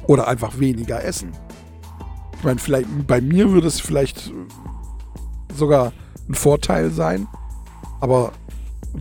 Oder 0.08 0.26
einfach 0.26 0.58
weniger 0.58 1.04
essen. 1.04 1.30
Ich 2.38 2.42
meine, 2.42 2.58
vielleicht 2.58 3.06
bei 3.06 3.20
mir 3.20 3.52
würde 3.52 3.68
es 3.68 3.78
vielleicht 3.78 4.32
sogar 5.54 5.92
ein 6.28 6.34
Vorteil 6.34 6.90
sein, 6.90 7.28
aber 8.00 8.32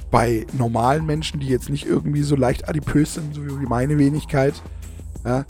bei 0.09 0.45
normalen 0.57 1.05
Menschen, 1.05 1.39
die 1.39 1.47
jetzt 1.47 1.69
nicht 1.69 1.85
irgendwie 1.85 2.23
so 2.23 2.35
leicht 2.35 2.69
adipös 2.69 3.15
sind, 3.15 3.35
so 3.35 3.41
wie 3.59 3.65
meine 3.65 3.97
Wenigkeit, 3.97 4.53
ja, 5.25 5.45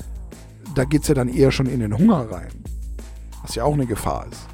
da 0.75 0.83
geht 0.85 1.03
es 1.03 1.07
ja 1.07 1.15
dann 1.15 1.29
eher 1.29 1.51
schon 1.51 1.67
in 1.67 1.79
den 1.79 1.97
Hunger 1.97 2.31
rein. 2.31 2.51
Was 3.41 3.55
ja 3.55 3.63
auch 3.63 3.73
eine 3.73 3.85
Gefahr 3.85 4.27
ist. 4.31 4.47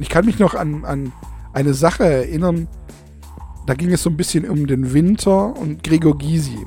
Ich 0.00 0.08
kann 0.08 0.24
mich 0.24 0.38
noch 0.38 0.54
an, 0.54 0.84
an 0.84 1.12
eine 1.52 1.74
Sache 1.74 2.04
erinnern, 2.04 2.68
da 3.66 3.74
ging 3.74 3.92
es 3.92 4.02
so 4.02 4.10
ein 4.10 4.16
bisschen 4.16 4.48
um 4.48 4.66
den 4.66 4.94
Winter 4.94 5.56
und 5.56 5.82
Gregor 5.82 6.16
Gysi. 6.16 6.66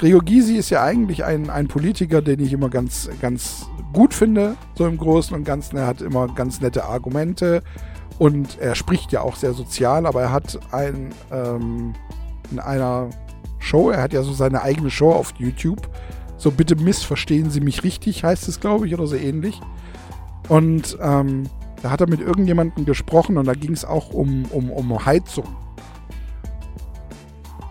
Gregor 0.00 0.22
Gysi 0.22 0.56
ist 0.56 0.70
ja 0.70 0.82
eigentlich 0.82 1.26
ein, 1.26 1.50
ein 1.50 1.68
Politiker, 1.68 2.22
den 2.22 2.40
ich 2.40 2.54
immer 2.54 2.70
ganz, 2.70 3.10
ganz 3.20 3.66
gut 3.92 4.14
finde, 4.14 4.56
so 4.74 4.86
im 4.86 4.96
Großen 4.96 5.36
und 5.36 5.44
Ganzen. 5.44 5.76
Er 5.76 5.86
hat 5.86 6.00
immer 6.00 6.26
ganz 6.28 6.62
nette 6.62 6.86
Argumente 6.86 7.62
und 8.18 8.58
er 8.58 8.74
spricht 8.76 9.12
ja 9.12 9.20
auch 9.20 9.36
sehr 9.36 9.52
sozial, 9.52 10.06
aber 10.06 10.22
er 10.22 10.32
hat 10.32 10.58
ein, 10.72 11.10
ähm, 11.30 11.92
in 12.50 12.58
einer 12.60 13.10
Show, 13.58 13.90
er 13.90 14.00
hat 14.00 14.14
ja 14.14 14.22
so 14.22 14.32
seine 14.32 14.62
eigene 14.62 14.90
Show 14.90 15.12
auf 15.12 15.34
YouTube. 15.36 15.90
So, 16.38 16.50
bitte 16.50 16.76
missverstehen 16.76 17.50
Sie 17.50 17.60
mich 17.60 17.84
richtig, 17.84 18.24
heißt 18.24 18.48
es, 18.48 18.58
glaube 18.58 18.86
ich, 18.86 18.94
oder 18.94 19.06
so 19.06 19.16
ähnlich. 19.16 19.60
Und 20.48 20.96
ähm, 21.02 21.42
da 21.82 21.90
hat 21.90 22.00
er 22.00 22.08
mit 22.08 22.20
irgendjemandem 22.20 22.86
gesprochen 22.86 23.36
und 23.36 23.44
da 23.44 23.52
ging 23.52 23.72
es 23.72 23.84
auch 23.84 24.14
um, 24.14 24.46
um, 24.46 24.70
um 24.70 25.04
Heizung. 25.04 25.44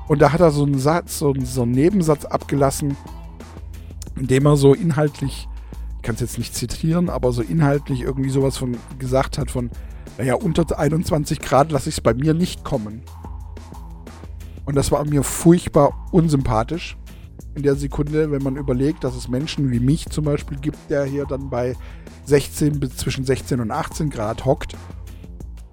Und 0.10 0.24
da 0.24 0.34
hat 0.34 0.42
er 0.42 0.50
so 0.50 0.64
einen 0.64 0.80
Satz, 0.80 1.20
so, 1.20 1.36
so 1.44 1.62
einen 1.62 1.72
Nebensatz 1.72 2.26
abgelassen, 2.26 2.98
in 4.20 4.26
dem 4.26 4.48
er 4.48 4.58
so 4.58 4.74
inhaltlich, 4.74 5.48
ich 5.98 6.02
kann 6.02 6.16
es 6.16 6.22
jetzt 6.22 6.40
nicht 6.40 6.56
zitieren, 6.56 7.12
aber 7.12 7.32
so 7.32 7.44
inhaltlich 7.44 8.02
irgendwie 8.02 8.32
sowas 8.32 8.58
von 8.58 8.76
gesagt 8.98 9.38
hat 9.38 9.52
von, 9.52 9.70
naja, 10.18 10.34
unter 10.34 10.80
21 10.80 11.40
Grad 11.40 11.72
lasse 11.72 11.90
ich 11.90 11.98
es 11.98 12.02
bei 12.02 12.16
mir 12.16 12.34
nicht 12.34 12.64
kommen. 12.64 13.04
Und 14.66 14.74
das 14.74 14.92
war 14.92 15.06
mir 15.06 15.22
furchtbar 15.22 15.94
unsympathisch 16.12 16.98
in 17.54 17.62
der 17.62 17.76
Sekunde, 17.76 18.32
wenn 18.32 18.42
man 18.42 18.56
überlegt, 18.56 19.04
dass 19.04 19.16
es 19.16 19.28
Menschen 19.28 19.70
wie 19.70 19.80
mich 19.80 20.10
zum 20.10 20.26
Beispiel 20.26 20.58
gibt, 20.58 20.90
der 20.90 21.04
hier 21.04 21.28
dann 21.28 21.52
bei 21.52 21.76
16 22.26 22.80
bis 22.80 22.98
zwischen 22.98 23.26
16 23.26 23.60
und 23.60 23.70
18 23.70 24.10
Grad 24.10 24.44
hockt, 24.46 24.76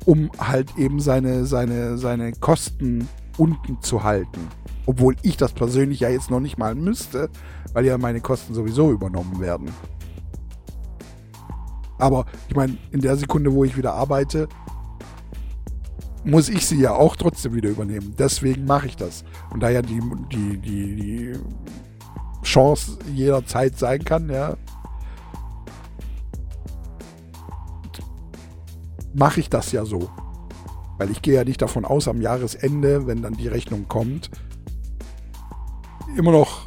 um 0.04 0.30
halt 0.38 0.76
eben 0.76 1.00
seine, 1.00 1.46
seine, 1.46 1.96
seine 1.96 2.32
Kosten 2.32 3.08
unten 3.38 3.80
zu 3.82 4.04
halten. 4.04 4.48
Obwohl 4.86 5.16
ich 5.22 5.36
das 5.36 5.52
persönlich 5.52 6.00
ja 6.00 6.08
jetzt 6.08 6.30
noch 6.30 6.40
nicht 6.40 6.58
mal 6.58 6.74
müsste, 6.74 7.30
weil 7.72 7.84
ja 7.84 7.98
meine 7.98 8.20
Kosten 8.20 8.54
sowieso 8.54 8.92
übernommen 8.92 9.40
werden. 9.40 9.70
Aber 11.98 12.26
ich 12.48 12.54
meine, 12.54 12.76
in 12.90 13.00
der 13.00 13.16
Sekunde, 13.16 13.52
wo 13.52 13.64
ich 13.64 13.76
wieder 13.76 13.94
arbeite, 13.94 14.48
muss 16.24 16.48
ich 16.48 16.66
sie 16.66 16.80
ja 16.80 16.92
auch 16.92 17.16
trotzdem 17.16 17.54
wieder 17.54 17.70
übernehmen. 17.70 18.14
Deswegen 18.18 18.64
mache 18.64 18.86
ich 18.86 18.96
das. 18.96 19.24
Und 19.50 19.60
da 19.62 19.70
ja 19.70 19.80
die, 19.80 20.00
die, 20.32 20.58
die, 20.58 20.96
die 20.96 21.32
Chance 22.42 22.98
jederzeit 23.14 23.78
sein 23.78 24.04
kann, 24.04 24.28
ja, 24.28 24.56
mache 29.14 29.40
ich 29.40 29.48
das 29.48 29.72
ja 29.72 29.84
so. 29.84 30.10
Weil 30.98 31.10
ich 31.10 31.22
gehe 31.22 31.34
ja 31.34 31.44
nicht 31.44 31.60
davon 31.60 31.84
aus, 31.84 32.08
am 32.08 32.20
Jahresende, 32.20 33.06
wenn 33.06 33.22
dann 33.22 33.34
die 33.34 33.48
Rechnung 33.48 33.86
kommt, 33.88 34.30
immer 36.16 36.32
noch 36.32 36.66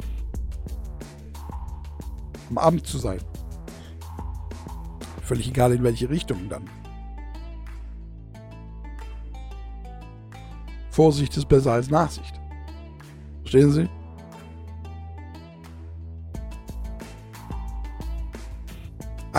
am 2.50 2.58
Abend 2.58 2.86
zu 2.86 2.98
sein. 2.98 3.20
Völlig 5.22 5.48
egal 5.48 5.72
in 5.72 5.82
welche 5.82 6.10
Richtung 6.10 6.48
dann. 6.48 6.68
Vorsicht 10.90 11.36
ist 11.36 11.48
besser 11.48 11.72
als 11.72 11.88
Nachsicht. 11.88 12.40
Verstehen 13.42 13.70
Sie? 13.70 13.88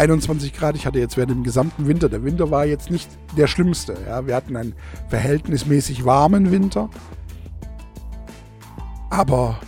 21 0.02 0.54
Grad. 0.54 0.76
Ich 0.76 0.88
hatte 0.88 0.98
jetzt 0.98 1.16
während 1.16 1.32
dem 1.32 1.44
gesamten 1.44 1.88
Winter, 1.88 2.10
der 2.10 2.24
Winter 2.24 2.50
war 2.50 2.66
jetzt 2.66 2.90
nicht 2.90 3.08
der 3.38 3.46
schlimmste. 3.46 3.96
Ja. 4.08 4.26
Wir 4.26 4.36
hatten 4.36 4.58
einen 4.58 4.74
verhältnismäßig 5.10 6.06
warmen 6.06 6.52
Winter. 6.52 6.90
Aber 9.12 9.60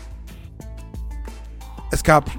es 1.92 2.04
gab, 2.04 2.32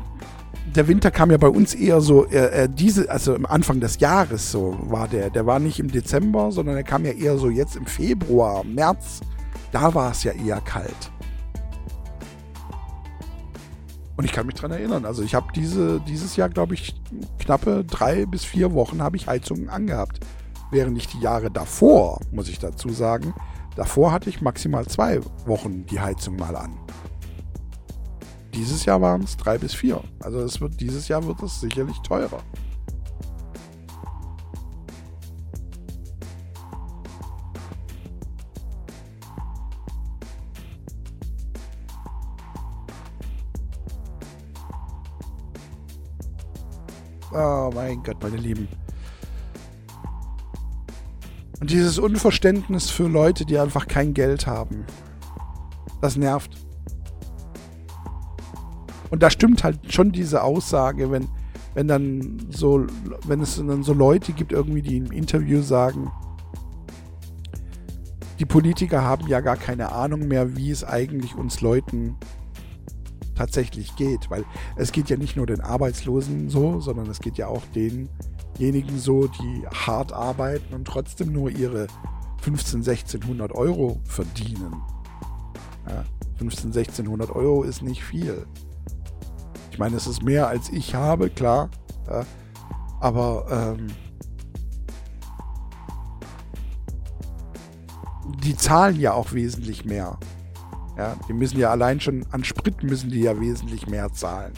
der 0.74 0.88
Winter 0.88 1.12
kam 1.12 1.30
ja 1.30 1.36
bei 1.36 1.48
uns 1.48 1.72
eher 1.74 2.00
so, 2.00 2.26
äh, 2.26 2.68
diese, 2.68 3.08
also 3.08 3.36
am 3.36 3.46
Anfang 3.46 3.78
des 3.78 4.00
Jahres 4.00 4.50
so 4.50 4.76
war 4.88 5.06
der. 5.06 5.30
Der 5.30 5.46
war 5.46 5.60
nicht 5.60 5.78
im 5.78 5.92
Dezember, 5.92 6.50
sondern 6.50 6.76
er 6.76 6.82
kam 6.82 7.04
ja 7.04 7.12
eher 7.12 7.38
so 7.38 7.48
jetzt 7.48 7.76
im 7.76 7.86
Februar, 7.86 8.64
März. 8.64 9.20
Da 9.70 9.94
war 9.94 10.10
es 10.10 10.24
ja 10.24 10.32
eher 10.32 10.60
kalt. 10.60 11.12
Und 14.16 14.24
ich 14.24 14.32
kann 14.32 14.46
mich 14.46 14.54
daran 14.54 14.72
erinnern. 14.72 15.04
Also 15.04 15.22
ich 15.22 15.34
habe 15.34 15.48
diese, 15.54 16.00
dieses 16.00 16.36
Jahr, 16.36 16.48
glaube 16.48 16.74
ich, 16.74 16.94
knappe 17.38 17.84
drei 17.84 18.26
bis 18.26 18.44
vier 18.44 18.72
Wochen 18.72 19.02
habe 19.02 19.16
ich 19.16 19.26
Heizungen 19.26 19.68
angehabt. 19.68 20.20
Während 20.70 20.96
ich 20.96 21.08
die 21.08 21.20
Jahre 21.20 21.50
davor, 21.50 22.20
muss 22.32 22.48
ich 22.48 22.58
dazu 22.58 22.90
sagen, 22.90 23.34
davor 23.76 24.12
hatte 24.12 24.30
ich 24.30 24.40
maximal 24.40 24.86
zwei 24.86 25.20
Wochen 25.46 25.84
die 25.86 26.00
Heizung 26.00 26.36
mal 26.36 26.56
an. 26.56 26.76
Dieses 28.54 28.84
Jahr 28.84 29.00
waren 29.00 29.22
es 29.22 29.36
drei 29.36 29.58
bis 29.58 29.74
vier. 29.74 30.00
Also 30.20 30.40
es 30.40 30.60
wird, 30.60 30.80
dieses 30.80 31.08
Jahr 31.08 31.26
wird 31.26 31.42
es 31.42 31.60
sicherlich 31.60 31.98
teurer. 32.02 32.40
Oh 47.36 47.70
mein 47.74 48.00
Gott, 48.04 48.22
meine 48.22 48.36
Lieben. 48.36 48.68
Und 51.60 51.70
dieses 51.70 51.98
Unverständnis 51.98 52.90
für 52.90 53.08
Leute, 53.08 53.44
die 53.44 53.58
einfach 53.58 53.88
kein 53.88 54.14
Geld 54.14 54.46
haben, 54.46 54.84
das 56.00 56.16
nervt. 56.16 56.56
Und 59.10 59.22
da 59.22 59.30
stimmt 59.30 59.64
halt 59.64 59.92
schon 59.92 60.12
diese 60.12 60.44
Aussage, 60.44 61.10
wenn, 61.10 61.26
wenn 61.74 61.88
dann 61.88 62.46
so, 62.50 62.86
wenn 63.26 63.40
es 63.40 63.56
dann 63.56 63.82
so 63.82 63.92
Leute 63.92 64.32
gibt, 64.32 64.52
irgendwie, 64.52 64.82
die 64.82 64.98
im 64.98 65.10
Interview 65.10 65.60
sagen, 65.60 66.12
die 68.38 68.44
Politiker 68.44 69.02
haben 69.02 69.26
ja 69.26 69.40
gar 69.40 69.56
keine 69.56 69.90
Ahnung 69.90 70.28
mehr, 70.28 70.56
wie 70.56 70.70
es 70.70 70.84
eigentlich 70.84 71.34
uns 71.34 71.60
Leuten 71.60 72.16
tatsächlich 73.34 73.96
geht. 73.96 74.30
Weil 74.30 74.44
es 74.76 74.92
geht 74.92 75.10
ja 75.10 75.16
nicht 75.16 75.36
nur 75.36 75.46
den 75.46 75.60
Arbeitslosen 75.60 76.48
so, 76.48 76.80
sondern 76.80 77.08
es 77.08 77.20
geht 77.20 77.38
ja 77.38 77.48
auch 77.48 77.62
denjenigen 77.74 78.98
so, 78.98 79.26
die 79.26 79.66
hart 79.68 80.12
arbeiten 80.12 80.74
und 80.74 80.86
trotzdem 80.86 81.32
nur 81.32 81.50
ihre 81.50 81.86
15, 82.42 82.80
1600 82.80 83.52
Euro 83.52 84.00
verdienen. 84.04 84.82
Ja, 85.88 86.04
15, 86.38 86.70
1600 86.70 87.30
Euro 87.30 87.62
ist 87.62 87.82
nicht 87.82 88.02
viel. 88.02 88.46
Ich 89.70 89.78
meine, 89.78 89.96
es 89.96 90.06
ist 90.06 90.22
mehr 90.22 90.48
als 90.48 90.68
ich 90.68 90.94
habe, 90.94 91.30
klar. 91.30 91.70
Ja, 92.08 92.24
aber 93.00 93.76
ähm, 93.76 93.88
die 98.42 98.56
zahlen 98.56 99.00
ja 99.00 99.12
auch 99.12 99.32
wesentlich 99.32 99.84
mehr. 99.84 100.18
Ja, 100.96 101.16
die 101.28 101.32
müssen 101.32 101.58
ja 101.58 101.70
allein 101.70 102.00
schon 102.00 102.24
an 102.30 102.44
Sprit 102.44 102.82
müssen 102.82 103.10
die 103.10 103.20
ja 103.20 103.38
wesentlich 103.40 103.86
mehr 103.88 104.12
zahlen. 104.12 104.52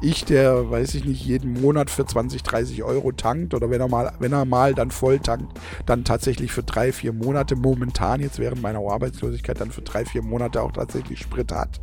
Ich, 0.00 0.24
der, 0.24 0.70
weiß 0.70 0.94
ich 0.94 1.04
nicht, 1.04 1.24
jeden 1.24 1.60
Monat 1.60 1.90
für 1.90 2.06
20, 2.06 2.44
30 2.44 2.84
Euro 2.84 3.10
tankt 3.10 3.52
oder 3.52 3.68
wenn 3.68 3.80
er 3.80 3.88
mal, 3.88 4.12
wenn 4.20 4.32
er 4.32 4.44
mal 4.44 4.72
dann 4.72 4.92
voll 4.92 5.18
tankt, 5.18 5.58
dann 5.86 6.04
tatsächlich 6.04 6.52
für 6.52 6.62
drei, 6.62 6.92
vier 6.92 7.12
Monate 7.12 7.56
momentan 7.56 8.20
jetzt 8.20 8.38
während 8.38 8.62
meiner 8.62 8.78
Arbeitslosigkeit 8.78 9.60
dann 9.60 9.72
für 9.72 9.82
drei, 9.82 10.04
vier 10.04 10.22
Monate 10.22 10.62
auch 10.62 10.70
tatsächlich 10.70 11.18
Sprit 11.18 11.50
hat. 11.50 11.80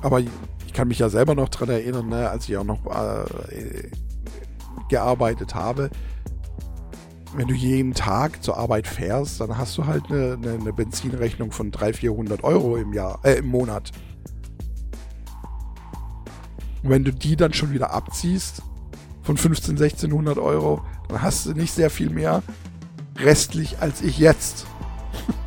Aber 0.00 0.18
ich 0.18 0.72
kann 0.72 0.88
mich 0.88 0.98
ja 0.98 1.08
selber 1.08 1.36
noch 1.36 1.48
daran 1.48 1.68
erinnern, 1.68 2.08
ne, 2.08 2.28
als 2.28 2.48
ich 2.48 2.56
auch 2.56 2.64
noch 2.64 2.84
äh, 2.86 3.88
gearbeitet 4.88 5.54
habe, 5.54 5.90
wenn 7.34 7.48
du 7.48 7.54
jeden 7.54 7.94
Tag 7.94 8.42
zur 8.42 8.58
Arbeit 8.58 8.86
fährst, 8.86 9.40
dann 9.40 9.56
hast 9.56 9.78
du 9.78 9.86
halt 9.86 10.10
eine, 10.10 10.38
eine, 10.42 10.72
Benzinrechnung 10.72 11.50
von 11.50 11.70
300, 11.70 11.96
400 11.96 12.44
Euro 12.44 12.76
im 12.76 12.92
Jahr, 12.92 13.20
äh, 13.24 13.38
im 13.38 13.46
Monat. 13.46 13.90
Und 16.82 16.90
wenn 16.90 17.04
du 17.04 17.12
die 17.12 17.36
dann 17.36 17.54
schon 17.54 17.72
wieder 17.72 17.92
abziehst 17.92 18.62
von 19.22 19.36
15, 19.36 19.76
1600 19.76 20.38
Euro, 20.38 20.82
dann 21.08 21.22
hast 21.22 21.46
du 21.46 21.52
nicht 21.52 21.72
sehr 21.72 21.90
viel 21.90 22.10
mehr 22.10 22.42
restlich 23.18 23.78
als 23.80 24.02
ich 24.02 24.18
jetzt. 24.18 24.66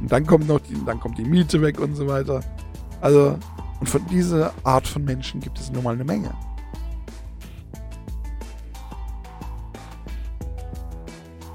und 0.00 0.10
dann 0.10 0.26
kommt 0.26 0.48
noch 0.48 0.60
die, 0.60 0.82
dann 0.84 1.00
kommt 1.00 1.18
die 1.18 1.24
Miete 1.24 1.60
weg 1.60 1.78
und 1.80 1.94
so 1.94 2.06
weiter. 2.06 2.40
Also, 3.00 3.38
und 3.80 3.88
von 3.88 4.06
dieser 4.06 4.54
Art 4.64 4.86
von 4.86 5.04
Menschen 5.04 5.40
gibt 5.40 5.58
es 5.58 5.70
nun 5.70 5.84
mal 5.84 5.94
eine 5.94 6.04
Menge. 6.04 6.32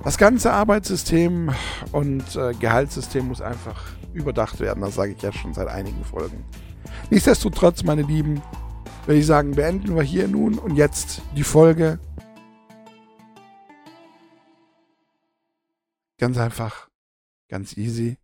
Das 0.04 0.18
ganze 0.18 0.52
Arbeitssystem 0.52 1.54
und 1.94 2.36
äh, 2.36 2.54
Gehaltssystem 2.56 3.26
muss 3.26 3.40
einfach 3.40 3.90
überdacht 4.14 4.60
werden. 4.60 4.82
Das 4.82 4.96
sage 4.96 5.14
ich 5.14 5.22
ja 5.22 5.32
schon 5.32 5.54
seit 5.54 5.70
einigen 5.70 6.04
Folgen. 6.04 6.44
Nichtsdestotrotz, 7.10 7.84
meine 7.84 8.02
Lieben, 8.02 8.42
würde 9.06 9.20
ich 9.20 9.26
sagen, 9.26 9.52
beenden 9.52 9.96
wir 9.96 10.04
hier 10.04 10.28
nun 10.28 10.60
und 10.60 10.76
jetzt 10.76 11.22
die 11.38 11.44
Folge. 11.44 12.00
Ganz 16.18 16.38
einfach, 16.38 16.90
ganz 17.48 17.78
easy. 17.78 18.18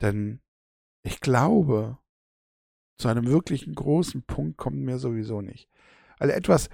Denn 0.00 0.40
ich 1.02 1.20
glaube, 1.20 1.98
zu 2.96 3.08
einem 3.08 3.26
wirklichen 3.26 3.74
großen 3.74 4.22
Punkt 4.22 4.56
kommt 4.56 4.78
mir 4.78 4.98
sowieso 4.98 5.42
nicht. 5.42 5.68
Also 6.18 6.32
etwas, 6.32 6.70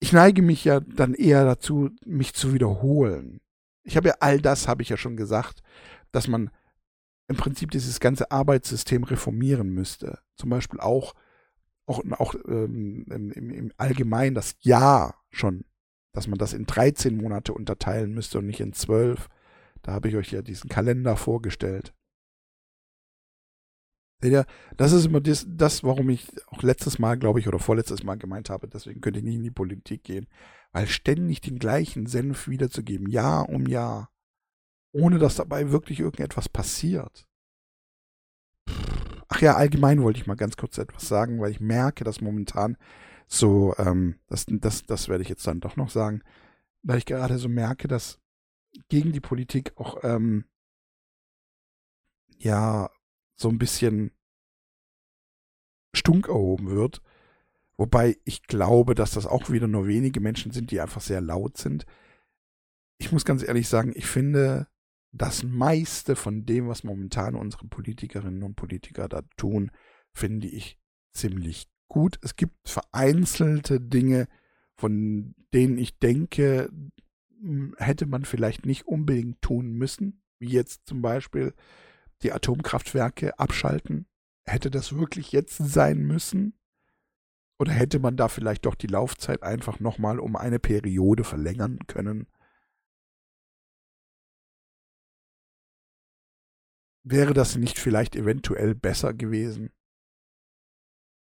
ich 0.00 0.14
neige 0.14 0.40
mich 0.40 0.64
ja 0.64 0.80
dann 0.80 1.12
eher 1.12 1.44
dazu, 1.44 1.90
mich 2.06 2.32
zu 2.32 2.54
wiederholen. 2.54 3.42
Ich 3.82 3.96
habe 3.96 4.08
ja 4.08 4.14
all 4.20 4.40
das, 4.40 4.68
habe 4.68 4.82
ich 4.82 4.88
ja 4.88 4.96
schon 4.96 5.16
gesagt, 5.16 5.62
dass 6.12 6.28
man 6.28 6.50
im 7.28 7.36
Prinzip 7.36 7.70
dieses 7.70 8.00
ganze 8.00 8.30
Arbeitssystem 8.30 9.04
reformieren 9.04 9.70
müsste. 9.70 10.18
Zum 10.36 10.50
Beispiel 10.50 10.80
auch, 10.80 11.14
auch, 11.86 12.02
auch 12.18 12.34
ähm, 12.46 13.06
im, 13.08 13.50
im 13.50 13.72
Allgemeinen 13.76 14.34
das 14.34 14.56
Jahr 14.60 15.22
schon, 15.30 15.64
dass 16.12 16.26
man 16.26 16.38
das 16.38 16.52
in 16.52 16.66
13 16.66 17.16
Monate 17.16 17.52
unterteilen 17.52 18.12
müsste 18.12 18.38
und 18.38 18.46
nicht 18.46 18.60
in 18.60 18.72
12. 18.72 19.28
Da 19.82 19.92
habe 19.92 20.08
ich 20.08 20.16
euch 20.16 20.32
ja 20.32 20.42
diesen 20.42 20.68
Kalender 20.68 21.16
vorgestellt. 21.16 21.94
Ihr, 24.22 24.44
das 24.76 24.92
ist 24.92 25.06
immer 25.06 25.20
das, 25.20 25.46
das, 25.48 25.82
warum 25.82 26.10
ich 26.10 26.28
auch 26.48 26.62
letztes 26.62 26.98
Mal, 26.98 27.18
glaube 27.18 27.40
ich, 27.40 27.48
oder 27.48 27.58
vorletztes 27.58 28.04
Mal 28.04 28.16
gemeint 28.16 28.50
habe, 28.50 28.68
deswegen 28.68 29.00
könnte 29.00 29.18
ich 29.20 29.24
nicht 29.24 29.36
in 29.36 29.42
die 29.42 29.50
Politik 29.50 30.04
gehen. 30.04 30.26
Weil 30.72 30.86
ständig 30.86 31.40
den 31.40 31.58
gleichen 31.58 32.06
Senf 32.06 32.46
wiederzugeben, 32.46 33.08
Jahr 33.08 33.48
um 33.48 33.66
Jahr, 33.66 34.10
ohne 34.92 35.18
dass 35.18 35.36
dabei 35.36 35.70
wirklich 35.72 36.00
irgendetwas 36.00 36.48
passiert. 36.48 37.26
Ach 39.28 39.40
ja, 39.40 39.54
allgemein 39.56 40.02
wollte 40.02 40.20
ich 40.20 40.26
mal 40.26 40.36
ganz 40.36 40.56
kurz 40.56 40.76
etwas 40.78 41.08
sagen, 41.08 41.40
weil 41.40 41.52
ich 41.52 41.60
merke, 41.60 42.04
dass 42.04 42.20
momentan 42.20 42.76
so, 43.26 43.74
ähm, 43.78 44.16
das, 44.26 44.46
das, 44.48 44.84
das 44.84 45.08
werde 45.08 45.22
ich 45.22 45.28
jetzt 45.28 45.46
dann 45.46 45.60
doch 45.60 45.76
noch 45.76 45.90
sagen, 45.90 46.22
weil 46.82 46.98
ich 46.98 47.06
gerade 47.06 47.38
so 47.38 47.48
merke, 47.48 47.86
dass 47.88 48.18
gegen 48.88 49.12
die 49.12 49.20
Politik 49.20 49.72
auch, 49.76 50.02
ähm, 50.02 50.44
ja, 52.38 52.90
so 53.40 53.48
ein 53.48 53.58
bisschen 53.58 54.12
Stunk 55.94 56.28
erhoben 56.28 56.70
wird. 56.70 57.00
Wobei 57.76 58.18
ich 58.24 58.42
glaube, 58.42 58.94
dass 58.94 59.12
das 59.12 59.26
auch 59.26 59.48
wieder 59.48 59.66
nur 59.66 59.86
wenige 59.86 60.20
Menschen 60.20 60.52
sind, 60.52 60.70
die 60.70 60.80
einfach 60.80 61.00
sehr 61.00 61.22
laut 61.22 61.56
sind. 61.56 61.86
Ich 62.98 63.10
muss 63.10 63.24
ganz 63.24 63.42
ehrlich 63.42 63.68
sagen, 63.68 63.92
ich 63.96 64.06
finde 64.06 64.68
das 65.12 65.42
meiste 65.42 66.14
von 66.14 66.44
dem, 66.44 66.68
was 66.68 66.84
momentan 66.84 67.34
unsere 67.34 67.66
Politikerinnen 67.66 68.42
und 68.42 68.56
Politiker 68.56 69.08
da 69.08 69.22
tun, 69.36 69.70
finde 70.12 70.46
ich 70.46 70.78
ziemlich 71.12 71.68
gut. 71.88 72.18
Es 72.22 72.36
gibt 72.36 72.68
vereinzelte 72.68 73.80
Dinge, 73.80 74.28
von 74.76 75.34
denen 75.54 75.78
ich 75.78 75.98
denke, 75.98 76.70
hätte 77.78 78.04
man 78.04 78.26
vielleicht 78.26 78.66
nicht 78.66 78.86
unbedingt 78.86 79.40
tun 79.40 79.72
müssen, 79.72 80.22
wie 80.38 80.50
jetzt 80.50 80.86
zum 80.86 81.00
Beispiel 81.00 81.54
die 82.22 82.32
Atomkraftwerke 82.32 83.38
abschalten? 83.38 84.06
Hätte 84.44 84.70
das 84.70 84.96
wirklich 84.96 85.32
jetzt 85.32 85.56
sein 85.58 85.98
müssen? 85.98 86.58
Oder 87.58 87.72
hätte 87.72 87.98
man 87.98 88.16
da 88.16 88.28
vielleicht 88.28 88.64
doch 88.64 88.74
die 88.74 88.86
Laufzeit 88.86 89.42
einfach 89.42 89.80
nochmal 89.80 90.18
um 90.18 90.34
eine 90.34 90.58
Periode 90.58 91.24
verlängern 91.24 91.78
können? 91.86 92.26
Wäre 97.02 97.34
das 97.34 97.56
nicht 97.56 97.78
vielleicht 97.78 98.16
eventuell 98.16 98.74
besser 98.74 99.14
gewesen? 99.14 99.70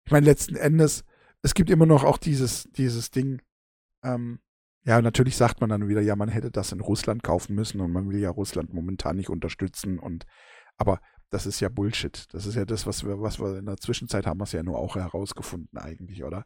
Ich 0.06 0.12
meine, 0.12 0.26
letzten 0.26 0.56
Endes, 0.56 1.04
es 1.42 1.54
gibt 1.54 1.70
immer 1.70 1.86
noch 1.86 2.04
auch 2.04 2.18
dieses, 2.18 2.64
dieses 2.72 3.12
Ding, 3.12 3.42
ähm, 4.04 4.40
ja, 4.84 5.02
natürlich 5.02 5.36
sagt 5.36 5.62
man 5.62 5.70
dann 5.70 5.88
wieder, 5.88 6.02
ja, 6.02 6.16
man 6.16 6.30
hätte 6.30 6.52
das 6.52 6.72
in 6.72 6.80
Russland 6.80 7.22
kaufen 7.22 7.54
müssen 7.54 7.82
und 7.82 7.92
man 7.92 8.10
will 8.10 8.20
ja 8.20 8.30
Russland 8.30 8.74
momentan 8.74 9.18
nicht 9.18 9.30
unterstützen 9.30 10.00
und 10.00 10.26
aber 10.80 11.00
das 11.30 11.46
ist 11.46 11.60
ja 11.60 11.70
Bullshit. 11.70 12.26
Das 12.34 12.46
ist 12.46 12.56
ja 12.56 12.66
das, 12.66 12.88
was 12.88 13.06
wir, 13.06 13.22
was 13.22 13.40
wir 13.40 13.58
in 13.60 13.66
der 13.66 13.78
Zwischenzeit 13.78 14.26
haben 14.26 14.42
es 14.42 14.52
ja 14.52 14.64
nur 14.64 14.80
auch 14.80 14.96
herausgefunden 14.96 15.78
eigentlich, 15.78 16.24
oder? 16.24 16.46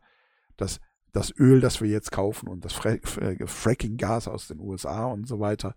Dass 0.57 0.79
das 1.13 1.33
Öl, 1.37 1.61
das 1.61 1.79
wir 1.79 1.87
jetzt 1.87 2.11
kaufen 2.11 2.49
und 2.49 2.65
das 2.65 2.73
Fra 2.73 2.97
Fracking-Gas 3.01 4.27
aus 4.27 4.47
den 4.47 4.59
USA 4.59 5.05
und 5.05 5.27
so 5.27 5.39
weiter, 5.39 5.75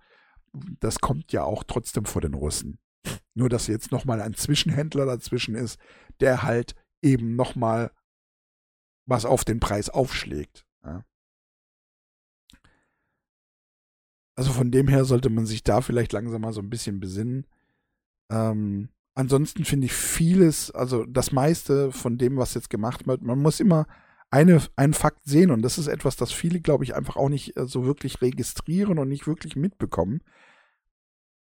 das 0.80 0.98
kommt 0.98 1.32
ja 1.32 1.44
auch 1.44 1.62
trotzdem 1.62 2.06
vor 2.06 2.22
den 2.22 2.34
Russen. 2.34 2.78
Nur, 3.34 3.48
dass 3.48 3.66
jetzt 3.66 3.92
nochmal 3.92 4.20
ein 4.20 4.34
Zwischenhändler 4.34 5.04
dazwischen 5.06 5.54
ist, 5.54 5.78
der 6.20 6.42
halt 6.42 6.74
eben 7.02 7.36
nochmal 7.36 7.92
was 9.04 9.24
auf 9.24 9.44
den 9.44 9.60
Preis 9.60 9.90
aufschlägt. 9.90 10.66
Ja. 10.82 11.04
Also 14.34 14.52
von 14.52 14.70
dem 14.70 14.88
her 14.88 15.04
sollte 15.04 15.30
man 15.30 15.46
sich 15.46 15.62
da 15.62 15.80
vielleicht 15.80 16.12
langsam 16.12 16.40
mal 16.40 16.52
so 16.52 16.60
ein 16.60 16.70
bisschen 16.70 16.98
besinnen. 16.98 17.46
Ähm, 18.30 18.88
ansonsten 19.14 19.64
finde 19.64 19.86
ich 19.86 19.92
vieles, 19.92 20.70
also 20.70 21.04
das 21.06 21.32
meiste 21.32 21.92
von 21.92 22.18
dem, 22.18 22.36
was 22.36 22.54
jetzt 22.54 22.70
gemacht 22.70 23.06
wird, 23.06 23.22
man 23.22 23.40
muss 23.40 23.60
immer 23.60 23.86
eine, 24.30 24.60
einen 24.76 24.94
Fakt 24.94 25.24
sehen 25.24 25.50
und 25.50 25.62
das 25.62 25.78
ist 25.78 25.86
etwas, 25.86 26.16
das 26.16 26.32
viele, 26.32 26.60
glaube 26.60 26.84
ich, 26.84 26.94
einfach 26.94 27.16
auch 27.16 27.28
nicht 27.28 27.56
äh, 27.56 27.66
so 27.66 27.84
wirklich 27.84 28.20
registrieren 28.20 28.98
und 28.98 29.08
nicht 29.08 29.26
wirklich 29.26 29.56
mitbekommen. 29.56 30.22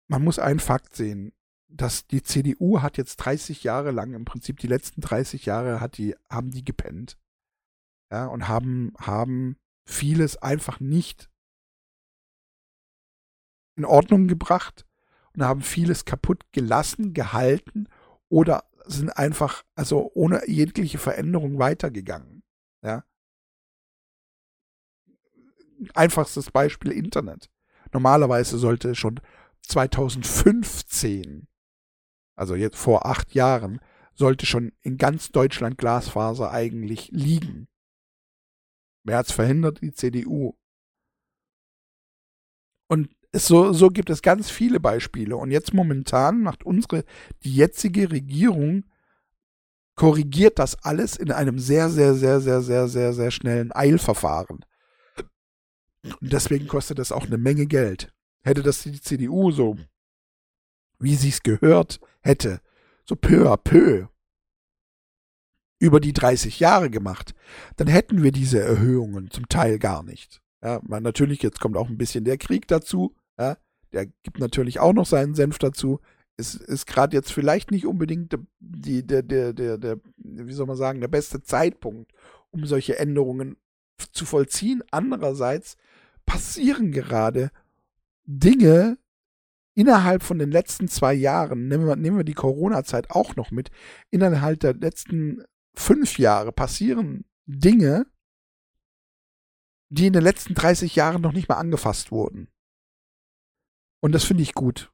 Man 0.07 0.23
muss 0.23 0.39
einen 0.39 0.59
Fakt 0.59 0.95
sehen, 0.95 1.33
dass 1.67 2.07
die 2.07 2.21
CDU 2.21 2.81
hat 2.81 2.97
jetzt 2.97 3.17
30 3.17 3.63
Jahre 3.63 3.91
lang, 3.91 4.13
im 4.13 4.25
Prinzip 4.25 4.59
die 4.59 4.67
letzten 4.67 5.01
30 5.01 5.45
Jahre 5.45 5.79
hat 5.79 5.97
die, 5.97 6.15
haben 6.29 6.51
die 6.51 6.63
gepennt. 6.63 7.17
Ja, 8.11 8.27
und 8.27 8.47
haben, 8.47 8.93
haben 8.99 9.57
vieles 9.87 10.37
einfach 10.37 10.79
nicht 10.79 11.29
in 13.75 13.85
Ordnung 13.85 14.27
gebracht 14.27 14.85
und 15.35 15.43
haben 15.43 15.61
vieles 15.61 16.05
kaputt 16.05 16.43
gelassen, 16.51 17.13
gehalten 17.13 17.87
oder 18.29 18.63
sind 18.85 19.09
einfach, 19.09 19.63
also 19.75 20.11
ohne 20.13 20.47
jegliche 20.47 20.97
Veränderung 20.97 21.59
weitergegangen. 21.59 22.43
Ja. 22.83 23.03
Einfachstes 25.93 26.51
Beispiel 26.51 26.91
Internet. 26.91 27.49
Normalerweise 27.91 28.57
sollte 28.57 28.95
schon 28.95 29.19
2015, 29.63 31.47
also 32.35 32.55
jetzt 32.55 32.77
vor 32.77 33.05
acht 33.05 33.33
Jahren, 33.33 33.79
sollte 34.13 34.45
schon 34.45 34.71
in 34.81 34.97
ganz 34.97 35.31
Deutschland 35.31 35.77
Glasfaser 35.77 36.51
eigentlich 36.51 37.09
liegen. 37.11 37.67
Wer 39.03 39.17
hat 39.17 39.27
es 39.27 39.33
verhindert? 39.33 39.81
Die 39.81 39.91
CDU. 39.91 40.57
Und 42.87 43.14
so, 43.35 43.73
so 43.73 43.89
gibt 43.89 44.09
es 44.09 44.21
ganz 44.21 44.49
viele 44.49 44.79
Beispiele. 44.79 45.35
Und 45.37 45.51
jetzt 45.51 45.73
momentan 45.73 46.41
macht 46.41 46.65
unsere, 46.65 47.03
die 47.43 47.53
jetzige 47.53 48.11
Regierung, 48.11 48.85
korrigiert 49.95 50.59
das 50.59 50.75
alles 50.83 51.15
in 51.15 51.31
einem 51.31 51.57
sehr, 51.57 51.89
sehr, 51.89 52.13
sehr, 52.13 52.39
sehr, 52.39 52.61
sehr, 52.61 52.87
sehr, 52.87 53.13
sehr 53.13 53.31
schnellen 53.31 53.71
Eilverfahren. 53.73 54.65
Und 56.03 56.33
deswegen 56.33 56.67
kostet 56.67 56.99
das 56.99 57.11
auch 57.11 57.25
eine 57.25 57.37
Menge 57.37 57.65
Geld. 57.65 58.13
Hätte 58.43 58.61
das 58.61 58.83
die 58.83 59.01
CDU 59.01 59.51
so, 59.51 59.77
wie 60.99 61.15
sie 61.15 61.29
es 61.29 61.41
gehört 61.41 61.99
hätte, 62.21 62.61
so 63.05 63.15
peu 63.15 63.51
à 63.51 63.57
peu 63.57 64.07
über 65.79 65.99
die 65.99 66.13
30 66.13 66.59
Jahre 66.59 66.89
gemacht, 66.89 67.35
dann 67.75 67.87
hätten 67.87 68.23
wir 68.23 68.31
diese 68.31 68.61
Erhöhungen 68.61 69.29
zum 69.29 69.49
Teil 69.49 69.77
gar 69.79 70.03
nicht. 70.03 70.41
Ja, 70.63 70.81
natürlich, 70.87 71.41
jetzt 71.41 71.59
kommt 71.59 71.77
auch 71.77 71.89
ein 71.89 71.97
bisschen 71.97 72.23
der 72.23 72.37
Krieg 72.37 72.67
dazu, 72.67 73.15
ja, 73.39 73.57
der 73.93 74.07
gibt 74.23 74.39
natürlich 74.39 74.79
auch 74.79 74.93
noch 74.93 75.05
seinen 75.05 75.35
Senf 75.35 75.57
dazu. 75.57 75.99
Es 76.37 76.55
ist 76.55 76.85
gerade 76.85 77.15
jetzt 77.15 77.31
vielleicht 77.31 77.71
nicht 77.71 77.85
unbedingt 77.85 78.37
die, 78.59 79.05
der, 79.05 79.23
der, 79.23 79.53
der, 79.53 79.77
der, 79.77 79.99
wie 80.17 80.53
soll 80.53 80.67
man 80.67 80.75
sagen, 80.75 80.99
der 80.99 81.07
beste 81.07 81.41
Zeitpunkt, 81.41 82.11
um 82.51 82.65
solche 82.65 82.99
Änderungen 82.99 83.57
zu 84.11 84.25
vollziehen. 84.25 84.83
Andererseits 84.91 85.77
passieren 86.25 86.91
gerade 86.91 87.51
Dinge 88.25 88.97
innerhalb 89.75 90.23
von 90.23 90.39
den 90.39 90.51
letzten 90.51 90.87
zwei 90.87 91.13
Jahren, 91.13 91.67
nehmen 91.67 91.85
wir, 91.85 91.95
nehmen 91.95 92.17
wir 92.17 92.23
die 92.23 92.33
Corona-Zeit 92.33 93.11
auch 93.11 93.35
noch 93.35 93.51
mit, 93.51 93.71
innerhalb 94.09 94.59
der 94.61 94.73
letzten 94.73 95.43
fünf 95.73 96.17
Jahre 96.17 96.51
passieren 96.51 97.25
Dinge, 97.45 98.07
die 99.89 100.07
in 100.07 100.13
den 100.13 100.23
letzten 100.23 100.55
30 100.55 100.95
Jahren 100.95 101.21
noch 101.21 101.33
nicht 101.33 101.47
mal 101.47 101.55
angefasst 101.55 102.11
wurden. 102.11 102.47
Und 104.01 104.13
das 104.13 104.23
finde 104.23 104.43
ich 104.43 104.53
gut. 104.53 104.91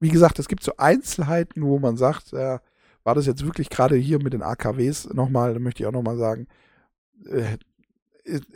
Wie 0.00 0.10
gesagt, 0.10 0.38
es 0.38 0.48
gibt 0.48 0.62
so 0.62 0.76
Einzelheiten, 0.76 1.62
wo 1.62 1.78
man 1.78 1.96
sagt, 1.96 2.32
äh, 2.32 2.58
war 3.04 3.14
das 3.14 3.26
jetzt 3.26 3.44
wirklich 3.44 3.70
gerade 3.70 3.96
hier 3.96 4.22
mit 4.22 4.32
den 4.32 4.42
AKWs 4.42 5.12
nochmal, 5.12 5.54
da 5.54 5.60
möchte 5.60 5.82
ich 5.82 5.86
auch 5.86 5.92
nochmal 5.92 6.18
sagen, 6.18 6.46
äh, 7.26 7.56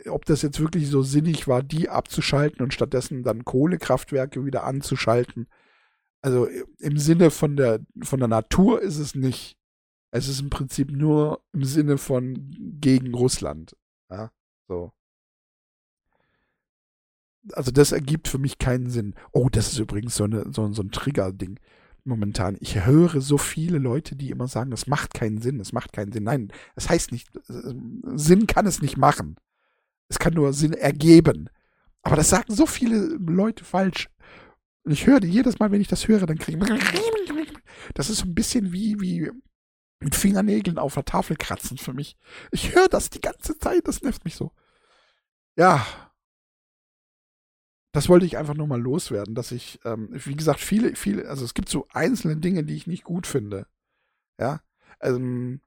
ob 0.07 0.25
das 0.25 0.41
jetzt 0.41 0.59
wirklich 0.59 0.87
so 0.87 1.01
sinnig 1.01 1.47
war, 1.47 1.63
die 1.63 1.89
abzuschalten 1.89 2.61
und 2.61 2.73
stattdessen 2.73 3.23
dann 3.23 3.45
Kohlekraftwerke 3.45 4.45
wieder 4.45 4.63
anzuschalten. 4.63 5.47
Also 6.21 6.47
im 6.79 6.97
Sinne 6.97 7.31
von 7.31 7.57
der, 7.57 7.79
von 8.03 8.19
der 8.19 8.27
Natur 8.27 8.81
ist 8.81 8.97
es 8.97 9.15
nicht. 9.15 9.57
Es 10.11 10.27
ist 10.27 10.41
im 10.41 10.49
Prinzip 10.49 10.91
nur 10.91 11.41
im 11.53 11.63
Sinne 11.63 11.97
von 11.97 12.55
gegen 12.79 13.13
Russland. 13.13 13.75
Ja, 14.09 14.31
so. 14.67 14.93
Also 17.51 17.71
das 17.71 17.91
ergibt 17.91 18.27
für 18.27 18.37
mich 18.37 18.57
keinen 18.57 18.89
Sinn. 18.89 19.15
Oh, 19.31 19.49
das 19.49 19.73
ist 19.73 19.79
übrigens 19.79 20.15
so, 20.15 20.23
eine, 20.23 20.45
so, 20.51 20.71
so 20.71 20.81
ein 20.81 20.91
Trigger-Ding 20.91 21.59
momentan. 22.05 22.57
Ich 22.59 22.85
höre 22.85 23.21
so 23.21 23.37
viele 23.37 23.77
Leute, 23.77 24.15
die 24.15 24.29
immer 24.29 24.47
sagen, 24.47 24.71
es 24.71 24.87
macht 24.87 25.13
keinen 25.13 25.41
Sinn, 25.41 25.59
es 25.59 25.73
macht 25.73 25.93
keinen 25.93 26.11
Sinn. 26.11 26.23
Nein, 26.23 26.51
es 26.75 26.89
heißt 26.89 27.11
nicht, 27.11 27.29
Sinn 27.47 28.47
kann 28.47 28.65
es 28.65 28.81
nicht 28.81 28.97
machen. 28.97 29.37
Es 30.09 30.19
kann 30.19 30.33
nur 30.33 30.53
Sinn 30.53 30.73
ergeben. 30.73 31.49
Aber 32.01 32.15
das 32.15 32.29
sagen 32.29 32.53
so 32.53 32.65
viele 32.65 32.97
Leute 32.97 33.63
falsch. 33.63 34.09
Und 34.83 34.91
ich 34.91 35.07
höre 35.07 35.23
jedes 35.23 35.59
Mal, 35.59 35.71
wenn 35.71 35.81
ich 35.81 35.87
das 35.87 36.07
höre, 36.07 36.25
dann 36.25 36.37
kriege 36.37 36.57
ich. 36.57 37.53
Das 37.93 38.09
ist 38.09 38.19
so 38.19 38.25
ein 38.25 38.35
bisschen 38.35 38.73
wie, 38.73 38.99
wie 38.99 39.31
mit 39.99 40.15
Fingernägeln 40.15 40.77
auf 40.77 40.93
der 40.95 41.05
Tafel 41.05 41.37
kratzen 41.37 41.77
für 41.77 41.93
mich. 41.93 42.17
Ich 42.51 42.75
höre 42.75 42.89
das 42.89 43.09
die 43.09 43.21
ganze 43.21 43.57
Zeit, 43.57 43.87
das 43.87 44.01
nervt 44.01 44.25
mich 44.25 44.35
so. 44.35 44.51
Ja. 45.55 45.85
Das 47.93 48.09
wollte 48.09 48.25
ich 48.25 48.37
einfach 48.37 48.55
nur 48.55 48.65
mal 48.65 48.81
loswerden, 48.81 49.35
dass 49.35 49.51
ich, 49.51 49.79
ähm, 49.85 50.09
wie 50.11 50.35
gesagt, 50.35 50.59
viele, 50.59 50.95
viele, 50.95 51.29
also 51.29 51.45
es 51.45 51.53
gibt 51.53 51.69
so 51.69 51.87
einzelne 51.93 52.37
Dinge, 52.37 52.63
die 52.63 52.75
ich 52.75 52.87
nicht 52.87 53.03
gut 53.03 53.27
finde. 53.27 53.67
Ja. 54.39 54.61
Ähm, 54.99 55.61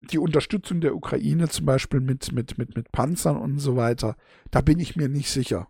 die 0.00 0.18
Unterstützung 0.18 0.80
der 0.80 0.96
Ukraine 0.96 1.48
zum 1.48 1.66
Beispiel 1.66 2.00
mit, 2.00 2.32
mit, 2.32 2.58
mit, 2.58 2.76
mit 2.76 2.90
Panzern 2.90 3.36
und 3.36 3.60
so 3.60 3.76
weiter, 3.76 4.16
da 4.50 4.60
bin 4.60 4.80
ich 4.80 4.96
mir 4.96 5.08
nicht 5.08 5.30
sicher. 5.30 5.68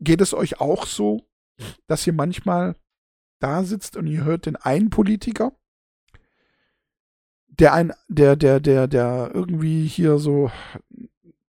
Geht 0.00 0.22
es 0.22 0.32
euch 0.32 0.58
auch 0.58 0.86
so, 0.86 1.28
dass 1.86 2.06
ihr 2.06 2.14
manchmal 2.14 2.76
da 3.40 3.62
sitzt 3.62 3.94
und 3.94 4.06
ihr 4.06 4.24
hört 4.24 4.46
den 4.46 4.56
einen 4.56 4.88
Politiker, 4.88 5.52
der 7.46 7.74
ein, 7.74 7.92
der, 8.08 8.36
der, 8.36 8.58
der, 8.58 8.86
der 8.86 9.30
irgendwie 9.34 9.86
hier 9.86 10.16
so 10.18 10.50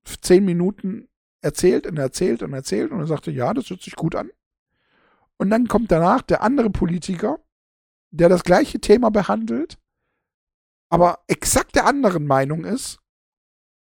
zehn 0.03 0.43
Minuten 0.43 1.07
erzählt 1.41 1.87
und 1.87 1.97
erzählt 1.97 2.43
und 2.43 2.53
erzählt 2.53 2.91
und 2.91 2.99
er 2.99 3.07
sagte, 3.07 3.31
ja, 3.31 3.53
das 3.53 3.69
hört 3.69 3.81
sich 3.81 3.95
gut 3.95 4.15
an. 4.15 4.29
Und 5.37 5.49
dann 5.49 5.67
kommt 5.67 5.91
danach 5.91 6.21
der 6.21 6.41
andere 6.41 6.69
Politiker, 6.69 7.39
der 8.11 8.29
das 8.29 8.43
gleiche 8.43 8.79
Thema 8.79 9.09
behandelt 9.09 9.77
aber 10.89 11.19
exakt 11.27 11.75
der 11.75 11.85
anderen 11.85 12.25
Meinung 12.25 12.65
ist 12.65 12.99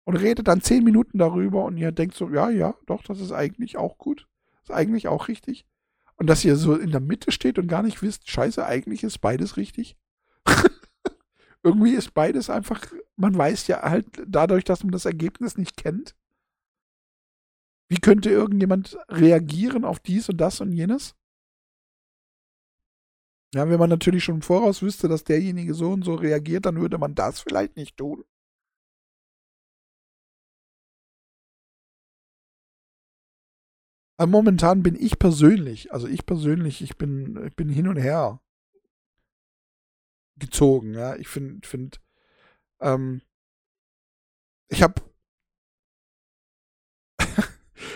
und 0.06 0.16
redet 0.16 0.48
dann 0.48 0.62
zehn 0.62 0.84
Minuten 0.84 1.18
darüber 1.18 1.66
und 1.66 1.78
ihr 1.78 1.92
denkt 1.92 2.16
so, 2.16 2.30
ja, 2.30 2.50
ja, 2.50 2.76
doch, 2.86 3.04
das 3.04 3.20
ist 3.20 3.32
eigentlich 3.32 3.78
auch 3.78 3.98
gut. 3.98 4.28
ist 4.64 4.72
eigentlich 4.72 5.08
auch 5.08 5.28
richtig. 5.28 5.66
Und 6.16 6.28
dass 6.28 6.46
ihr 6.46 6.56
so 6.56 6.76
in 6.76 6.92
der 6.92 7.02
Mitte 7.02 7.32
steht 7.32 7.60
und 7.60 7.68
gar 7.68 7.84
nicht 7.84 8.02
wisst, 8.02 8.30
scheiße, 8.30 8.66
eigentlich 8.66 9.04
ist 9.04 9.20
beides 9.20 9.58
richtig. 9.58 9.98
Irgendwie 11.64 11.94
ist 11.94 12.14
beides 12.14 12.50
einfach, 12.50 12.86
man 13.18 13.38
weiß 13.38 13.68
ja 13.68 13.82
halt 13.82 14.06
dadurch, 14.26 14.64
dass 14.64 14.84
man 14.84 14.92
das 14.92 15.06
Ergebnis 15.06 15.58
nicht 15.58 15.76
kennt. 15.76 16.16
Wie 17.96 18.02
könnte 18.02 18.30
irgendjemand 18.30 18.98
reagieren 19.08 19.86
auf 19.86 20.00
dies 20.02 20.28
und 20.28 20.36
das 20.36 20.60
und 20.60 20.74
jenes? 20.74 21.16
Ja, 23.54 23.70
wenn 23.70 23.80
man 23.80 23.90
natürlich 23.90 24.26
schon 24.26 24.36
im 24.36 24.42
Voraus 24.42 24.82
wüsste, 24.82 25.08
dass 25.08 25.24
derjenige 25.24 25.74
so 25.74 25.94
und 25.94 26.04
so 26.04 26.16
reagiert, 26.16 26.66
dann 26.66 26.76
würde 26.76 26.98
man 26.98 27.16
das 27.16 27.40
vielleicht 27.40 27.78
nicht 27.78 27.96
tun. 27.96 28.26
Aber 34.18 34.30
momentan 34.30 34.84
bin 34.84 34.96
ich 34.96 35.18
persönlich, 35.18 35.94
also 35.94 36.08
ich 36.10 36.26
persönlich, 36.26 36.82
ich 36.82 36.98
bin, 36.98 37.46
ich 37.48 37.56
bin 37.56 37.70
hin 37.70 37.88
und 37.88 37.96
her 37.96 38.42
gezogen, 40.38 40.94
ja. 40.94 41.16
Ich 41.16 41.30
finde, 41.30 41.66
finde, 41.66 41.98
ähm, 42.82 43.22
ich 44.70 44.84
habe 44.84 45.02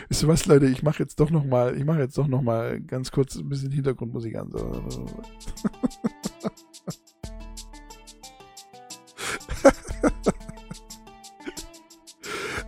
Wisst 0.10 0.24
ihr 0.24 0.28
was, 0.28 0.48
Leute? 0.48 0.66
Ich 0.66 0.82
mache 0.82 1.04
jetzt 1.04 1.20
doch 1.20 1.30
noch 1.30 1.46
mal, 1.46 1.78
ich 1.78 1.86
mache 1.86 2.00
jetzt 2.00 2.18
doch 2.18 2.28
noch 2.28 2.42
mal 2.42 2.82
ganz 2.82 3.12
kurz 3.12 3.36
ein 3.36 3.48
bisschen 3.48 3.72
Hintergrundmusik 3.72 4.36
an. 4.36 4.52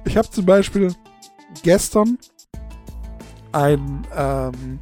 Ich 0.04 0.18
habe 0.18 0.30
zum 0.30 0.46
Beispiel 0.46 0.94
gestern 1.64 2.18
ein, 3.54 4.06
ähm, 4.14 4.80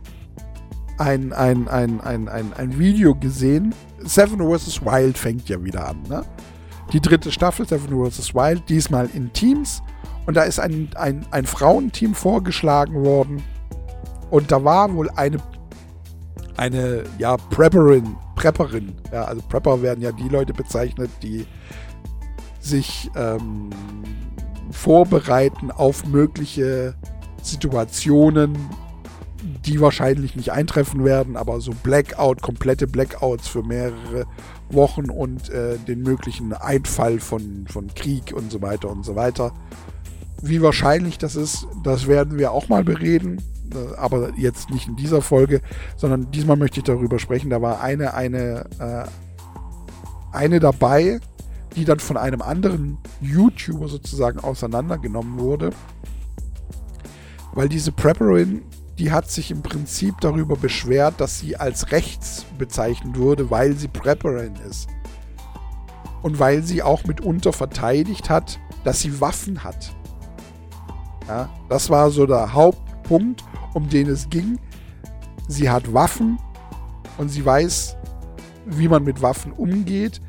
ein, 0.97 1.33
ein, 1.33 1.67
ein, 1.67 2.01
ein, 2.01 2.27
ein, 2.27 2.53
ein 2.53 2.79
Video 2.79 3.13
gesehen. 3.13 3.75
Seven 3.99 4.39
vs. 4.39 4.83
Wild 4.83 5.19
fängt 5.19 5.47
ja 5.47 5.63
wieder 5.63 5.87
an, 5.87 6.01
ne? 6.09 6.25
Die 6.93 6.99
dritte 6.99 7.31
Staffel, 7.31 7.67
Seven 7.67 8.09
vs. 8.09 8.33
Wild, 8.33 8.67
diesmal 8.69 9.07
in 9.13 9.31
Teams. 9.31 9.83
Und 10.29 10.35
da 10.35 10.43
ist 10.43 10.59
ein, 10.59 10.89
ein, 10.93 11.25
ein 11.31 11.47
Frauenteam 11.47 12.13
vorgeschlagen 12.13 13.03
worden. 13.03 13.41
Und 14.29 14.51
da 14.51 14.63
war 14.63 14.93
wohl 14.93 15.09
eine, 15.09 15.37
eine 16.55 17.03
ja, 17.17 17.35
Prepperin. 17.35 18.15
Prepperin. 18.35 18.93
Ja, 19.11 19.23
also 19.23 19.41
Prepper 19.41 19.81
werden 19.81 20.03
ja 20.03 20.11
die 20.11 20.29
Leute 20.29 20.53
bezeichnet, 20.53 21.09
die 21.23 21.47
sich 22.59 23.09
ähm, 23.15 23.71
vorbereiten 24.69 25.71
auf 25.71 26.05
mögliche 26.05 26.93
Situationen, 27.41 28.55
die 29.65 29.81
wahrscheinlich 29.81 30.35
nicht 30.35 30.51
eintreffen 30.51 31.03
werden, 31.05 31.37
aber 31.37 31.59
so 31.59 31.71
Blackout, 31.81 32.43
komplette 32.43 32.85
Blackouts 32.85 33.47
für 33.47 33.63
mehrere 33.63 34.27
Wochen 34.69 35.09
und 35.09 35.49
äh, 35.49 35.79
den 35.79 36.03
möglichen 36.03 36.53
Einfall 36.53 37.19
von, 37.19 37.65
von 37.67 37.87
Krieg 37.95 38.31
und 38.31 38.51
so 38.51 38.61
weiter 38.61 38.91
und 38.91 39.03
so 39.03 39.15
weiter. 39.15 39.53
Wie 40.41 40.61
wahrscheinlich 40.61 41.17
das 41.17 41.35
ist, 41.35 41.67
das 41.83 42.07
werden 42.07 42.37
wir 42.37 42.51
auch 42.51 42.69
mal 42.69 42.83
bereden, 42.83 43.41
äh, 43.73 43.95
aber 43.97 44.31
jetzt 44.37 44.69
nicht 44.69 44.87
in 44.87 44.95
dieser 44.95 45.21
Folge, 45.21 45.61
sondern 45.97 46.31
diesmal 46.31 46.57
möchte 46.57 46.79
ich 46.79 46.85
darüber 46.85 47.19
sprechen. 47.19 47.49
Da 47.49 47.61
war 47.61 47.81
eine, 47.81 48.13
eine, 48.13 48.65
äh, 48.79 49.03
eine 50.31 50.59
dabei, 50.59 51.19
die 51.75 51.85
dann 51.85 51.99
von 51.99 52.17
einem 52.17 52.41
anderen 52.41 52.97
YouTuber 53.21 53.87
sozusagen 53.87 54.39
auseinandergenommen 54.39 55.39
wurde. 55.39 55.71
Weil 57.53 57.69
diese 57.69 57.91
Prepperin, 57.91 58.63
die 58.97 59.11
hat 59.11 59.29
sich 59.29 59.51
im 59.51 59.61
Prinzip 59.61 60.15
darüber 60.21 60.55
beschwert, 60.55 61.15
dass 61.19 61.39
sie 61.39 61.57
als 61.57 61.91
rechts 61.91 62.45
bezeichnet 62.57 63.17
wurde, 63.17 63.49
weil 63.49 63.75
sie 63.75 63.87
Prepperin 63.87 64.53
ist. 64.69 64.87
Und 66.21 66.39
weil 66.39 66.63
sie 66.63 66.83
auch 66.83 67.05
mitunter 67.05 67.53
verteidigt 67.53 68.29
hat, 68.29 68.59
dass 68.83 68.99
sie 68.99 69.21
Waffen 69.21 69.63
hat. 69.63 69.95
Ja, 71.29 71.47
das 71.69 71.91
war 71.91 72.09
so 72.09 72.25
der 72.25 72.53
Hauptpunkt, 72.53 73.43
um 73.75 73.87
den 73.87 74.09
es 74.09 74.27
ging. 74.31 74.57
Sie 75.47 75.69
hat 75.69 75.93
Waffen 75.93 76.39
und 77.19 77.29
sie 77.29 77.45
weiß, 77.45 77.95
wie 78.65 78.87
man 78.87 79.03
mit 79.03 79.21
Waffen 79.21 79.51
umgeht 79.51 80.21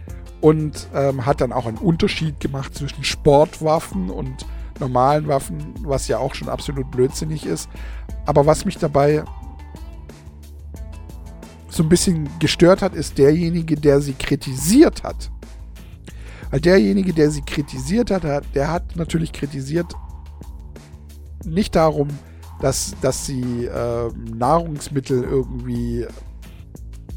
und 0.42 0.88
ähm, 0.94 1.24
hat 1.24 1.40
dann 1.40 1.54
auch 1.54 1.64
einen 1.64 1.78
Unterschied 1.78 2.38
gemacht 2.38 2.74
zwischen 2.74 3.02
Sportwaffen 3.02 4.10
und 4.10 4.44
normalen 4.78 5.26
Waffen, 5.26 5.72
was 5.84 6.06
ja 6.06 6.18
auch 6.18 6.34
schon 6.34 6.50
absolut 6.50 6.90
blödsinnig 6.90 7.46
ist. 7.46 7.70
Aber 8.26 8.44
was 8.44 8.66
mich 8.66 8.76
dabei 8.76 9.24
so 11.70 11.82
ein 11.82 11.88
bisschen 11.88 12.28
gestört 12.40 12.82
hat, 12.82 12.94
ist 12.94 13.16
derjenige, 13.16 13.76
der 13.76 14.02
sie 14.02 14.12
kritisiert 14.12 15.02
hat. 15.02 15.30
Weil 16.50 16.60
derjenige, 16.60 17.14
der 17.14 17.30
sie 17.30 17.40
kritisiert 17.40 18.10
hat, 18.10 18.22
der 18.54 18.70
hat 18.70 18.96
natürlich 18.96 19.32
kritisiert, 19.32 19.94
nicht 21.44 21.74
darum, 21.76 22.08
dass, 22.60 22.94
dass 23.00 23.26
sie 23.26 23.66
äh, 23.66 24.10
Nahrungsmittel 24.34 25.24
irgendwie 25.24 26.06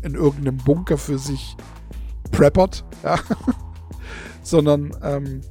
in 0.02 0.16
irgendeinem 0.16 0.58
Bunker 0.58 0.98
für 0.98 1.18
sich 1.18 1.56
preppert, 2.32 2.86
ja? 3.04 3.18
sondern 4.44 4.96
ähm, 5.02 5.42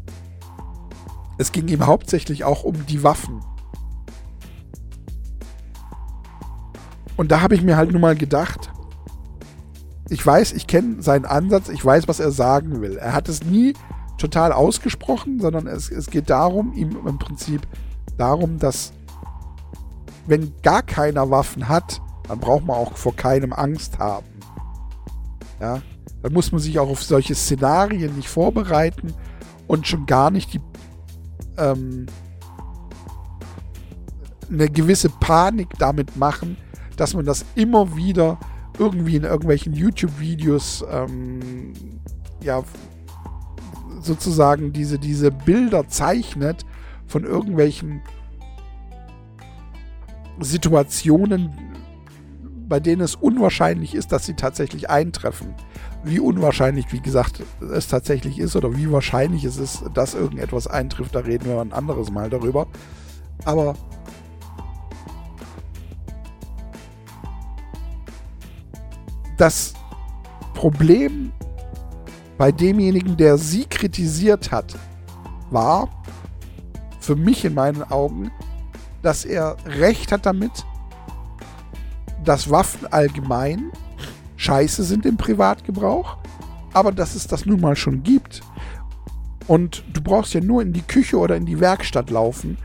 es 1.39 1.53
ging 1.53 1.68
ihm 1.68 1.87
hauptsächlich 1.87 2.45
auch 2.45 2.64
um 2.64 2.87
die 2.87 3.03
Waffen. 3.03 3.41
Und 7.16 7.31
da 7.31 7.41
habe 7.41 7.55
ich 7.55 7.62
mir 7.62 7.77
halt 7.77 7.93
nun 7.93 8.01
mal 8.01 8.16
gedacht, 8.16 8.70
ich 10.09 10.25
weiß, 10.25 10.53
ich 10.53 10.66
kenne 10.66 11.03
seinen 11.03 11.25
Ansatz, 11.25 11.68
ich 11.68 11.85
weiß, 11.85 12.09
was 12.09 12.20
er 12.20 12.31
sagen 12.31 12.81
will. 12.81 12.97
Er 12.97 13.14
hat 13.14 13.29
es 13.29 13.45
nie 13.45 13.75
total 14.18 14.53
ausgesprochen, 14.53 15.41
sondern 15.41 15.66
es, 15.66 15.91
es 15.91 16.11
geht 16.11 16.31
darum, 16.31 16.73
ihm 16.75 16.97
im 17.07 17.18
Prinzip 17.18 17.66
darum, 18.19 18.59
dass 18.59 18.93
wenn 20.27 20.53
gar 20.63 20.83
keiner 20.83 21.31
Waffen 21.31 21.69
hat, 21.69 22.01
dann 22.29 22.39
braucht 22.39 22.65
man 22.65 22.77
auch 22.77 22.97
vor 22.97 23.15
keinem 23.15 23.53
Angst 23.53 23.99
haben. 23.99 24.27
Ja, 25.61 25.83
dann 26.23 26.33
muss 26.33 26.53
man 26.53 26.61
sich 26.61 26.79
auch 26.79 26.89
auf 26.89 27.03
solche 27.03 27.35
Szenarien 27.35 28.17
nicht 28.17 28.29
vorbereiten 28.29 29.15
und 29.67 29.87
schon 29.87 30.07
gar 30.07 30.31
nicht 30.31 30.53
die 30.53 30.61
ähm, 31.59 32.07
eine 34.51 34.69
gewisse 34.69 35.09
Panik 35.09 35.69
damit 35.79 36.17
machen, 36.17 36.57
dass 36.97 37.15
man 37.15 37.25
das 37.25 37.45
immer 37.55 37.97
wieder 37.97 38.39
irgendwie 38.79 39.17
in 39.17 39.25
irgendwelchen 39.25 39.73
YouTube-Videos 39.73 40.85
ähm, 40.91 41.73
ja 42.43 42.63
sozusagen 44.01 44.73
diese, 44.73 44.99
diese 44.99 45.31
Bilder 45.31 45.89
zeichnet 45.89 46.65
von 47.13 47.25
irgendwelchen 47.25 48.01
Situationen, 50.41 51.53
bei 52.67 52.81
denen 52.81 53.03
es 53.03 53.15
unwahrscheinlich 53.15 53.95
ist, 53.95 54.13
dass 54.13 54.25
sie 54.25 54.33
tatsächlich 54.33 54.89
eintreffen. 54.89 55.55
Wie 56.05 56.21
unwahrscheinlich, 56.21 56.91
wie 56.91 57.01
gesagt, 57.01 57.43
es 57.61 57.87
tatsächlich 57.87 58.39
ist 58.39 58.57
oder 58.57 58.75
wie 58.77 58.91
wahrscheinlich 58.91 59.45
es 59.45 59.59
ist, 59.59 59.85
dass 59.93 60.15
irgendetwas 60.15 60.67
eintrifft, 60.67 61.15
da 61.15 61.21
reden 61.21 61.45
wir 61.45 61.61
ein 61.61 61.75
anderes 61.75 62.11
Mal 62.11 62.31
darüber. 62.31 62.67
Aber 63.45 63.75
das 69.37 69.75
Problem 70.55 71.31
bei 72.39 72.51
demjenigen, 72.51 73.19
der 73.19 73.37
sie 73.37 73.67
kritisiert 73.67 74.51
hat, 74.51 74.79
war 75.51 75.91
für 77.03 77.16
mich 77.16 77.44
in 77.44 77.55
meinen 77.55 77.82
Augen, 77.82 78.30
dass 79.03 79.24
er 79.24 79.57
recht 79.66 80.12
hat 80.12 80.24
damit, 80.24 80.64
dass 82.24 82.48
Waffen 82.48 82.86
allgemein 82.92 83.72
scheiße 84.36 84.84
sind 84.84 85.05
im 85.05 85.16
Privatgebrauch, 85.16 86.16
aber 86.72 86.92
dass 86.92 87.14
es 87.14 87.26
das 87.26 87.44
nun 87.44 87.61
mal 87.61 87.76
schon 87.76 88.03
gibt. 88.03 88.42
Und 89.48 89.84
du 89.92 90.00
brauchst 90.00 90.34
ja 90.34 90.40
nur 90.40 90.62
in 90.62 90.72
die 90.72 90.82
Küche 90.82 91.18
oder 91.18 91.36
in 91.36 91.46
die 91.46 91.61
Werkstatt 91.61 92.11
laufen. 92.11 92.57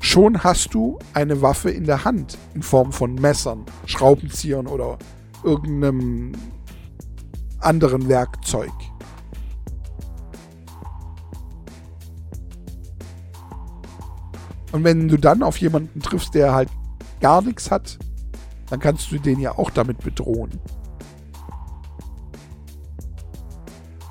Schon 0.00 0.42
hast 0.42 0.72
du 0.72 0.98
eine 1.12 1.42
Waffe 1.42 1.70
in 1.70 1.84
der 1.84 2.04
Hand 2.04 2.38
in 2.54 2.62
Form 2.62 2.92
von 2.92 3.14
Messern, 3.14 3.66
Schraubenziehern 3.84 4.66
oder 4.66 4.98
irgendeinem 5.44 6.32
anderen 7.60 8.08
Werkzeug. 8.08 8.72
Und 14.72 14.84
wenn 14.84 15.08
du 15.08 15.16
dann 15.16 15.42
auf 15.42 15.56
jemanden 15.58 16.00
triffst, 16.00 16.34
der 16.34 16.52
halt 16.52 16.68
gar 17.20 17.42
nichts 17.42 17.70
hat, 17.70 17.98
dann 18.70 18.80
kannst 18.80 19.10
du 19.10 19.18
den 19.18 19.40
ja 19.40 19.56
auch 19.56 19.70
damit 19.70 19.98
bedrohen. 19.98 20.60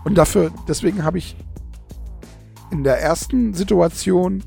Und 0.04 0.16
dafür, 0.16 0.52
deswegen 0.68 1.04
habe 1.04 1.18
ich 1.18 1.36
in 2.72 2.84
der 2.84 3.02
ersten 3.02 3.54
Situation 3.54 4.44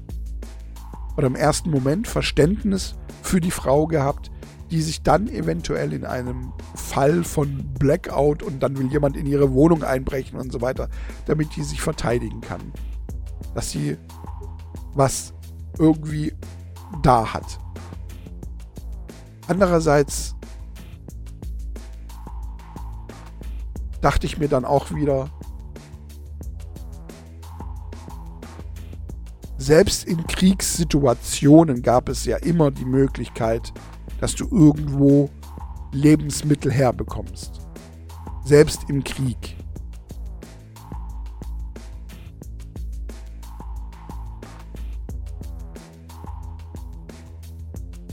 oder 1.17 1.27
im 1.27 1.37
ersten 1.37 1.71
Moment 1.71 2.09
Verständnis 2.09 2.97
für 3.23 3.41
die 3.41 3.51
Frau 3.51 3.87
gehabt, 3.87 4.31
die 4.71 4.83
sich 4.83 5.03
dann 5.03 5.29
eventuell 5.29 5.93
in 5.93 6.05
einem 6.05 6.53
Fall 6.75 7.25
von 7.25 7.69
Blackout 7.79 8.43
und 8.43 8.63
dann 8.63 8.79
will 8.79 8.87
jemand 8.87 9.17
in 9.17 9.27
ihre 9.27 9.53
Wohnung 9.53 9.83
einbrechen 9.83 10.39
und 10.39 10.53
so 10.53 10.61
weiter, 10.61 10.89
damit 11.27 11.57
die 11.57 11.63
sich 11.63 11.81
verteidigen 11.81 12.41
kann. 12.41 12.73
Dass 13.55 13.71
sie 13.71 13.99
was 14.95 15.35
irgendwie 15.81 16.33
da 17.03 17.33
hat. 17.33 17.59
Andererseits 19.49 20.37
dachte 24.01 24.27
ich 24.27 24.39
mir 24.39 24.49
dann 24.49 24.65
auch 24.65 24.93
wieder, 24.93 25.31
selbst 29.57 30.05
in 30.05 30.27
Kriegssituationen 30.27 31.83
gab 31.83 32.09
es 32.09 32.25
ja 32.25 32.37
immer 32.37 32.71
die 32.71 32.85
Möglichkeit, 32.85 33.73
dass 34.21 34.35
du 34.35 34.47
irgendwo 34.51 35.31
Lebensmittel 35.93 36.71
herbekommst. 36.71 37.61
Selbst 38.45 38.89
im 38.89 39.03
Krieg. 39.03 39.57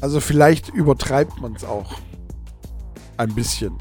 Also 0.08 0.22
vielleicht 0.22 0.70
übertreibt 0.70 1.42
man 1.42 1.54
es 1.54 1.66
auch 1.66 1.96
ein 3.18 3.36
bisschen. 3.36 3.74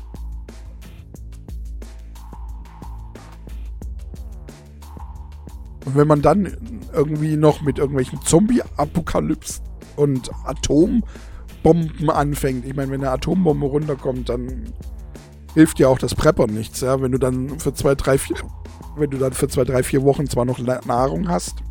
Und 5.85 5.95
wenn 5.95 6.09
man 6.09 6.23
dann 6.23 6.81
irgendwie 6.93 7.37
noch 7.37 7.61
mit 7.61 7.79
irgendwelchen 7.79 8.21
Zombie-Apokalypsen 8.23 9.65
und 9.95 10.33
Atom 10.45 11.05
Bomben 11.63 12.11
anfängt. 12.11 12.67
Ich 12.67 12.75
meine, 12.75 12.91
wenn 12.91 13.03
eine 13.03 13.13
Atombombe 13.13 13.67
runterkommt, 13.67 14.29
dann 14.29 14.73
hilft 15.55 15.79
dir 15.79 15.89
auch 15.89 15.99
das 16.01 16.17
Preppern 16.17 16.53
nichts, 16.53 16.81
ja. 16.81 17.01
Wenn 17.01 17.13
du 17.13 17.19
dann 17.19 17.61
für 17.61 17.73
zwei, 17.73 17.95
drei, 17.95 18.19
vier, 18.19 18.35
wenn 18.97 19.11
du 19.11 19.19
dann 19.19 19.33
für 19.33 19.47
zwei, 19.47 19.63
drei, 19.63 19.85
vier 19.85 20.03
Wochen 20.03 20.29
zwar 20.29 20.45
noch 20.45 20.59
Nahrung 20.59 21.29
hast, 21.29 21.63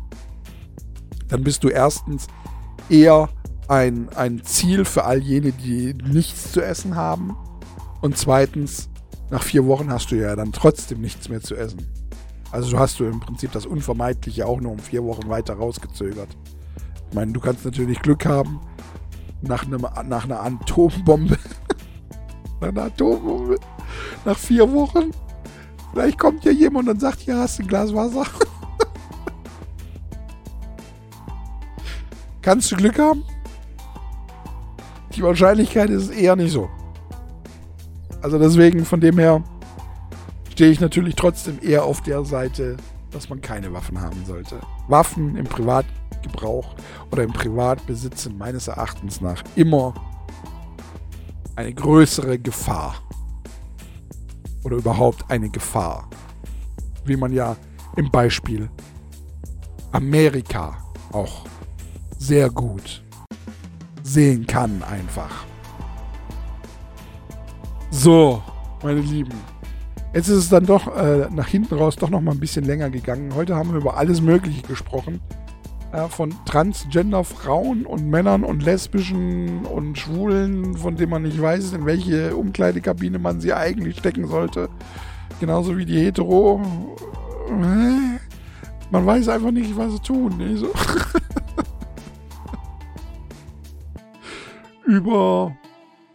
dann 1.28 1.44
bist 1.44 1.62
du 1.62 1.68
erstens 1.68 2.26
eher 2.88 3.28
ein, 3.68 4.08
ein 4.14 4.42
Ziel 4.44 4.84
für 4.84 5.04
all 5.04 5.18
jene, 5.18 5.52
die 5.52 5.94
nichts 5.94 6.52
zu 6.52 6.62
essen 6.62 6.96
haben. 6.96 7.36
Und 8.00 8.16
zweitens, 8.16 8.88
nach 9.30 9.42
vier 9.42 9.66
Wochen 9.66 9.90
hast 9.90 10.10
du 10.10 10.16
ja 10.16 10.36
dann 10.36 10.52
trotzdem 10.52 11.00
nichts 11.00 11.28
mehr 11.28 11.40
zu 11.40 11.56
essen. 11.56 11.86
Also 12.52 12.78
hast 12.78 13.00
du 13.00 13.04
im 13.04 13.20
Prinzip 13.20 13.52
das 13.52 13.66
Unvermeidliche 13.66 14.46
auch 14.46 14.60
nur 14.60 14.72
um 14.72 14.78
vier 14.78 15.04
Wochen 15.04 15.28
weiter 15.28 15.54
rausgezögert. 15.54 16.28
Ich 17.08 17.14
meine, 17.14 17.32
du 17.32 17.40
kannst 17.40 17.64
natürlich 17.64 18.00
Glück 18.00 18.24
haben, 18.24 18.60
nach, 19.42 19.66
einem, 19.66 19.86
nach 20.04 20.24
einer 20.24 20.42
Atombombe. 20.42 21.38
nach 22.60 22.68
einer 22.68 22.84
Atombombe. 22.84 23.58
Nach 24.24 24.38
vier 24.38 24.72
Wochen. 24.72 25.10
Vielleicht 25.92 26.18
kommt 26.18 26.44
ja 26.44 26.52
jemand 26.52 26.88
und 26.88 27.00
sagt, 27.00 27.22
ja, 27.26 27.38
hast 27.38 27.58
du 27.58 27.62
ein 27.62 27.68
Glas 27.68 27.94
Wasser. 27.94 28.26
Kannst 32.42 32.70
du 32.70 32.76
Glück 32.76 32.98
haben? 32.98 33.24
Die 35.16 35.22
Wahrscheinlichkeit 35.22 35.90
ist 35.90 36.10
eher 36.10 36.36
nicht 36.36 36.52
so. 36.52 36.68
Also 38.22 38.38
deswegen, 38.38 38.84
von 38.84 39.00
dem 39.00 39.18
her, 39.18 39.42
stehe 40.50 40.70
ich 40.70 40.80
natürlich 40.80 41.14
trotzdem 41.14 41.58
eher 41.62 41.84
auf 41.84 42.02
der 42.02 42.24
Seite, 42.24 42.76
dass 43.10 43.28
man 43.28 43.40
keine 43.40 43.72
Waffen 43.72 44.00
haben 44.00 44.24
sollte. 44.26 44.60
Waffen 44.88 45.36
im 45.36 45.44
Privat 45.44 45.86
Privatgebrauch 46.26 46.74
oder 47.10 47.22
im 47.22 47.32
Privatbesitz 47.32 48.24
sind 48.24 48.38
meines 48.38 48.68
Erachtens 48.68 49.20
nach 49.20 49.42
immer 49.54 49.94
eine 51.54 51.72
größere 51.72 52.38
Gefahr. 52.38 52.96
Oder 54.64 54.76
überhaupt 54.76 55.30
eine 55.30 55.48
Gefahr. 55.48 56.10
Wie 57.04 57.16
man 57.16 57.32
ja 57.32 57.56
im 57.96 58.10
Beispiel 58.10 58.68
Amerika 59.92 60.76
auch 61.12 61.46
sehr 62.18 62.50
gut 62.50 63.05
sehen 64.06 64.46
kann 64.46 64.82
einfach. 64.82 65.44
So, 67.90 68.42
meine 68.82 69.00
Lieben. 69.00 69.34
Jetzt 70.14 70.28
ist 70.28 70.36
es 70.36 70.48
dann 70.48 70.64
doch 70.64 70.96
äh, 70.96 71.28
nach 71.30 71.48
hinten 71.48 71.74
raus 71.74 71.96
doch 71.96 72.08
noch 72.08 72.20
mal 72.20 72.32
ein 72.32 72.40
bisschen 72.40 72.64
länger 72.64 72.88
gegangen. 72.88 73.34
Heute 73.34 73.56
haben 73.56 73.72
wir 73.72 73.78
über 73.78 73.96
alles 73.96 74.20
Mögliche 74.20 74.62
gesprochen 74.62 75.20
äh, 75.92 76.08
von 76.08 76.32
Transgender-Frauen 76.46 77.84
und 77.84 78.08
Männern 78.08 78.44
und 78.44 78.62
Lesbischen 78.62 79.66
und 79.66 79.98
Schwulen, 79.98 80.76
von 80.76 80.96
denen 80.96 81.10
man 81.10 81.22
nicht 81.22 81.40
weiß, 81.40 81.72
in 81.72 81.84
welche 81.84 82.36
Umkleidekabine 82.36 83.18
man 83.18 83.40
sie 83.40 83.52
eigentlich 83.52 83.98
stecken 83.98 84.26
sollte. 84.28 84.68
Genauso 85.40 85.76
wie 85.76 85.84
die 85.84 85.98
Hetero. 85.98 86.62
Man 88.90 89.04
weiß 89.04 89.28
einfach 89.28 89.50
nicht, 89.50 89.76
was 89.76 89.92
sie 89.92 90.00
tun. 90.00 90.38
Ne? 90.38 90.56
So. 90.56 90.70
über, 94.86 95.56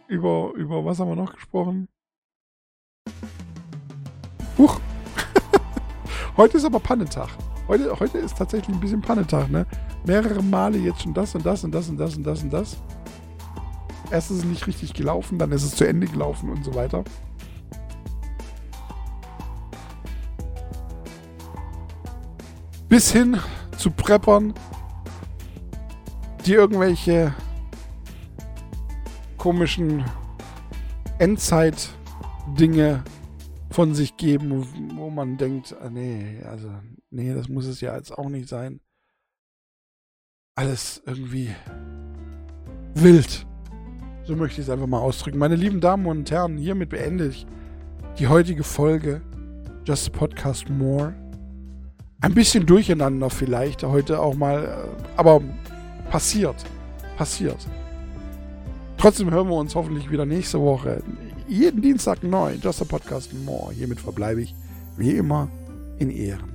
über, 0.08 0.52
über, 0.54 0.84
was 0.84 0.98
haben 0.98 1.08
wir 1.08 1.16
noch 1.16 1.32
gesprochen? 1.32 1.88
Huch. 4.56 4.80
Heute 6.36 6.56
ist 6.56 6.64
aber 6.64 6.80
Pannetag. 6.80 7.28
Heute, 7.68 7.98
heute 8.00 8.18
ist 8.18 8.36
tatsächlich 8.36 8.74
ein 8.74 8.80
bisschen 8.80 9.00
Pannetag, 9.00 9.48
ne? 9.48 9.66
Mehrere 10.04 10.42
Male 10.42 10.78
jetzt 10.78 11.02
schon 11.02 11.14
das 11.14 11.34
und 11.34 11.46
das 11.46 11.62
und 11.62 11.72
das 11.72 11.88
und 11.88 11.96
das 11.96 12.16
und 12.16 12.24
das 12.24 12.42
und 12.42 12.52
das. 12.52 12.76
Erst 14.10 14.30
ist 14.30 14.38
es 14.38 14.44
nicht 14.44 14.66
richtig 14.66 14.94
gelaufen, 14.94 15.38
dann 15.38 15.52
ist 15.52 15.62
es 15.62 15.76
zu 15.76 15.86
Ende 15.86 16.06
gelaufen 16.06 16.50
und 16.50 16.64
so 16.64 16.74
weiter. 16.74 17.04
Bis 22.88 23.12
hin 23.12 23.38
zu 23.78 23.90
Preppern, 23.90 24.52
die 26.44 26.54
irgendwelche 26.54 27.32
komischen 29.42 30.04
Endzeit-Dinge 31.18 33.02
von 33.72 33.92
sich 33.92 34.16
geben, 34.16 34.64
wo 34.94 35.10
man 35.10 35.36
denkt, 35.36 35.74
ah, 35.80 35.90
nee, 35.90 36.40
also 36.44 36.70
nee, 37.10 37.34
das 37.34 37.48
muss 37.48 37.66
es 37.66 37.80
ja 37.80 37.96
jetzt 37.96 38.16
auch 38.16 38.28
nicht 38.28 38.48
sein. 38.48 38.78
Alles 40.54 41.02
irgendwie 41.06 41.50
wild. 42.94 43.44
So 44.22 44.36
möchte 44.36 44.60
ich 44.60 44.68
es 44.68 44.70
einfach 44.70 44.86
mal 44.86 45.00
ausdrücken. 45.00 45.38
Meine 45.38 45.56
lieben 45.56 45.80
Damen 45.80 46.06
und 46.06 46.30
Herren, 46.30 46.56
hiermit 46.56 46.90
beende 46.90 47.26
ich 47.26 47.44
die 48.20 48.28
heutige 48.28 48.62
Folge 48.62 49.22
Just 49.84 50.12
Podcast 50.12 50.70
More. 50.70 51.14
Ein 52.20 52.34
bisschen 52.34 52.64
durcheinander 52.64 53.28
vielleicht 53.28 53.82
heute 53.82 54.20
auch 54.20 54.36
mal, 54.36 54.86
äh, 54.86 55.02
aber 55.16 55.42
passiert. 56.12 56.64
Passiert. 57.16 57.66
Trotzdem 59.02 59.32
hören 59.32 59.48
wir 59.48 59.56
uns 59.56 59.74
hoffentlich 59.74 60.12
wieder 60.12 60.24
nächste 60.24 60.60
Woche. 60.60 61.02
Jeden 61.48 61.82
Dienstag 61.82 62.22
neu. 62.22 62.54
Just 62.62 62.82
a 62.82 62.84
Podcast 62.84 63.34
More. 63.44 63.72
Hiermit 63.72 63.98
verbleibe 64.00 64.42
ich 64.42 64.54
wie 64.96 65.10
immer 65.16 65.48
in 65.98 66.08
Ehren. 66.08 66.52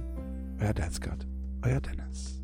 Euer 0.62 0.74
Dadsgott. 0.74 1.28
Euer 1.62 1.82
Dennis. 1.82 2.37